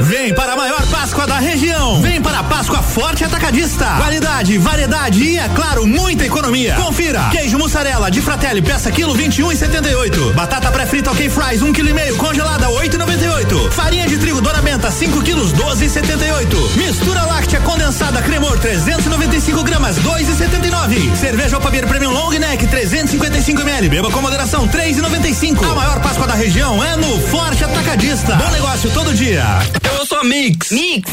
Vem 0.00 0.34
para 0.34 0.52
a 0.52 0.56
maior 0.56 0.84
Páscoa 0.86 1.26
da 1.26 1.38
região. 1.38 2.00
Vem 2.00 2.20
para 2.20 2.40
a 2.40 2.44
Páscoa 2.44 2.82
Forte 2.82 3.24
Atacadista. 3.24 3.86
Qualidade, 3.96 4.58
variedade 4.58 5.22
e, 5.22 5.38
é 5.38 5.48
claro, 5.48 5.86
muita 5.86 6.24
economia. 6.24 6.74
Confira. 6.74 7.28
Queijo 7.30 7.58
mussarela 7.58 8.10
de 8.10 8.20
Fratelli, 8.20 8.62
peça 8.62 8.90
quilo 8.90 9.14
21 9.14 9.52
e 9.52 9.56
78. 9.56 10.32
Batata 10.34 10.70
pré-frita 10.70 11.10
ok 11.10 11.28
fries, 11.30 11.62
1 11.62 11.66
um 11.66 11.72
quilo 11.72 11.90
e 11.90 11.94
meio, 11.94 12.16
congelada 12.16 12.66
8,98. 12.68 13.70
Farinha 13.70 14.06
de 14.06 14.18
trigo 14.18 14.40
Dona 14.40 14.62
Benta, 14.62 14.90
5 14.90 15.22
quilos 15.22 15.52
12,78. 15.52 16.76
Mistura 16.76 17.22
láctea 17.22 17.60
condensada 17.60 18.22
Cremor 18.22 18.58
395 18.58 19.62
gramas 19.62 19.98
2,79. 19.98 20.86
Qualidade. 20.86 21.16
Cerveja 21.16 21.58
Opabir 21.58 21.86
Premium 21.86 22.12
Long 22.12 22.30
Neck 22.30 22.66
355 22.66 23.60
ml. 23.62 23.88
Beba 23.88 24.10
com 24.10 24.20
moderação 24.20 24.68
3,95. 24.68 25.64
A 25.70 25.74
maior 25.74 26.00
Páscoa 26.00 26.26
da 26.26 26.34
região 26.34 26.82
é 26.82 26.96
no 26.96 27.20
Forte 27.28 27.64
Atacadista. 27.64 28.36
Bom 28.36 28.50
negócio 28.50 28.90
todo 28.90 29.12
dia. 29.12 29.58
Eu 29.86 30.06
sou 30.06 30.18
a 30.18 30.24
Mix. 30.24 30.70
Mix. 30.70 31.12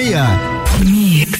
Mix. 0.00 1.39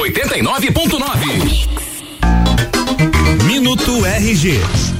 89.9. 0.00 1.68
Minuto 3.46 4.00
RG. 4.02 4.99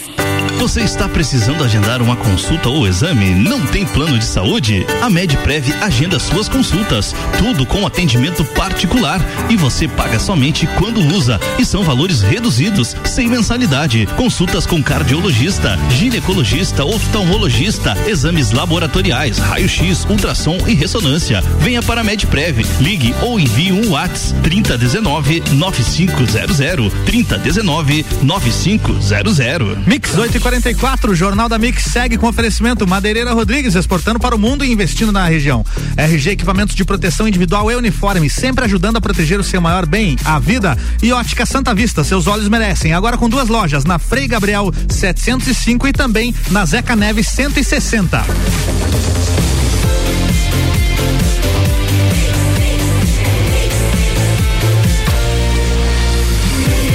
Você 0.61 0.81
está 0.81 1.09
precisando 1.09 1.63
agendar 1.63 2.03
uma 2.03 2.15
consulta 2.15 2.69
ou 2.69 2.87
exame? 2.87 3.31
Não 3.31 3.65
tem 3.65 3.83
plano 3.83 4.19
de 4.19 4.23
saúde? 4.23 4.85
A 5.01 5.09
MedPrev 5.09 5.73
agenda 5.81 6.19
suas 6.19 6.47
consultas, 6.47 7.15
tudo 7.39 7.65
com 7.65 7.83
atendimento 7.83 8.45
particular 8.45 9.19
e 9.49 9.57
você 9.57 9.87
paga 9.87 10.19
somente 10.19 10.67
quando 10.77 11.01
usa 11.15 11.39
e 11.57 11.65
são 11.65 11.81
valores 11.81 12.21
reduzidos, 12.21 12.95
sem 13.03 13.27
mensalidade. 13.27 14.07
Consultas 14.15 14.67
com 14.67 14.83
cardiologista, 14.83 15.79
ginecologista, 15.89 16.85
oftalmologista, 16.85 17.97
exames 18.07 18.51
laboratoriais, 18.51 19.39
raio-x, 19.39 20.05
ultrassom 20.07 20.59
e 20.67 20.75
ressonância. 20.75 21.41
Venha 21.57 21.81
para 21.81 22.01
a 22.01 22.03
MedPrev, 22.03 22.63
ligue 22.79 23.15
ou 23.23 23.39
envie 23.39 23.71
um 23.71 23.89
WhatsApp 23.93 24.39
3019 24.43 25.41
9500 25.53 26.93
3019 27.03 28.05
9500. 28.21 29.87
Mix 29.87 30.15
8 30.15 30.37
e 30.37 30.50
44, 30.51 31.13
o 31.13 31.15
Jornal 31.15 31.47
da 31.47 31.57
Mix 31.57 31.85
segue 31.85 32.17
com 32.17 32.27
oferecimento 32.27 32.85
Madeireira 32.85 33.31
Rodrigues, 33.31 33.73
exportando 33.73 34.19
para 34.19 34.35
o 34.35 34.37
mundo 34.37 34.65
e 34.65 34.71
investindo 34.71 35.09
na 35.09 35.25
região. 35.25 35.65
RG 35.95 36.31
Equipamentos 36.31 36.75
de 36.75 36.83
Proteção 36.83 37.25
Individual 37.25 37.71
e 37.71 37.75
Uniforme, 37.75 38.29
sempre 38.29 38.65
ajudando 38.65 38.97
a 38.97 39.01
proteger 39.01 39.39
o 39.39 39.45
seu 39.45 39.61
maior 39.61 39.85
bem, 39.85 40.17
a 40.25 40.37
vida. 40.39 40.77
E 41.01 41.13
Ótica 41.13 41.45
Santa 41.45 41.73
Vista, 41.73 42.03
seus 42.03 42.27
olhos 42.27 42.49
merecem. 42.49 42.91
Agora 42.91 43.17
com 43.17 43.29
duas 43.29 43.47
lojas, 43.47 43.85
na 43.85 43.97
Frei 43.97 44.27
Gabriel 44.27 44.73
705 44.89 45.87
e 45.87 45.93
também 45.93 46.35
na 46.49 46.65
Zeca 46.65 46.97
Neves 46.97 47.29
160. 47.29 48.21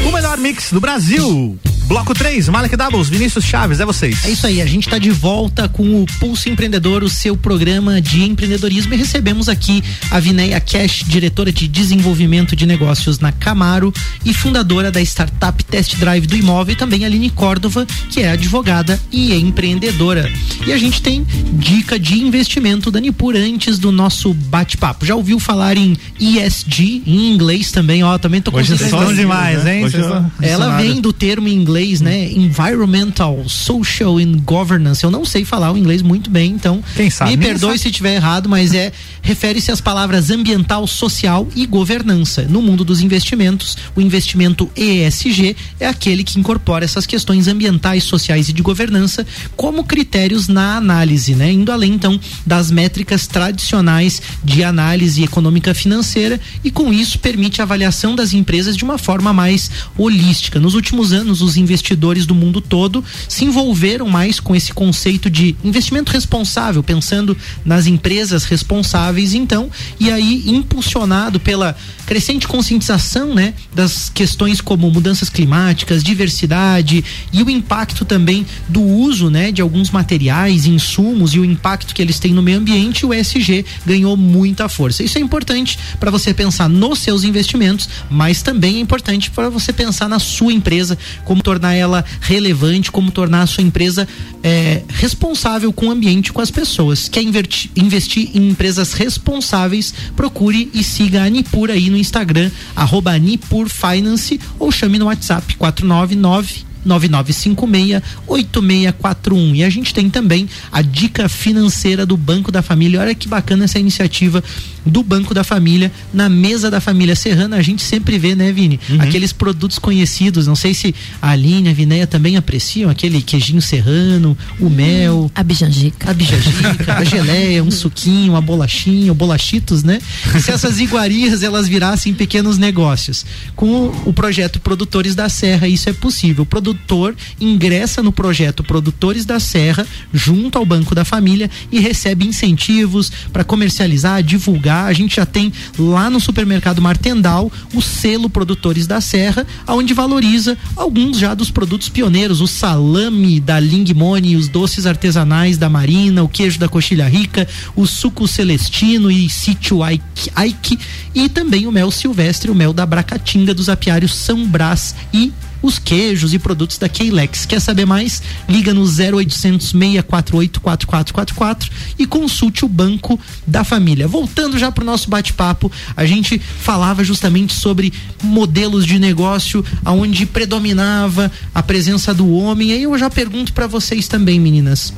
O 0.06 0.12
melhor 0.12 0.36
mix 0.36 0.70
do 0.70 0.78
Brasil. 0.78 1.58
Bloco 1.86 2.12
3, 2.12 2.48
Malek 2.48 2.76
Doubles, 2.76 3.08
Vinícius 3.08 3.44
Chaves, 3.44 3.78
é 3.78 3.86
vocês. 3.86 4.24
É 4.24 4.30
isso 4.30 4.44
aí, 4.44 4.60
a 4.60 4.66
gente 4.66 4.88
está 4.88 4.98
de 4.98 5.10
volta 5.10 5.68
com 5.68 6.02
o 6.02 6.06
Pulso 6.18 6.48
Empreendedor, 6.48 7.04
o 7.04 7.08
seu 7.08 7.36
programa 7.36 8.00
de 8.00 8.24
empreendedorismo 8.24 8.92
e 8.92 8.96
recebemos 8.96 9.48
aqui 9.48 9.84
a 10.10 10.18
Vineia 10.18 10.58
Cash, 10.60 11.04
diretora 11.06 11.52
de 11.52 11.68
desenvolvimento 11.68 12.56
de 12.56 12.66
negócios 12.66 13.20
na 13.20 13.30
Camaro 13.30 13.94
e 14.24 14.34
fundadora 14.34 14.90
da 14.90 15.00
startup 15.00 15.64
Test 15.64 15.94
Drive 15.96 16.26
do 16.26 16.34
Imóvel 16.34 16.72
e 16.72 16.76
também 16.76 17.04
a 17.04 17.06
Aline 17.06 17.30
Córdova, 17.30 17.86
que 18.10 18.20
é 18.20 18.30
advogada 18.30 19.00
e 19.12 19.30
é 19.30 19.36
empreendedora. 19.36 20.28
E 20.66 20.72
a 20.72 20.78
gente 20.78 21.00
tem 21.00 21.24
dica 21.52 22.00
de 22.00 22.18
investimento 22.18 22.90
da 22.90 22.98
Nipur 22.98 23.36
antes 23.36 23.78
do 23.78 23.92
nosso 23.92 24.34
bate-papo. 24.34 25.06
Já 25.06 25.14
ouviu 25.14 25.38
falar 25.38 25.76
em 25.76 25.96
ESG 26.18 27.04
em 27.06 27.32
inglês 27.32 27.70
também, 27.70 28.02
ó, 28.02 28.18
também 28.18 28.42
tô 28.42 28.50
Hoje 28.50 28.76
vocês 28.76 28.92
estão 28.92 29.14
demais, 29.14 29.64
hein? 29.64 29.84
Hoje 29.84 29.98
Ela 30.42 30.76
vem 30.78 31.00
do 31.00 31.12
termo 31.12 31.46
em 31.46 31.54
inglês 31.54 31.75
inglês, 31.76 32.00
né? 32.00 32.30
Environmental, 32.32 33.46
Social 33.48 34.16
and 34.16 34.38
Governance. 34.44 35.04
Eu 35.04 35.10
não 35.10 35.24
sei 35.24 35.44
falar 35.44 35.72
o 35.72 35.76
inglês 35.76 36.00
muito 36.00 36.30
bem, 36.30 36.52
então 36.52 36.82
Quem 36.94 37.10
sabe? 37.10 37.32
me 37.32 37.36
perdoe 37.36 37.78
se 37.78 37.88
estiver 37.88 38.14
errado, 38.14 38.48
mas 38.48 38.72
é 38.72 38.92
refere-se 39.20 39.70
às 39.70 39.80
palavras 39.80 40.30
ambiental, 40.30 40.86
social 40.86 41.46
e 41.54 41.66
governança. 41.66 42.42
No 42.42 42.62
mundo 42.62 42.84
dos 42.84 43.02
investimentos, 43.02 43.76
o 43.94 44.00
investimento 44.00 44.70
ESG 44.74 45.54
é 45.78 45.86
aquele 45.86 46.24
que 46.24 46.38
incorpora 46.38 46.84
essas 46.84 47.04
questões 47.04 47.46
ambientais, 47.46 48.04
sociais 48.04 48.48
e 48.48 48.52
de 48.52 48.62
governança 48.62 49.26
como 49.54 49.84
critérios 49.84 50.48
na 50.48 50.76
análise, 50.76 51.34
né? 51.34 51.52
Indo 51.52 51.72
além 51.72 51.92
então 51.92 52.18
das 52.46 52.70
métricas 52.70 53.26
tradicionais 53.26 54.22
de 54.42 54.64
análise 54.64 55.22
econômica 55.22 55.74
financeira 55.74 56.40
e 56.64 56.70
com 56.70 56.92
isso 56.92 57.18
permite 57.18 57.60
a 57.60 57.64
avaliação 57.64 58.14
das 58.14 58.32
empresas 58.32 58.76
de 58.76 58.84
uma 58.84 58.96
forma 58.96 59.32
mais 59.32 59.70
holística. 59.98 60.58
Nos 60.58 60.74
últimos 60.74 61.12
anos, 61.12 61.42
os 61.42 61.56
investidores 61.66 62.26
do 62.26 62.34
mundo 62.34 62.60
todo 62.60 63.04
se 63.28 63.44
envolveram 63.44 64.08
mais 64.08 64.40
com 64.40 64.54
esse 64.54 64.72
conceito 64.72 65.28
de 65.28 65.56
investimento 65.64 66.12
responsável, 66.12 66.82
pensando 66.82 67.36
nas 67.64 67.86
empresas 67.86 68.44
responsáveis, 68.44 69.34
então, 69.34 69.70
e 69.98 70.10
aí 70.10 70.44
impulsionado 70.46 71.40
pela 71.40 71.76
crescente 72.06 72.46
conscientização, 72.46 73.34
né, 73.34 73.54
das 73.74 74.08
questões 74.08 74.60
como 74.60 74.88
mudanças 74.90 75.28
climáticas, 75.28 76.04
diversidade 76.04 77.04
e 77.32 77.42
o 77.42 77.50
impacto 77.50 78.04
também 78.04 78.46
do 78.68 78.80
uso, 78.80 79.28
né, 79.28 79.50
de 79.50 79.60
alguns 79.60 79.90
materiais, 79.90 80.66
insumos 80.66 81.34
e 81.34 81.40
o 81.40 81.44
impacto 81.44 81.92
que 81.92 82.00
eles 82.00 82.20
têm 82.20 82.32
no 82.32 82.42
meio 82.42 82.58
ambiente, 82.58 83.04
o 83.04 83.12
ESG 83.12 83.64
ganhou 83.84 84.16
muita 84.16 84.68
força. 84.68 85.02
Isso 85.02 85.18
é 85.18 85.20
importante 85.20 85.78
para 85.98 86.10
você 86.10 86.32
pensar 86.32 86.68
nos 86.68 87.00
seus 87.00 87.24
investimentos, 87.24 87.88
mas 88.08 88.40
também 88.40 88.76
é 88.76 88.80
importante 88.80 89.30
para 89.30 89.50
você 89.50 89.72
pensar 89.72 90.08
na 90.08 90.20
sua 90.20 90.52
empresa, 90.52 90.96
como 91.24 91.42
tornar 91.42 91.55
ela 91.74 92.04
relevante, 92.20 92.90
como 92.90 93.10
tornar 93.10 93.42
a 93.42 93.46
sua 93.46 93.62
empresa 93.62 94.06
é, 94.42 94.82
responsável 94.88 95.72
com 95.72 95.86
o 95.86 95.90
ambiente, 95.90 96.32
com 96.32 96.40
as 96.40 96.50
pessoas. 96.50 97.08
Quer 97.08 97.22
invertir, 97.22 97.70
investir 97.76 98.30
em 98.34 98.48
empresas 98.48 98.92
responsáveis? 98.92 99.94
Procure 100.14 100.70
e 100.72 100.82
siga 100.82 101.22
a 101.22 101.28
Nipur 101.28 101.70
aí 101.70 101.90
no 101.90 101.96
Instagram, 101.96 102.50
arroba 102.74 103.18
Nipur 103.18 103.68
Finance 103.68 104.40
ou 104.58 104.70
chame 104.70 104.98
no 104.98 105.06
WhatsApp 105.06 105.56
499 105.56 106.75
9956 106.86 108.02
8641. 108.26 109.54
E 109.56 109.64
a 109.64 109.70
gente 109.70 109.92
tem 109.92 110.08
também 110.08 110.48
a 110.72 110.80
dica 110.82 111.28
financeira 111.28 112.06
do 112.06 112.16
Banco 112.16 112.50
da 112.50 112.62
Família. 112.62 113.00
Olha 113.00 113.14
que 113.14 113.28
bacana 113.28 113.64
essa 113.64 113.78
iniciativa 113.78 114.42
do 114.86 115.02
Banco 115.02 115.34
da 115.34 115.42
Família 115.42 115.90
na 116.14 116.28
mesa 116.28 116.70
da 116.70 116.80
família 116.80 117.16
Serrana. 117.16 117.56
A 117.56 117.62
gente 117.62 117.82
sempre 117.82 118.18
vê, 118.18 118.34
né, 118.34 118.52
Vini? 118.52 118.78
Uhum. 118.88 119.00
Aqueles 119.00 119.32
produtos 119.32 119.78
conhecidos. 119.78 120.46
Não 120.46 120.54
sei 120.54 120.72
se 120.72 120.94
a 121.20 121.30
Aline, 121.30 121.68
a 121.68 121.72
Vinéia 121.72 122.06
também 122.06 122.36
apreciam 122.36 122.88
aquele 122.88 123.20
queijinho 123.20 123.60
serrano, 123.60 124.38
o 124.60 124.70
mel. 124.70 125.30
A 125.34 125.42
bijanjica. 125.42 126.10
A 126.10 126.14
bijanjica, 126.14 126.94
a 126.94 127.04
geleia, 127.04 127.62
um 127.64 127.70
suquinho, 127.70 128.36
a 128.36 128.40
bolachinha, 128.40 129.10
o 129.10 129.14
bolachitos, 129.14 129.82
né? 129.82 129.98
E 130.34 130.40
se 130.40 130.50
essas 130.52 130.78
iguarias 130.78 131.42
elas 131.42 131.66
virassem 131.66 132.14
pequenos 132.14 132.56
negócios. 132.56 133.26
Com 133.56 133.88
o, 134.04 134.12
projeto 134.12 134.60
Produtores 134.60 135.14
da 135.14 135.28
Serra, 135.28 135.66
isso 135.66 135.88
é 135.88 135.92
possível. 135.92 136.44
O 136.44 136.46
produtor 136.76 137.16
ingressa 137.40 138.02
no 138.02 138.12
projeto 138.12 138.62
Produtores 138.62 139.24
da 139.24 139.40
Serra, 139.40 139.86
junto 140.12 140.58
ao 140.58 140.66
Banco 140.66 140.94
da 140.94 141.04
Família, 141.04 141.50
e 141.72 141.80
recebe 141.80 142.26
incentivos 142.26 143.10
para 143.32 143.44
comercializar, 143.44 144.22
divulgar. 144.22 144.86
A 144.86 144.92
gente 144.92 145.16
já 145.16 145.26
tem 145.26 145.52
lá 145.78 146.10
no 146.10 146.20
supermercado 146.20 146.82
Martendal 146.82 147.50
o 147.74 147.80
selo 147.80 148.28
Produtores 148.28 148.86
da 148.86 149.00
Serra, 149.00 149.46
onde 149.66 149.94
valoriza 149.94 150.56
alguns 150.76 151.18
já 151.18 151.34
dos 151.34 151.50
produtos 151.50 151.88
pioneiros, 151.88 152.40
o 152.40 152.46
salame 152.46 153.40
da 153.40 153.58
Lingmone, 153.58 154.36
os 154.36 154.48
doces 154.48 154.86
artesanais 154.86 155.56
da 155.56 155.68
Marina, 155.68 156.22
o 156.22 156.28
queijo 156.28 156.58
da 156.58 156.68
Coxilha 156.68 157.08
Rica, 157.08 157.48
o 157.74 157.86
suco 157.86 158.28
celestino 158.28 159.10
e 159.10 159.28
sítio 159.28 159.82
Aike, 159.82 160.78
e 161.14 161.28
também 161.28 161.66
o 161.66 161.72
mel 161.72 161.90
silvestre, 161.90 162.50
o 162.50 162.54
mel 162.54 162.72
da 162.72 162.84
Bracatinga 162.84 163.54
dos 163.54 163.68
apiários 163.68 164.14
São 164.14 164.46
Brás 164.46 164.94
e 165.12 165.32
os 165.62 165.78
queijos 165.78 166.34
e 166.34 166.38
produtos 166.38 166.78
da 166.78 166.88
Keilex. 166.88 167.46
Quer 167.46 167.60
saber 167.60 167.86
mais? 167.86 168.22
Liga 168.48 168.72
no 168.72 168.82
0800 168.82 169.70
648 169.70 170.60
4444 170.60 171.70
e 171.98 172.06
consulte 172.06 172.64
o 172.64 172.68
Banco 172.68 173.18
da 173.46 173.64
Família. 173.64 174.08
Voltando 174.08 174.58
já 174.58 174.70
para 174.70 174.82
o 174.82 174.86
nosso 174.86 175.08
bate-papo, 175.10 175.70
a 175.96 176.04
gente 176.04 176.38
falava 176.38 177.04
justamente 177.04 177.54
sobre 177.54 177.92
modelos 178.22 178.86
de 178.86 178.98
negócio 178.98 179.64
aonde 179.84 180.26
predominava 180.26 181.30
a 181.54 181.62
presença 181.62 182.12
do 182.12 182.30
homem. 182.30 182.72
Aí 182.72 182.82
eu 182.82 182.98
já 182.98 183.10
pergunto 183.10 183.52
para 183.52 183.66
vocês 183.66 184.08
também, 184.08 184.38
meninas. 184.40 184.92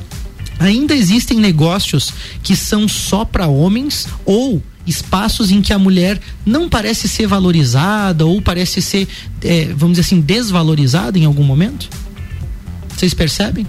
Ainda 0.59 0.93
existem 0.93 1.39
negócios 1.39 2.13
que 2.43 2.55
são 2.55 2.87
só 2.87 3.23
para 3.23 3.47
homens 3.47 4.07
ou 4.25 4.61
espaços 4.89 5.51
em 5.51 5.61
que 5.61 5.71
a 5.71 5.79
mulher 5.79 6.19
não 6.45 6.67
parece 6.67 7.07
ser 7.07 7.27
valorizada 7.27 8.25
ou 8.25 8.41
parece 8.41 8.81
ser, 8.81 9.07
é, 9.43 9.65
vamos 9.65 9.97
dizer 9.97 10.07
assim, 10.07 10.21
desvalorizada 10.21 11.17
em 11.17 11.25
algum 11.25 11.43
momento? 11.43 11.89
Vocês 12.95 13.13
percebem? 13.13 13.65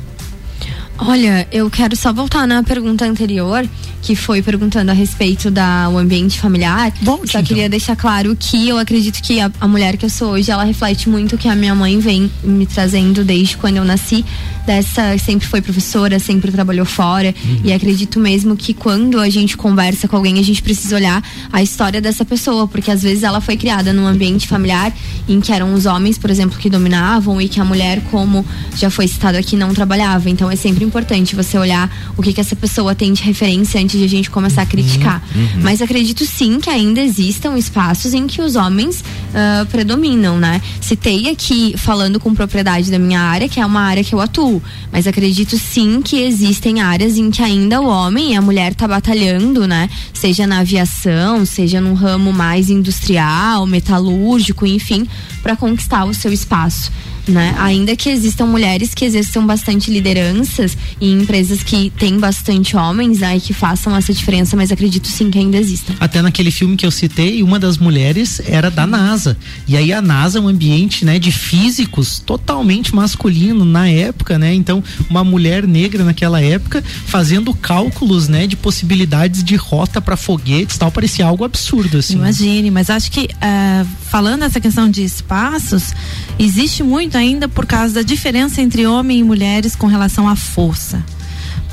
Olha, 1.02 1.48
eu 1.50 1.70
quero 1.70 1.96
só 1.96 2.12
voltar 2.12 2.46
na 2.46 2.62
pergunta 2.62 3.06
anterior, 3.06 3.66
que 4.02 4.14
foi 4.14 4.42
perguntando 4.42 4.90
a 4.90 4.94
respeito 4.94 5.50
da 5.50 5.88
o 5.88 5.96
ambiente 5.96 6.38
familiar. 6.38 6.92
Volte, 7.00 7.32
só 7.32 7.38
então. 7.38 7.48
queria 7.48 7.68
deixar 7.70 7.96
claro 7.96 8.36
que 8.38 8.68
eu 8.68 8.78
acredito 8.78 9.22
que 9.22 9.40
a, 9.40 9.50
a, 9.60 9.66
mulher 9.66 9.96
que 9.96 10.04
eu 10.04 10.10
sou 10.10 10.32
hoje, 10.32 10.50
ela 10.50 10.62
reflete 10.62 11.08
muito 11.08 11.36
o 11.36 11.38
que 11.38 11.48
a 11.48 11.56
minha 11.56 11.74
mãe 11.74 11.98
vem 11.98 12.30
me 12.44 12.66
trazendo 12.66 13.24
desde 13.24 13.56
quando 13.56 13.76
eu 13.76 13.84
nasci. 13.84 14.24
Dessa, 14.66 15.16
sempre 15.16 15.48
foi 15.48 15.62
professora, 15.62 16.18
sempre 16.18 16.52
trabalhou 16.52 16.84
fora. 16.84 17.34
Uhum. 17.44 17.60
E 17.64 17.72
acredito 17.72 18.20
mesmo 18.20 18.54
que 18.54 18.74
quando 18.74 19.18
a 19.18 19.28
gente 19.28 19.56
conversa 19.56 20.06
com 20.06 20.16
alguém, 20.16 20.38
a 20.38 20.44
gente 20.44 20.62
precisa 20.62 20.96
olhar 20.96 21.24
a 21.50 21.62
história 21.62 22.00
dessa 22.00 22.26
pessoa, 22.26 22.68
porque 22.68 22.90
às 22.90 23.02
vezes 23.02 23.22
ela 23.22 23.40
foi 23.40 23.56
criada 23.56 23.92
num 23.92 24.06
ambiente 24.06 24.46
familiar 24.46 24.92
em 25.26 25.40
que 25.40 25.50
eram 25.50 25.72
os 25.72 25.86
homens, 25.86 26.18
por 26.18 26.30
exemplo, 26.30 26.58
que 26.58 26.68
dominavam 26.68 27.40
e 27.40 27.48
que 27.48 27.58
a 27.58 27.64
mulher, 27.64 28.02
como 28.10 28.44
já 28.76 28.90
foi 28.90 29.08
citado 29.08 29.38
aqui, 29.38 29.56
não 29.56 29.72
trabalhava. 29.72 30.28
Então 30.28 30.50
é 30.50 30.56
sempre 30.56 30.84
importante 30.90 31.36
você 31.36 31.56
olhar 31.56 31.88
o 32.16 32.22
que, 32.22 32.32
que 32.32 32.40
essa 32.40 32.56
pessoa 32.56 32.96
tem 32.96 33.12
de 33.12 33.22
referência 33.22 33.80
antes 33.80 33.96
de 33.96 34.04
a 34.04 34.08
gente 34.08 34.28
começar 34.28 34.62
a 34.62 34.64
uhum, 34.64 34.70
criticar. 34.70 35.22
Uhum. 35.34 35.62
Mas 35.62 35.80
acredito 35.80 36.26
sim 36.26 36.58
que 36.58 36.68
ainda 36.68 37.00
existam 37.00 37.56
espaços 37.56 38.12
em 38.12 38.26
que 38.26 38.42
os 38.42 38.56
homens 38.56 39.00
uh, 39.00 39.64
predominam, 39.66 40.36
né? 40.36 40.60
Citei 40.80 41.30
aqui, 41.30 41.74
falando 41.76 42.18
com 42.18 42.34
propriedade 42.34 42.90
da 42.90 42.98
minha 42.98 43.20
área, 43.20 43.48
que 43.48 43.60
é 43.60 43.64
uma 43.64 43.82
área 43.82 44.02
que 44.02 44.12
eu 44.12 44.20
atuo. 44.20 44.60
Mas 44.90 45.06
acredito 45.06 45.56
sim 45.56 46.02
que 46.02 46.20
existem 46.20 46.80
áreas 46.80 47.16
em 47.16 47.30
que 47.30 47.40
ainda 47.40 47.80
o 47.80 47.86
homem 47.86 48.32
e 48.32 48.36
a 48.36 48.42
mulher 48.42 48.74
tá 48.74 48.88
batalhando, 48.88 49.68
né? 49.68 49.88
Seja 50.12 50.44
na 50.44 50.58
aviação, 50.58 51.46
seja 51.46 51.80
num 51.80 51.94
ramo 51.94 52.32
mais 52.32 52.68
industrial, 52.68 53.64
metalúrgico, 53.64 54.66
enfim, 54.66 55.06
para 55.40 55.54
conquistar 55.54 56.04
o 56.04 56.12
seu 56.12 56.32
espaço 56.32 56.90
né? 57.28 57.54
Ainda 57.58 57.94
que 57.96 58.08
existam 58.08 58.46
mulheres 58.46 58.94
que 58.94 59.04
exerçam 59.04 59.46
bastante 59.46 59.90
lideranças 59.90 60.76
em 61.00 61.20
empresas 61.22 61.62
que 61.62 61.90
têm 61.98 62.18
bastante 62.18 62.76
homens, 62.76 63.20
né? 63.20 63.36
E 63.36 63.40
que 63.40 63.52
façam 63.52 63.94
essa 63.94 64.12
diferença, 64.12 64.56
mas 64.56 64.72
acredito 64.72 65.08
sim 65.08 65.30
que 65.30 65.38
ainda 65.38 65.56
existam. 65.56 65.94
Até 66.00 66.22
naquele 66.22 66.50
filme 66.50 66.76
que 66.76 66.86
eu 66.86 66.90
citei, 66.90 67.42
uma 67.42 67.58
das 67.58 67.78
mulheres 67.78 68.40
era 68.46 68.70
da 68.70 68.86
NASA. 68.86 69.36
E 69.66 69.76
aí 69.76 69.92
a 69.92 70.02
NASA 70.02 70.38
é 70.38 70.42
um 70.42 70.48
ambiente, 70.48 71.04
né, 71.04 71.18
de 71.18 71.32
físicos 71.32 72.18
totalmente 72.18 72.94
masculino 72.94 73.64
na 73.64 73.88
época, 73.88 74.38
né? 74.38 74.54
Então, 74.54 74.82
uma 75.08 75.24
mulher 75.24 75.66
negra 75.66 76.04
naquela 76.04 76.40
época 76.40 76.82
fazendo 77.06 77.52
cálculos, 77.54 78.28
né, 78.28 78.46
de 78.46 78.56
possibilidades 78.56 79.42
de 79.42 79.56
rota 79.56 80.00
para 80.00 80.16
foguetes, 80.16 80.78
tal, 80.78 80.90
parecia 80.90 81.26
algo 81.26 81.44
absurdo 81.44 81.98
assim. 81.98 82.14
Imagine, 82.14 82.70
mas 82.70 82.90
acho 82.90 83.10
que 83.10 83.24
uh, 83.24 83.86
falando 84.10 84.44
essa 84.44 84.60
questão 84.60 84.88
de 84.88 85.02
espaços, 85.02 85.92
existe 86.38 86.82
muito 86.82 87.09
ainda 87.16 87.48
por 87.48 87.66
causa 87.66 87.94
da 87.94 88.02
diferença 88.02 88.60
entre 88.60 88.86
homens 88.86 89.20
e 89.20 89.24
mulheres 89.24 89.76
com 89.76 89.86
relação 89.86 90.28
à 90.28 90.36
força 90.36 91.04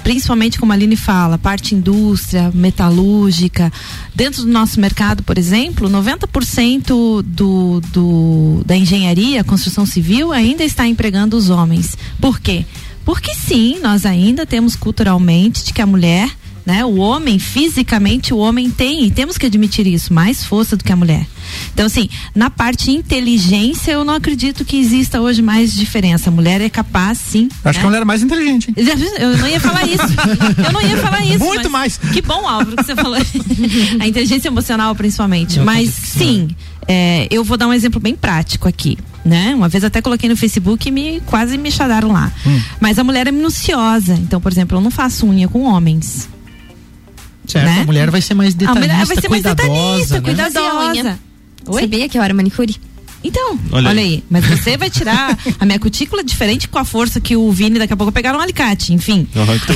principalmente 0.08 0.58
como 0.58 0.72
a 0.72 0.76
Aline 0.76 0.96
fala, 0.96 1.38
parte 1.38 1.76
indústria, 1.76 2.50
metalúrgica. 2.54 3.70
Dentro 4.16 4.44
do 4.44 4.48
nosso 4.50 4.80
mercado, 4.80 5.22
por 5.22 5.38
exemplo, 5.38 5.90
90% 5.90 7.22
do, 7.24 7.82
do, 7.92 8.64
da 8.66 8.74
engenharia, 8.74 9.44
construção 9.44 9.86
civil, 9.86 10.32
ainda 10.32 10.64
está 10.64 10.88
empregando 10.88 11.36
os 11.36 11.50
homens. 11.50 11.98
Por 12.22 12.40
quê? 12.40 12.66
Porque 13.04 13.34
sim, 13.34 13.80
nós 13.82 14.06
ainda 14.06 14.46
temos 14.46 14.78
culturalmente 14.78 15.66
de 15.66 15.74
que 15.74 15.82
a 15.82 15.86
mulher 15.86 16.30
né? 16.68 16.84
O 16.84 16.98
homem, 16.98 17.40
fisicamente, 17.40 18.34
o 18.34 18.38
homem 18.40 18.70
tem, 18.70 19.06
e 19.06 19.10
temos 19.10 19.38
que 19.38 19.46
admitir 19.46 19.88
isso, 19.88 20.14
mais 20.14 20.44
força 20.44 20.76
do 20.76 20.84
que 20.84 20.92
a 20.92 20.98
mulher. 20.98 21.26
Então, 21.74 21.86
assim, 21.86 22.10
na 22.36 22.50
parte 22.50 22.92
inteligência, 22.92 23.94
eu 23.94 24.04
não 24.04 24.16
acredito 24.16 24.66
que 24.66 24.78
exista 24.78 25.22
hoje 25.22 25.42
mais 25.42 25.72
diferença. 25.74 26.30
A 26.30 26.34
mulher 26.34 26.60
é 26.60 26.68
capaz, 26.68 27.20
sim. 27.20 27.48
Acho 27.64 27.66
né? 27.66 27.72
que 27.72 27.80
a 27.80 27.90
mulher 27.90 28.02
é 28.02 28.06
mais 28.06 28.22
inteligente. 28.22 28.68
Hein? 28.68 28.76
Eu 29.18 29.38
não 29.38 29.48
ia 29.48 29.62
falar 29.62 29.86
isso. 29.86 30.04
eu 30.66 30.72
não 30.74 30.82
ia 30.82 30.98
falar 30.98 31.26
isso. 31.26 31.40
Muito 31.40 31.70
mais. 31.70 31.98
Que 31.98 32.22
bom, 32.22 32.46
Álvaro, 32.46 32.76
que 32.76 32.84
você 32.84 32.96
falou. 32.96 33.16
a 34.02 34.06
inteligência 34.06 34.50
emocional, 34.50 34.94
principalmente. 34.94 35.60
Eu 35.60 35.64
mas, 35.64 35.90
sim, 35.90 36.50
é, 36.86 37.30
eu 37.32 37.46
vou 37.46 37.56
dar 37.56 37.70
um 37.70 37.74
exemplo 37.74 38.02
bem 38.02 38.14
prático 38.14 38.68
aqui. 38.68 38.98
Né? 39.24 39.56
Uma 39.56 39.70
vez 39.70 39.86
até 39.86 40.02
coloquei 40.02 40.28
no 40.28 40.36
Facebook 40.36 40.86
e 40.86 40.92
me 40.92 41.22
quase 41.26 41.58
me 41.58 41.72
chadaram 41.72 42.12
lá. 42.12 42.30
Hum. 42.46 42.62
Mas 42.82 43.00
a 43.00 43.06
mulher 43.06 43.26
é 43.26 43.32
minuciosa. 43.32 44.16
Então, 44.16 44.42
por 44.42 44.52
exemplo, 44.52 44.78
eu 44.78 44.82
não 44.82 44.92
faço 44.92 45.26
unha 45.26 45.48
com 45.48 45.64
homens. 45.64 46.28
Certo, 47.48 47.66
né? 47.66 47.82
a 47.82 47.86
mulher 47.86 48.12
vai 48.12 48.22
ser 48.22 48.34
mais 48.34 48.54
detalhista, 48.54 48.86
a 48.86 48.88
mulher 48.88 49.06
vai 49.06 49.16
ser 49.16 49.28
cuidadosa. 49.28 49.64
Mais 49.64 49.98
detalhista, 50.04 50.16
né? 50.16 50.22
cuidadosa. 50.22 51.20
Oi? 51.68 51.82
Sabia 51.82 52.10
que 52.10 52.18
eu 52.18 52.22
era 52.22 52.34
manicure? 52.34 52.76
Então, 53.24 53.60
olha, 53.72 53.90
olha 53.90 54.02
aí. 54.02 54.08
aí. 54.08 54.24
Mas 54.30 54.46
você 54.46 54.78
vai 54.78 54.90
tirar 54.90 55.38
a 55.60 55.66
minha 55.66 55.80
cutícula 55.80 56.24
diferente 56.24 56.68
com 56.68 56.78
a 56.78 56.86
força 56.86 57.20
que 57.20 57.36
o 57.36 57.52
Vini 57.52 57.80
daqui 57.80 57.94
a 57.94 57.98
pouco 57.98 58.12
pegar 58.12 58.36
um 58.36 58.40
alicate, 58.40 58.94
enfim. 58.94 59.28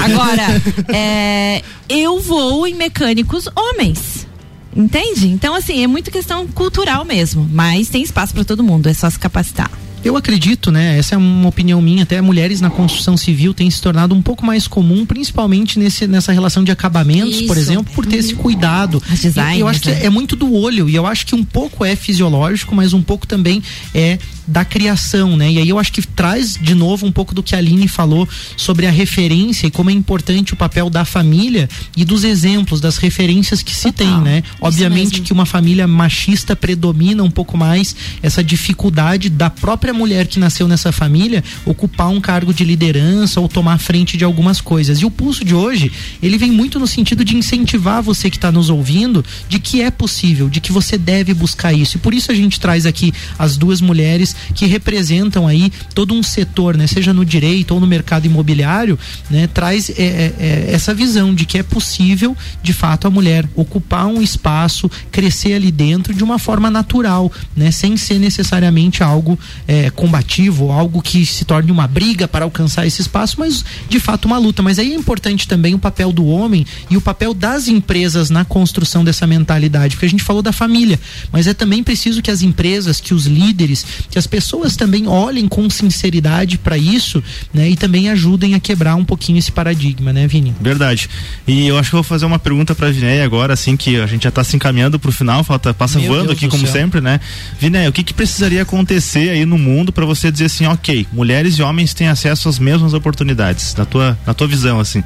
Agora, 0.03 0.61
é, 0.93 1.63
eu 1.89 2.19
vou 2.19 2.67
em 2.67 2.75
mecânicos 2.75 3.47
homens. 3.55 4.27
Entende? 4.75 5.27
Então, 5.27 5.53
assim, 5.53 5.83
é 5.83 5.87
muito 5.87 6.09
questão 6.11 6.47
cultural 6.47 7.03
mesmo. 7.03 7.49
Mas 7.51 7.89
tem 7.89 8.03
espaço 8.03 8.33
para 8.33 8.45
todo 8.45 8.63
mundo, 8.63 8.87
é 8.87 8.93
só 8.93 9.09
se 9.09 9.19
capacitar. 9.19 9.69
Eu 10.03 10.17
acredito, 10.17 10.71
né? 10.71 10.97
Essa 10.97 11.15
é 11.15 11.17
uma 11.17 11.47
opinião 11.47 11.81
minha. 11.81 12.03
Até 12.03 12.19
mulheres 12.21 12.59
na 12.59 12.69
construção 12.69 13.15
civil 13.15 13.53
têm 13.53 13.69
se 13.69 13.81
tornado 13.81 14.15
um 14.15 14.21
pouco 14.21 14.45
mais 14.45 14.67
comum, 14.67 15.05
principalmente 15.05 15.77
nesse, 15.77 16.07
nessa 16.07 16.31
relação 16.31 16.63
de 16.63 16.71
acabamentos, 16.71 17.37
Isso. 17.37 17.47
por 17.47 17.57
exemplo, 17.57 17.93
por 17.93 18.05
ter 18.05 18.17
esse 18.17 18.33
cuidado. 18.33 19.01
As 19.11 19.19
designs, 19.19 19.59
eu, 19.59 19.59
eu 19.59 19.67
acho 19.67 19.81
que 19.81 19.91
né? 19.91 20.05
é 20.05 20.09
muito 20.09 20.35
do 20.35 20.53
olho 20.53 20.89
e 20.89 20.95
eu 20.95 21.05
acho 21.05 21.25
que 21.25 21.35
um 21.35 21.43
pouco 21.43 21.85
é 21.85 21.95
fisiológico, 21.95 22.73
mas 22.73 22.93
um 22.93 23.01
pouco 23.01 23.27
também 23.27 23.61
é 23.93 24.17
da 24.51 24.65
criação, 24.65 25.37
né? 25.37 25.49
E 25.49 25.59
aí 25.59 25.69
eu 25.69 25.79
acho 25.79 25.93
que 25.93 26.05
traz 26.05 26.57
de 26.61 26.75
novo 26.75 27.05
um 27.05 27.11
pouco 27.11 27.33
do 27.33 27.41
que 27.41 27.55
a 27.55 27.57
Aline 27.57 27.87
falou 27.87 28.27
sobre 28.57 28.85
a 28.85 28.91
referência 28.91 29.65
e 29.65 29.71
como 29.71 29.89
é 29.89 29.93
importante 29.93 30.53
o 30.53 30.57
papel 30.57 30.89
da 30.89 31.05
família 31.05 31.69
e 31.95 32.03
dos 32.03 32.25
exemplos, 32.25 32.81
das 32.81 32.97
referências 32.97 33.63
que 33.63 33.73
se 33.73 33.91
Total. 33.91 34.07
tem, 34.07 34.21
né? 34.21 34.43
Obviamente 34.59 35.21
que 35.21 35.31
uma 35.31 35.45
família 35.45 35.87
machista 35.87 36.53
predomina 36.53 37.23
um 37.23 37.31
pouco 37.31 37.57
mais 37.57 37.95
essa 38.21 38.43
dificuldade 38.43 39.29
da 39.29 39.49
própria 39.49 39.93
mulher 39.93 40.27
que 40.27 40.37
nasceu 40.37 40.67
nessa 40.67 40.91
família 40.91 41.43
ocupar 41.65 42.09
um 42.09 42.19
cargo 42.19 42.53
de 42.53 42.65
liderança 42.65 43.39
ou 43.39 43.47
tomar 43.47 43.77
frente 43.77 44.17
de 44.17 44.25
algumas 44.25 44.59
coisas. 44.59 44.99
E 44.99 45.05
o 45.05 45.11
pulso 45.11 45.45
de 45.45 45.55
hoje, 45.55 45.91
ele 46.21 46.37
vem 46.37 46.51
muito 46.51 46.77
no 46.77 46.87
sentido 46.87 47.23
de 47.23 47.37
incentivar 47.37 48.03
você 48.03 48.29
que 48.29 48.37
está 48.37 48.51
nos 48.51 48.69
ouvindo 48.69 49.23
de 49.47 49.59
que 49.59 49.81
é 49.81 49.89
possível, 49.89 50.49
de 50.49 50.59
que 50.59 50.73
você 50.73 50.97
deve 50.97 51.33
buscar 51.33 51.73
isso. 51.73 51.95
E 51.95 51.99
por 51.99 52.13
isso 52.13 52.31
a 52.31 52.35
gente 52.35 52.59
traz 52.59 52.85
aqui 52.85 53.13
as 53.39 53.55
duas 53.55 53.79
mulheres 53.79 54.35
que 54.53 54.65
representam 54.65 55.47
aí 55.47 55.71
todo 55.93 56.13
um 56.13 56.23
setor, 56.23 56.77
né? 56.77 56.87
Seja 56.87 57.13
no 57.13 57.25
direito 57.25 57.73
ou 57.73 57.79
no 57.79 57.87
mercado 57.87 58.25
imobiliário, 58.25 58.97
né? 59.29 59.47
Traz 59.47 59.89
é, 59.89 59.93
é, 60.03 60.33
é 60.39 60.69
essa 60.71 60.93
visão 60.93 61.33
de 61.33 61.45
que 61.45 61.57
é 61.57 61.63
possível, 61.63 62.35
de 62.61 62.73
fato, 62.73 63.07
a 63.07 63.09
mulher 63.09 63.47
ocupar 63.55 64.05
um 64.07 64.21
espaço, 64.21 64.89
crescer 65.11 65.53
ali 65.53 65.71
dentro 65.71 66.13
de 66.13 66.23
uma 66.23 66.39
forma 66.39 66.69
natural, 66.69 67.31
né? 67.55 67.71
Sem 67.71 67.97
ser 67.97 68.19
necessariamente 68.19 69.03
algo 69.03 69.37
é, 69.67 69.89
combativo, 69.89 70.71
algo 70.71 71.01
que 71.01 71.25
se 71.25 71.45
torne 71.45 71.71
uma 71.71 71.87
briga 71.87 72.27
para 72.27 72.45
alcançar 72.45 72.85
esse 72.85 73.01
espaço, 73.01 73.35
mas 73.39 73.63
de 73.89 73.99
fato 73.99 74.25
uma 74.25 74.37
luta. 74.37 74.61
Mas 74.61 74.79
aí 74.79 74.91
é 74.91 74.95
importante 74.95 75.47
também 75.47 75.73
o 75.73 75.79
papel 75.79 76.11
do 76.11 76.25
homem 76.25 76.65
e 76.89 76.97
o 76.97 77.01
papel 77.01 77.33
das 77.33 77.67
empresas 77.67 78.29
na 78.29 78.45
construção 78.45 79.03
dessa 79.03 79.25
mentalidade, 79.27 79.95
porque 79.95 80.05
a 80.05 80.09
gente 80.09 80.23
falou 80.23 80.41
da 80.41 80.51
família, 80.51 80.99
mas 81.31 81.47
é 81.47 81.53
também 81.53 81.83
preciso 81.83 82.21
que 82.21 82.31
as 82.31 82.41
empresas, 82.41 82.99
que 82.99 83.13
os 83.13 83.25
líderes, 83.25 83.85
que 84.09 84.17
as 84.17 84.27
pessoas 84.31 84.77
também 84.77 85.07
olhem 85.07 85.45
com 85.47 85.69
sinceridade 85.69 86.57
para 86.57 86.77
isso, 86.77 87.21
né? 87.53 87.69
E 87.69 87.75
também 87.75 88.09
ajudem 88.09 88.55
a 88.55 88.59
quebrar 88.59 88.95
um 88.95 89.03
pouquinho 89.03 89.37
esse 89.37 89.51
paradigma, 89.51 90.13
né, 90.13 90.25
Vini? 90.25 90.55
Verdade. 90.59 91.09
E 91.45 91.67
eu 91.67 91.77
acho 91.77 91.89
que 91.89 91.95
eu 91.95 92.01
vou 92.01 92.07
fazer 92.07 92.25
uma 92.25 92.39
pergunta 92.39 92.73
para 92.73 92.89
Vinéia 92.89 93.25
agora, 93.25 93.53
assim 93.53 93.75
que 93.75 93.99
a 93.99 94.07
gente 94.07 94.23
já 94.23 94.29
está 94.29 94.41
se 94.43 94.55
encaminhando 94.55 94.97
para 94.97 95.09
o 95.09 95.11
final, 95.11 95.43
falta 95.43 95.73
passa 95.73 95.99
Meu 95.99 96.07
voando 96.07 96.27
Deus 96.27 96.37
aqui 96.37 96.47
como 96.47 96.63
céu. 96.63 96.71
sempre, 96.71 97.01
né? 97.01 97.19
Vinéia, 97.59 97.89
o 97.89 97.91
que 97.91 98.03
que 98.03 98.13
precisaria 98.13 98.61
acontecer 98.61 99.29
aí 99.29 99.45
no 99.45 99.57
mundo 99.57 99.91
para 99.91 100.05
você 100.05 100.31
dizer 100.31 100.45
assim, 100.45 100.65
OK, 100.65 101.05
mulheres 101.11 101.55
e 101.55 101.61
homens 101.61 101.93
têm 101.93 102.07
acesso 102.07 102.47
às 102.47 102.57
mesmas 102.57 102.93
oportunidades, 102.93 103.75
na 103.75 103.85
tua 103.85 104.17
na 104.25 104.33
tua 104.33 104.47
visão 104.47 104.79
assim? 104.79 105.03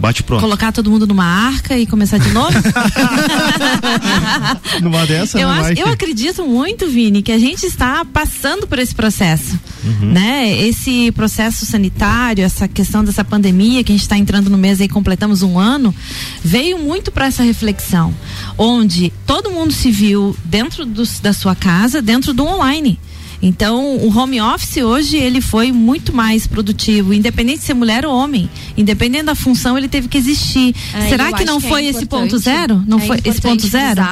Bate 0.00 0.22
pronto. 0.22 0.40
Colocar 0.40 0.72
todo 0.72 0.90
mundo 0.90 1.06
numa 1.06 1.24
arca 1.24 1.76
e 1.76 1.86
começar 1.86 2.16
de 2.16 2.30
novo? 2.30 2.56
numa 4.80 5.06
dessa, 5.06 5.38
eu, 5.38 5.46
acho, 5.46 5.78
eu 5.78 5.88
acredito 5.88 6.46
muito, 6.46 6.88
Vini, 6.88 7.20
que 7.20 7.30
a 7.30 7.38
gente 7.38 7.66
está 7.66 8.02
passando 8.04 8.66
por 8.66 8.78
esse 8.78 8.94
processo. 8.94 9.58
Uhum. 9.84 10.12
Né? 10.12 10.58
Esse 10.66 11.12
processo 11.12 11.66
sanitário, 11.66 12.42
essa 12.42 12.66
questão 12.66 13.04
dessa 13.04 13.22
pandemia 13.22 13.84
que 13.84 13.92
a 13.92 13.94
gente 13.94 14.02
está 14.02 14.16
entrando 14.16 14.48
no 14.48 14.56
mês 14.56 14.80
e 14.80 14.88
completamos 14.88 15.42
um 15.42 15.58
ano, 15.58 15.94
veio 16.42 16.78
muito 16.78 17.12
para 17.12 17.26
essa 17.26 17.42
reflexão. 17.42 18.14
Onde 18.56 19.12
todo 19.26 19.50
mundo 19.50 19.72
se 19.72 19.90
viu 19.90 20.34
dentro 20.44 20.86
do, 20.86 21.02
da 21.20 21.34
sua 21.34 21.54
casa, 21.54 22.00
dentro 22.00 22.32
do 22.32 22.46
online. 22.46 22.98
Então, 23.42 23.96
o 23.96 24.16
home 24.16 24.40
office 24.40 24.76
hoje 24.78 25.16
ele 25.16 25.40
foi 25.40 25.72
muito 25.72 26.14
mais 26.14 26.46
produtivo, 26.46 27.14
independente 27.14 27.60
de 27.60 27.64
ser 27.64 27.74
mulher 27.74 28.04
ou 28.04 28.14
homem, 28.14 28.50
independente 28.76 29.24
da 29.24 29.34
função, 29.34 29.78
ele 29.78 29.88
teve 29.88 30.08
que 30.08 30.18
existir. 30.18 30.74
É, 30.92 31.08
Será 31.08 31.32
que 31.32 31.44
não 31.44 31.60
que 31.60 31.68
foi 31.68 31.86
é 31.86 31.88
esse 31.88 32.06
ponto 32.06 32.36
zero? 32.38 32.82
Não 32.86 32.98
é 32.98 33.06
foi 33.06 33.20
esse 33.24 33.40
ponto 33.40 33.66
zero? 33.66 34.02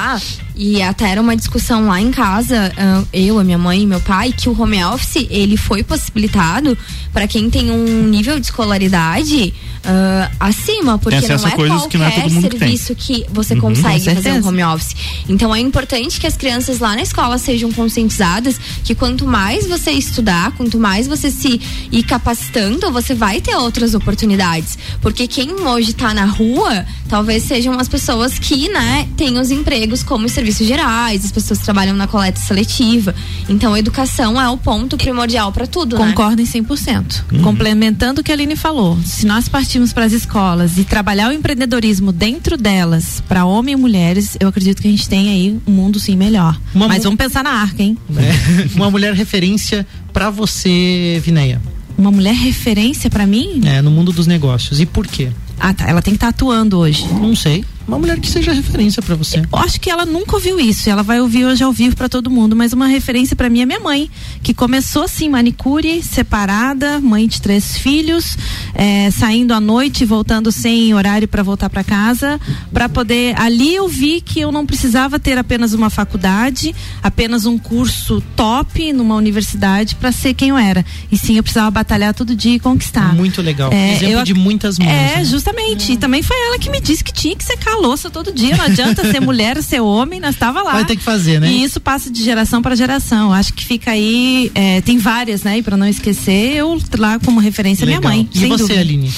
E 0.61 0.81
até 0.81 1.11
era 1.11 1.21
uma 1.21 1.37
discussão 1.37 1.87
lá 1.87 2.01
em 2.01 2.11
casa, 2.11 2.69
uh, 2.75 3.07
eu, 3.13 3.39
a 3.39 3.45
minha 3.45 3.57
mãe 3.57 3.83
e 3.83 3.85
meu 3.85 4.01
pai, 4.01 4.33
que 4.35 4.49
o 4.49 4.61
home 4.61 4.83
office 4.83 5.25
ele 5.29 5.55
foi 5.55 5.83
possibilitado 5.83 6.77
para 7.13 7.25
quem 7.29 7.49
tem 7.49 7.71
um 7.71 8.03
nível 8.03 8.37
de 8.37 8.47
escolaridade 8.47 9.53
uh, 9.77 10.35
acima, 10.37 10.97
porque 10.97 11.25
não 11.29 11.47
é 11.47 11.51
qualquer 11.51 11.87
que 11.87 11.97
não 11.97 12.05
é 12.05 12.41
serviço 12.41 12.93
que, 12.93 13.21
que 13.21 13.25
você 13.31 13.53
uhum, 13.53 13.61
consegue 13.61 14.13
fazer 14.13 14.33
um 14.33 14.45
home 14.45 14.61
office. 14.65 14.97
Então 15.29 15.55
é 15.55 15.61
importante 15.61 16.19
que 16.19 16.27
as 16.27 16.35
crianças 16.35 16.79
lá 16.79 16.93
na 16.93 17.03
escola 17.03 17.37
sejam 17.37 17.71
conscientizadas 17.71 18.59
que 18.83 18.93
quanto 18.93 19.25
mais 19.25 19.65
você 19.65 19.91
estudar, 19.91 20.51
quanto 20.57 20.77
mais 20.77 21.07
você 21.07 21.31
se 21.31 21.61
ir 21.89 22.03
capacitando, 22.03 22.91
você 22.91 23.15
vai 23.15 23.39
ter 23.39 23.55
outras 23.55 23.93
oportunidades. 23.93 24.77
Porque 25.01 25.25
quem 25.25 25.51
hoje 25.51 25.91
está 25.91 26.13
na 26.13 26.25
rua, 26.25 26.85
talvez 27.07 27.43
sejam 27.43 27.79
as 27.79 27.87
pessoas 27.87 28.37
que, 28.37 28.67
né, 28.67 29.07
têm 29.15 29.39
os 29.39 29.51
empregos 29.51 30.03
como 30.03 30.27
serviço 30.27 30.48
serviços 30.49 30.67
gerais, 30.67 31.25
as 31.25 31.31
pessoas 31.31 31.59
trabalham 31.59 31.95
na 31.95 32.07
coleta 32.07 32.39
seletiva. 32.39 33.13
Então, 33.47 33.73
a 33.73 33.79
educação 33.79 34.41
é 34.41 34.49
o 34.49 34.57
ponto 34.57 34.97
primordial 34.97 35.51
para 35.51 35.67
tudo, 35.67 35.97
né? 35.97 36.07
Concordo 36.07 36.41
né? 36.41 36.43
em 36.43 36.61
100%. 36.63 37.23
Uhum. 37.31 37.41
Complementando 37.41 38.21
o 38.21 38.23
que 38.23 38.31
a 38.31 38.35
Aline 38.35 38.55
falou, 38.55 38.97
se 39.05 39.25
nós 39.25 39.47
partirmos 39.47 39.93
para 39.93 40.05
as 40.05 40.13
escolas 40.13 40.77
e 40.77 40.83
trabalhar 40.83 41.29
o 41.29 41.33
empreendedorismo 41.33 42.11
dentro 42.11 42.57
delas, 42.57 43.21
para 43.27 43.45
homens 43.45 43.77
e 43.77 43.81
mulheres, 43.81 44.37
eu 44.39 44.47
acredito 44.47 44.81
que 44.81 44.87
a 44.87 44.91
gente 44.91 45.07
tem 45.07 45.29
aí 45.29 45.59
um 45.67 45.71
mundo 45.71 45.99
sim 45.99 46.15
melhor. 46.15 46.59
Uma 46.73 46.87
Mas 46.87 47.03
vamos 47.03 47.17
pensar 47.17 47.43
na 47.43 47.51
arca, 47.51 47.83
hein? 47.83 47.97
É. 48.15 48.69
Uma 48.75 48.89
mulher 48.89 49.13
referência 49.13 49.85
para 50.11 50.29
você, 50.29 51.21
Vineia. 51.23 51.61
Uma 51.97 52.11
mulher 52.11 52.33
referência 52.33 53.09
para 53.09 53.27
mim? 53.27 53.61
É, 53.65 53.81
no 53.81 53.91
mundo 53.91 54.11
dos 54.11 54.25
negócios. 54.25 54.79
E 54.79 54.85
por 54.85 55.05
quê? 55.05 55.29
Ah, 55.59 55.73
tá. 55.73 55.87
Ela 55.87 56.01
tem 56.01 56.13
que 56.13 56.17
estar 56.17 56.27
tá 56.27 56.29
atuando 56.29 56.77
hoje. 56.77 57.05
Não 57.07 57.35
sei 57.35 57.65
uma 57.89 57.99
mulher 57.99 58.19
que 58.19 58.29
seja 58.29 58.53
referência 58.53 59.01
para 59.01 59.15
você. 59.15 59.39
Eu 59.39 59.59
acho 59.59 59.81
que 59.81 59.89
ela 59.89 60.05
nunca 60.05 60.35
ouviu 60.35 60.59
isso. 60.59 60.89
Ela 60.89 61.01
vai 61.01 61.19
ouvir 61.19 61.45
hoje 61.45 61.63
ao 61.63 61.73
vivo 61.73 61.95
para 61.95 62.07
todo 62.07 62.29
mundo. 62.29 62.55
Mas 62.55 62.71
uma 62.71 62.87
referência 62.87 63.35
para 63.35 63.49
mim 63.49 63.61
é 63.61 63.65
minha 63.65 63.79
mãe, 63.79 64.09
que 64.43 64.53
começou 64.53 65.03
assim, 65.03 65.27
manicure, 65.27 66.03
separada, 66.03 67.01
mãe 67.01 67.27
de 67.27 67.41
três 67.41 67.77
filhos, 67.77 68.37
é, 68.75 69.09
saindo 69.09 69.53
à 69.53 69.59
noite, 69.59 70.05
voltando 70.05 70.51
sem 70.51 70.93
horário 70.93 71.27
para 71.27 71.41
voltar 71.41 71.69
para 71.69 71.83
casa, 71.83 72.39
para 72.71 72.87
poder. 72.87 73.35
Ali 73.39 73.73
eu 73.73 73.87
vi 73.87 74.21
que 74.21 74.39
eu 74.39 74.51
não 74.51 74.65
precisava 74.65 75.19
ter 75.19 75.37
apenas 75.37 75.73
uma 75.73 75.89
faculdade, 75.89 76.75
apenas 77.01 77.45
um 77.47 77.57
curso 77.57 78.21
top 78.35 78.93
numa 78.93 79.15
universidade 79.15 79.95
para 79.95 80.11
ser 80.11 80.35
quem 80.35 80.49
eu 80.49 80.57
era. 80.57 80.85
E 81.11 81.17
sim, 81.17 81.37
eu 81.37 81.43
precisava 81.43 81.71
batalhar 81.71 82.13
todo 82.13 82.35
dia 82.35 82.55
e 82.55 82.59
conquistar. 82.59 83.15
Muito 83.15 83.41
legal. 83.41 83.73
É, 83.73 83.93
Exemplo 83.93 84.19
eu, 84.19 84.23
de 84.23 84.35
muitas 84.35 84.77
mães. 84.77 84.89
É, 84.89 85.17
né? 85.17 85.25
justamente. 85.25 85.91
É. 85.91 85.95
E 85.95 85.97
também 85.97 86.21
foi 86.21 86.37
ela 86.45 86.59
que 86.59 86.69
me 86.69 86.79
disse 86.79 87.03
que 87.03 87.11
tinha 87.11 87.35
que 87.35 87.43
ser 87.43 87.57
calor 87.57 87.78
louça 87.79 88.09
todo 88.09 88.31
dia, 88.31 88.55
não 88.55 88.65
adianta 88.65 89.09
ser 89.11 89.19
mulher, 89.19 89.61
ser 89.63 89.79
homem, 89.79 90.19
nós 90.19 90.35
estava 90.35 90.61
lá. 90.61 90.73
Vai 90.73 90.85
ter 90.85 90.95
que 90.95 91.03
fazer, 91.03 91.39
né? 91.39 91.51
E 91.51 91.63
isso 91.63 91.79
passa 91.79 92.09
de 92.09 92.23
geração 92.23 92.61
para 92.61 92.75
geração. 92.75 93.33
Acho 93.33 93.53
que 93.53 93.65
fica 93.65 93.91
aí, 93.91 94.51
é, 94.53 94.81
tem 94.81 94.97
várias, 94.97 95.43
né? 95.43 95.57
E 95.57 95.63
para 95.63 95.77
não 95.77 95.87
esquecer, 95.87 96.55
eu 96.55 96.79
lá 96.97 97.19
como 97.19 97.39
referência 97.39 97.85
Legal. 97.85 98.01
minha 98.01 98.11
mãe. 98.11 98.29
E 98.33 98.45
você, 98.47 98.63
dúvida. 98.63 98.79
Aline? 98.79 99.13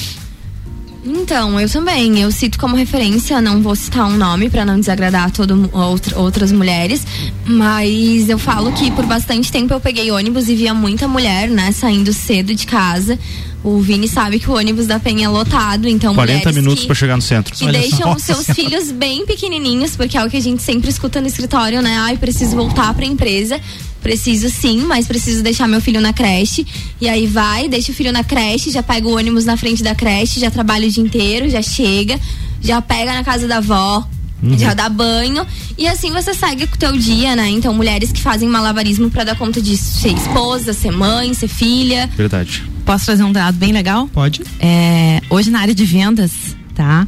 Então, 1.04 1.60
eu 1.60 1.70
também. 1.70 2.20
Eu 2.22 2.32
cito 2.32 2.60
como 2.60 2.76
referência, 2.76 3.42
não 3.42 3.62
vou 3.62 3.76
citar 3.76 4.08
um 4.08 4.18
nome 4.18 4.50
para 4.50 4.64
não 4.64 4.80
desagradar 4.80 5.32
todo, 5.32 5.70
outra, 5.74 6.20
outras 6.20 6.52
mulheres, 6.52 7.06
mas 7.46 8.30
eu 8.30 8.38
falo 8.38 8.72
que 8.74 8.92
por 8.92 9.06
bastante 9.06 9.52
tempo 9.52 9.74
eu 9.74 9.80
peguei 9.80 10.12
ônibus 10.12 10.48
e 10.48 10.56
via 10.56 10.74
muita 10.74 11.08
mulher, 11.08 11.50
né, 11.50 11.72
saindo 11.72 12.14
cedo 12.14 12.54
de 12.54 12.66
casa. 12.66 13.18
O 13.64 13.80
Vini 13.80 14.08
sabe 14.08 14.40
que 14.40 14.50
o 14.50 14.56
ônibus 14.56 14.88
da 14.88 15.00
Penha 15.00 15.26
é 15.26 15.30
lotado, 15.30 15.88
então 15.88 16.16
40 16.16 16.52
minutos 16.52 16.84
para 16.86 16.96
chegar 16.96 17.16
no 17.16 17.22
centro. 17.22 17.54
Que 17.54 17.72
deixam 17.72 18.16
os 18.16 18.24
seus 18.24 18.48
filhos 18.48 18.92
bem 18.92 19.24
pequenininhos, 19.24 19.96
porque 19.96 20.18
é 20.18 20.26
o 20.26 20.30
que 20.30 20.38
a 20.38 20.42
gente 20.42 20.64
sempre 20.64 20.90
escuta 20.90 21.22
no 21.22 21.28
escritório, 21.28 21.80
né? 21.80 21.96
Ai, 22.00 22.18
preciso 22.18 22.56
voltar 22.56 22.92
para 22.96 23.06
a 23.06 23.08
empresa. 23.08 23.62
Preciso 24.02 24.50
sim, 24.50 24.82
mas 24.86 25.08
preciso 25.08 25.44
deixar 25.44 25.68
meu 25.68 25.80
filho 25.80 26.02
na 26.02 26.12
creche. 26.12 26.66
E 27.00 27.08
aí 27.08 27.28
vai, 27.28 27.68
deixa 27.70 27.92
o 27.92 27.96
filho 27.96 28.12
na 28.12 28.24
creche, 28.24 28.72
já 28.72 28.82
pega 28.82 29.08
o 29.08 29.16
ônibus 29.16 29.46
na 29.46 29.56
frente 29.56 29.84
da 29.84 29.94
creche, 29.94 30.40
já 30.40 30.50
trabalha 30.50 30.88
o 30.88 30.92
dia 30.92 31.04
inteiro, 31.04 31.50
já 31.50 31.62
chega, 31.62 32.20
já 32.62 32.82
pega 32.82 33.14
na 33.14 33.24
casa 33.24 33.48
da 33.48 33.58
avó, 33.58 34.08
Uhum. 34.44 34.58
já 34.58 34.74
dá 34.74 34.90
banho 34.90 35.46
e 35.78 35.88
assim 35.88 36.12
você 36.12 36.34
segue 36.34 36.66
com 36.66 36.74
o 36.74 36.78
teu 36.80 36.98
dia, 36.98 37.36
né? 37.36 37.48
Então, 37.50 37.76
mulheres 37.76 38.12
que 38.12 38.20
fazem 38.20 38.50
malabarismo 38.50 39.08
para 39.12 39.24
dar 39.24 39.36
conta 39.38 39.62
de 39.62 39.78
ser 39.78 40.14
esposa, 40.14 40.74
ser 40.74 40.92
mãe, 40.92 41.32
ser 41.36 41.48
filha. 41.48 42.10
Verdade. 42.18 42.64
Posso 42.84 43.06
trazer 43.06 43.24
um 43.24 43.32
dado 43.32 43.56
bem 43.60 43.72
legal? 43.72 44.08
Pode. 44.08 44.42
É, 44.60 45.22
hoje 45.30 45.52
na 45.52 45.60
área 45.60 45.76
de 45.76 45.86
vendas, 45.86 46.32
tá? 46.74 47.08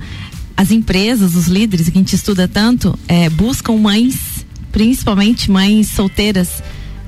As 0.55 0.69
empresas, 0.69 1.33
os 1.33 1.47
líderes 1.47 1.89
que 1.89 1.97
a 1.97 2.01
gente 2.01 2.13
estuda 2.15 2.47
tanto, 2.47 2.97
é, 3.07 3.27
buscam 3.31 3.77
mães, 3.77 4.45
principalmente 4.71 5.49
mães 5.49 5.87
solteiras, 5.89 6.61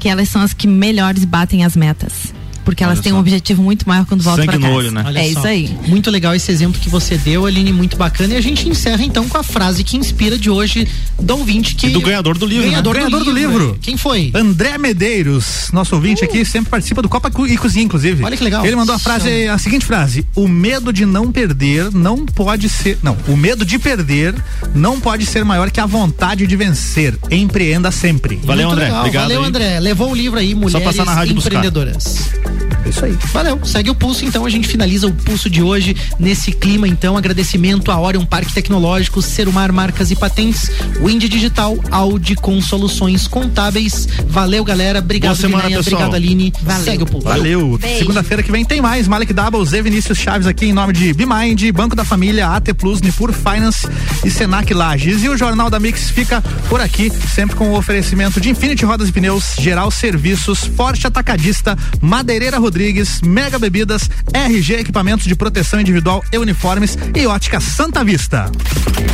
elas 0.08 0.30
são 0.30 0.42
as 0.42 0.54
que 0.54 0.68
melhores 0.68 1.26
batem 1.26 1.64
as 1.64 1.76
metas 1.76 2.34
porque 2.66 2.84
elas 2.84 3.00
têm 3.00 3.14
um 3.14 3.20
objetivo 3.20 3.62
muito 3.62 3.88
maior 3.88 4.06
quando 4.06 4.24
voltam 4.24 4.44
para 4.44 4.58
casa. 4.58 4.68
No 4.68 4.74
olho, 4.76 4.92
né? 4.92 5.04
Olha 5.06 5.20
é 5.20 5.24
só. 5.24 5.40
isso 5.40 5.48
aí. 5.48 5.78
Muito 5.88 6.10
legal 6.10 6.34
esse 6.34 6.52
exemplo 6.52 6.82
que 6.82 6.90
você 6.90 7.16
deu, 7.18 7.46
Aline, 7.46 7.72
muito 7.72 7.96
bacana. 7.96 8.34
E 8.34 8.38
a 8.38 8.42
gente 8.42 8.68
encerra 8.68 9.04
então 9.04 9.30
com 9.30 9.38
a 9.38 9.44
frase 9.44 9.84
que 9.84 9.96
inspira 9.96 10.38
de 10.38 10.50
hoje 10.50 10.88
do 11.22 11.38
ouvinte 11.38 11.76
que 11.76 11.88
e 11.88 11.90
do 11.92 12.02
ganhador 12.02 12.38
do 12.38 12.46
livro, 12.46 12.66
ganhador, 12.66 12.96
né? 12.96 13.04
do, 13.04 13.10
ganhador 13.10 13.34
livro. 13.34 13.52
do, 13.54 13.60
livro. 13.66 13.80
Quem 13.82 13.96
foi? 13.96 14.32
André 14.34 14.78
Medeiros, 14.78 15.70
nosso 15.72 15.96
ouvinte 15.96 16.24
uh. 16.24 16.26
aqui, 16.26 16.44
sempre 16.44 16.72
participa 16.72 17.02
do 17.02 17.08
Copa 17.08 17.32
e 17.48 17.58
Cozinha, 17.58 17.86
inclusive. 17.86 18.24
Olha 18.24 18.36
que 18.36 18.44
legal. 18.44 18.66
Ele 18.66 18.76
mandou 18.76 18.96
a 18.96 19.00
frase, 19.00 19.48
a 19.48 19.58
seguinte 19.60 19.86
frase: 19.86 20.26
"O 20.36 20.48
medo 20.48 20.92
de 20.92 21.06
não 21.06 21.32
perder 21.32 21.92
não 21.94 22.26
pode 22.26 22.68
ser, 22.68 22.98
não, 23.04 23.16
o 23.28 23.38
medo 23.38 23.64
de 23.64 23.78
perder 23.78 24.34
não 24.74 25.00
pode 25.00 25.26
ser 25.26 25.46
maior 25.46 25.70
que 25.70 25.80
a 25.80 25.86
vontade 25.86 26.48
de 26.48 26.56
vencer. 26.56 27.16
Empreenda 27.30 27.92
sempre." 27.92 28.40
Valeu, 28.44 28.72
André. 28.72 28.86
Legal. 28.86 29.00
Obrigado. 29.00 29.24
Valeu, 29.24 29.42
aí. 29.42 29.48
André. 29.48 29.80
Levou 29.80 30.12
o 30.12 30.16
livro 30.16 30.40
aí, 30.40 30.56
mulheres 30.56 30.72
Só 30.72 30.80
passar 30.80 31.06
na 31.06 31.14
rádio 31.14 31.38
empreendedoras. 31.38 32.04
Buscar. 32.04 32.55
Isso 32.90 33.06
aí. 33.06 33.18
Valeu, 33.34 33.60
segue 33.66 33.90
o 33.90 33.96
pulso 33.96 34.26
então, 34.26 34.46
a 34.46 34.50
gente 34.50 34.68
finaliza 34.68 35.08
o 35.08 35.14
pulso 35.14 35.50
de 35.50 35.62
hoje 35.62 35.96
nesse 36.20 36.52
clima 36.52 36.88
então, 36.88 37.18
agradecimento 37.18 37.92
a 37.92 38.00
Orion 38.00 38.26
Parque 38.26 38.54
Tecnológico, 38.54 39.22
Serumar 39.22 39.72
Marcas 39.72 40.12
e 40.12 40.16
Patentes, 40.16 40.70
Wind 41.02 41.24
Digital, 41.24 41.78
Audi 41.92 42.36
com 42.36 42.62
soluções 42.62 43.28
contábeis. 43.28 44.08
Valeu, 44.28 44.64
galera. 44.64 45.00
Obrigado, 45.00 45.36
Boa 45.36 45.42
semana, 45.42 45.64
Vinéia. 45.64 45.84
pessoal. 45.84 46.02
Obrigado, 46.04 46.16
Aline. 46.16 46.54
Segue 46.84 47.04
o 47.04 47.06
pulso. 47.06 47.28
Valeu. 47.28 47.80
Segunda-feira 47.98 48.44
que 48.44 48.52
vem 48.52 48.64
tem 48.66 48.82
mais. 48.82 49.08
Malek 49.08 49.34
Double, 49.34 49.66
Zé 49.66 49.82
Vinícius 49.82 50.18
Chaves 50.18 50.48
aqui 50.48 50.66
em 50.66 50.74
nome 50.74 50.94
de 50.94 51.14
Bimind, 51.14 51.72
Banco 51.72 51.96
da 51.96 52.04
Família, 52.06 52.50
AT 52.50 52.74
Plus, 52.74 53.02
Nipur 53.02 53.34
Finance 53.34 53.88
e 54.24 54.30
Senac 54.30 54.74
Lages. 54.74 55.24
E 55.24 55.30
o 55.30 55.38
Jornal 55.38 55.70
da 55.70 55.80
Mix 55.80 56.10
fica 56.10 56.42
por 56.70 56.82
aqui, 56.82 57.12
sempre 57.34 57.56
com 57.56 57.72
o 57.72 57.78
oferecimento 57.78 58.40
de 58.40 58.50
Infinity 58.50 58.86
Rodas 58.86 59.10
e 59.10 59.12
Pneus, 59.12 59.56
Geral 59.60 59.90
Serviços, 59.92 60.66
Forte 60.66 61.08
Atacadista, 61.08 61.78
Madeireira 62.02 62.58
Rodrigues, 62.58 62.75
Mega 63.22 63.58
Bebidas, 63.58 64.10
RG 64.34 64.74
Equipamentos 64.74 65.26
de 65.26 65.34
Proteção 65.34 65.80
Individual 65.80 66.22
e 66.32 66.38
Uniformes 66.38 66.98
e 67.16 67.26
Ótica 67.26 67.62
Santa 67.62 68.04
Vista. 68.04 68.52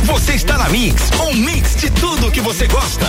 Você 0.04 0.32
está 0.32 0.58
na 0.58 0.68
Mix, 0.68 1.10
um 1.20 1.32
mix 1.32 1.76
de 1.76 1.88
tudo 1.90 2.30
que 2.32 2.40
você 2.40 2.66
gosta. 2.66 3.06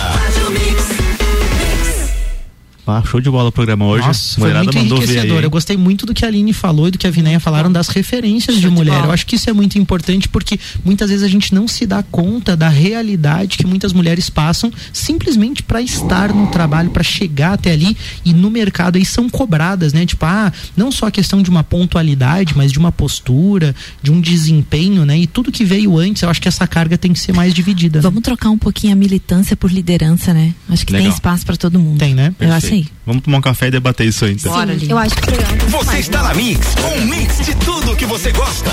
Ah, 2.86 3.02
show 3.04 3.20
de 3.20 3.30
bola 3.30 3.48
o 3.48 3.52
programa 3.52 3.86
hoje. 3.86 4.06
Nossa, 4.06 4.38
foi 4.38 4.52
muito 4.52 4.76
mandou 4.76 4.98
ver 4.98 5.04
enriquecedor. 5.04 5.38
aí. 5.38 5.44
Eu 5.44 5.50
gostei 5.50 5.76
muito 5.76 6.04
do 6.04 6.12
que 6.12 6.24
a 6.24 6.28
Aline 6.28 6.52
falou 6.52 6.88
e 6.88 6.90
do 6.90 6.98
que 6.98 7.06
a 7.06 7.10
Vinéia 7.10 7.40
falaram 7.40 7.72
das 7.72 7.88
referências 7.88 8.60
de 8.60 8.68
mulher. 8.68 9.04
Eu 9.04 9.10
acho 9.10 9.24
que 9.26 9.36
isso 9.36 9.48
é 9.48 9.52
muito 9.52 9.78
importante 9.78 10.28
porque 10.28 10.58
muitas 10.84 11.08
vezes 11.08 11.24
a 11.24 11.28
gente 11.28 11.54
não 11.54 11.66
se 11.66 11.86
dá 11.86 12.02
conta 12.02 12.54
da 12.56 12.68
realidade 12.68 13.56
que 13.56 13.66
muitas 13.66 13.92
mulheres 13.92 14.28
passam 14.28 14.70
simplesmente 14.92 15.62
para 15.62 15.80
estar 15.80 16.32
no 16.32 16.48
trabalho, 16.48 16.90
para 16.90 17.02
chegar 17.02 17.54
até 17.54 17.72
ali 17.72 17.96
e 18.24 18.32
no 18.34 18.50
mercado 18.50 18.96
aí 18.96 19.04
são 19.04 19.30
cobradas, 19.30 19.92
né? 19.92 20.04
Tipo, 20.04 20.26
ah, 20.26 20.52
não 20.76 20.92
só 20.92 21.06
a 21.06 21.10
questão 21.10 21.42
de 21.42 21.48
uma 21.48 21.64
pontualidade, 21.64 22.54
mas 22.56 22.70
de 22.70 22.78
uma 22.78 22.92
postura, 22.92 23.74
de 24.02 24.10
um 24.10 24.20
desempenho, 24.20 25.06
né? 25.06 25.18
E 25.18 25.26
tudo 25.26 25.50
que 25.50 25.64
veio 25.64 25.96
antes, 25.96 26.22
eu 26.22 26.28
acho 26.28 26.40
que 26.40 26.48
essa 26.48 26.66
carga 26.66 26.98
tem 26.98 27.12
que 27.12 27.20
ser 27.20 27.32
mais 27.32 27.54
dividida. 27.54 27.98
né? 27.98 28.02
Vamos 28.02 28.22
trocar 28.22 28.50
um 28.50 28.58
pouquinho 28.58 28.92
a 28.92 28.96
militância 28.96 29.56
por 29.56 29.72
liderança, 29.72 30.34
né? 30.34 30.54
Acho 30.68 30.84
que 30.84 30.92
tem 30.92 31.02
Legal. 31.02 31.14
espaço 31.14 31.46
para 31.46 31.56
todo 31.56 31.78
mundo. 31.78 31.98
Tem, 31.98 32.14
né? 32.14 32.34
Eu 32.38 32.52
acho 32.52 32.73
aí. 32.74 32.86
Vamos 33.06 33.22
tomar 33.22 33.38
um 33.38 33.42
café 33.42 33.68
e 33.68 33.70
debater 33.70 34.06
isso 34.06 34.24
aí 34.24 34.32
então. 34.32 34.52
Eu 34.88 34.98
acho 34.98 35.14
que 35.16 35.22
o 35.22 35.32
tem 35.32 35.68
Você 35.68 35.98
está 35.98 36.22
na 36.22 36.34
Mix, 36.34 36.74
um 36.96 37.04
mix 37.06 37.44
de 37.44 37.54
tudo 37.56 37.96
que 37.96 38.06
você 38.06 38.32
gosta. 38.32 38.70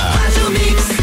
Mix. 0.52 1.01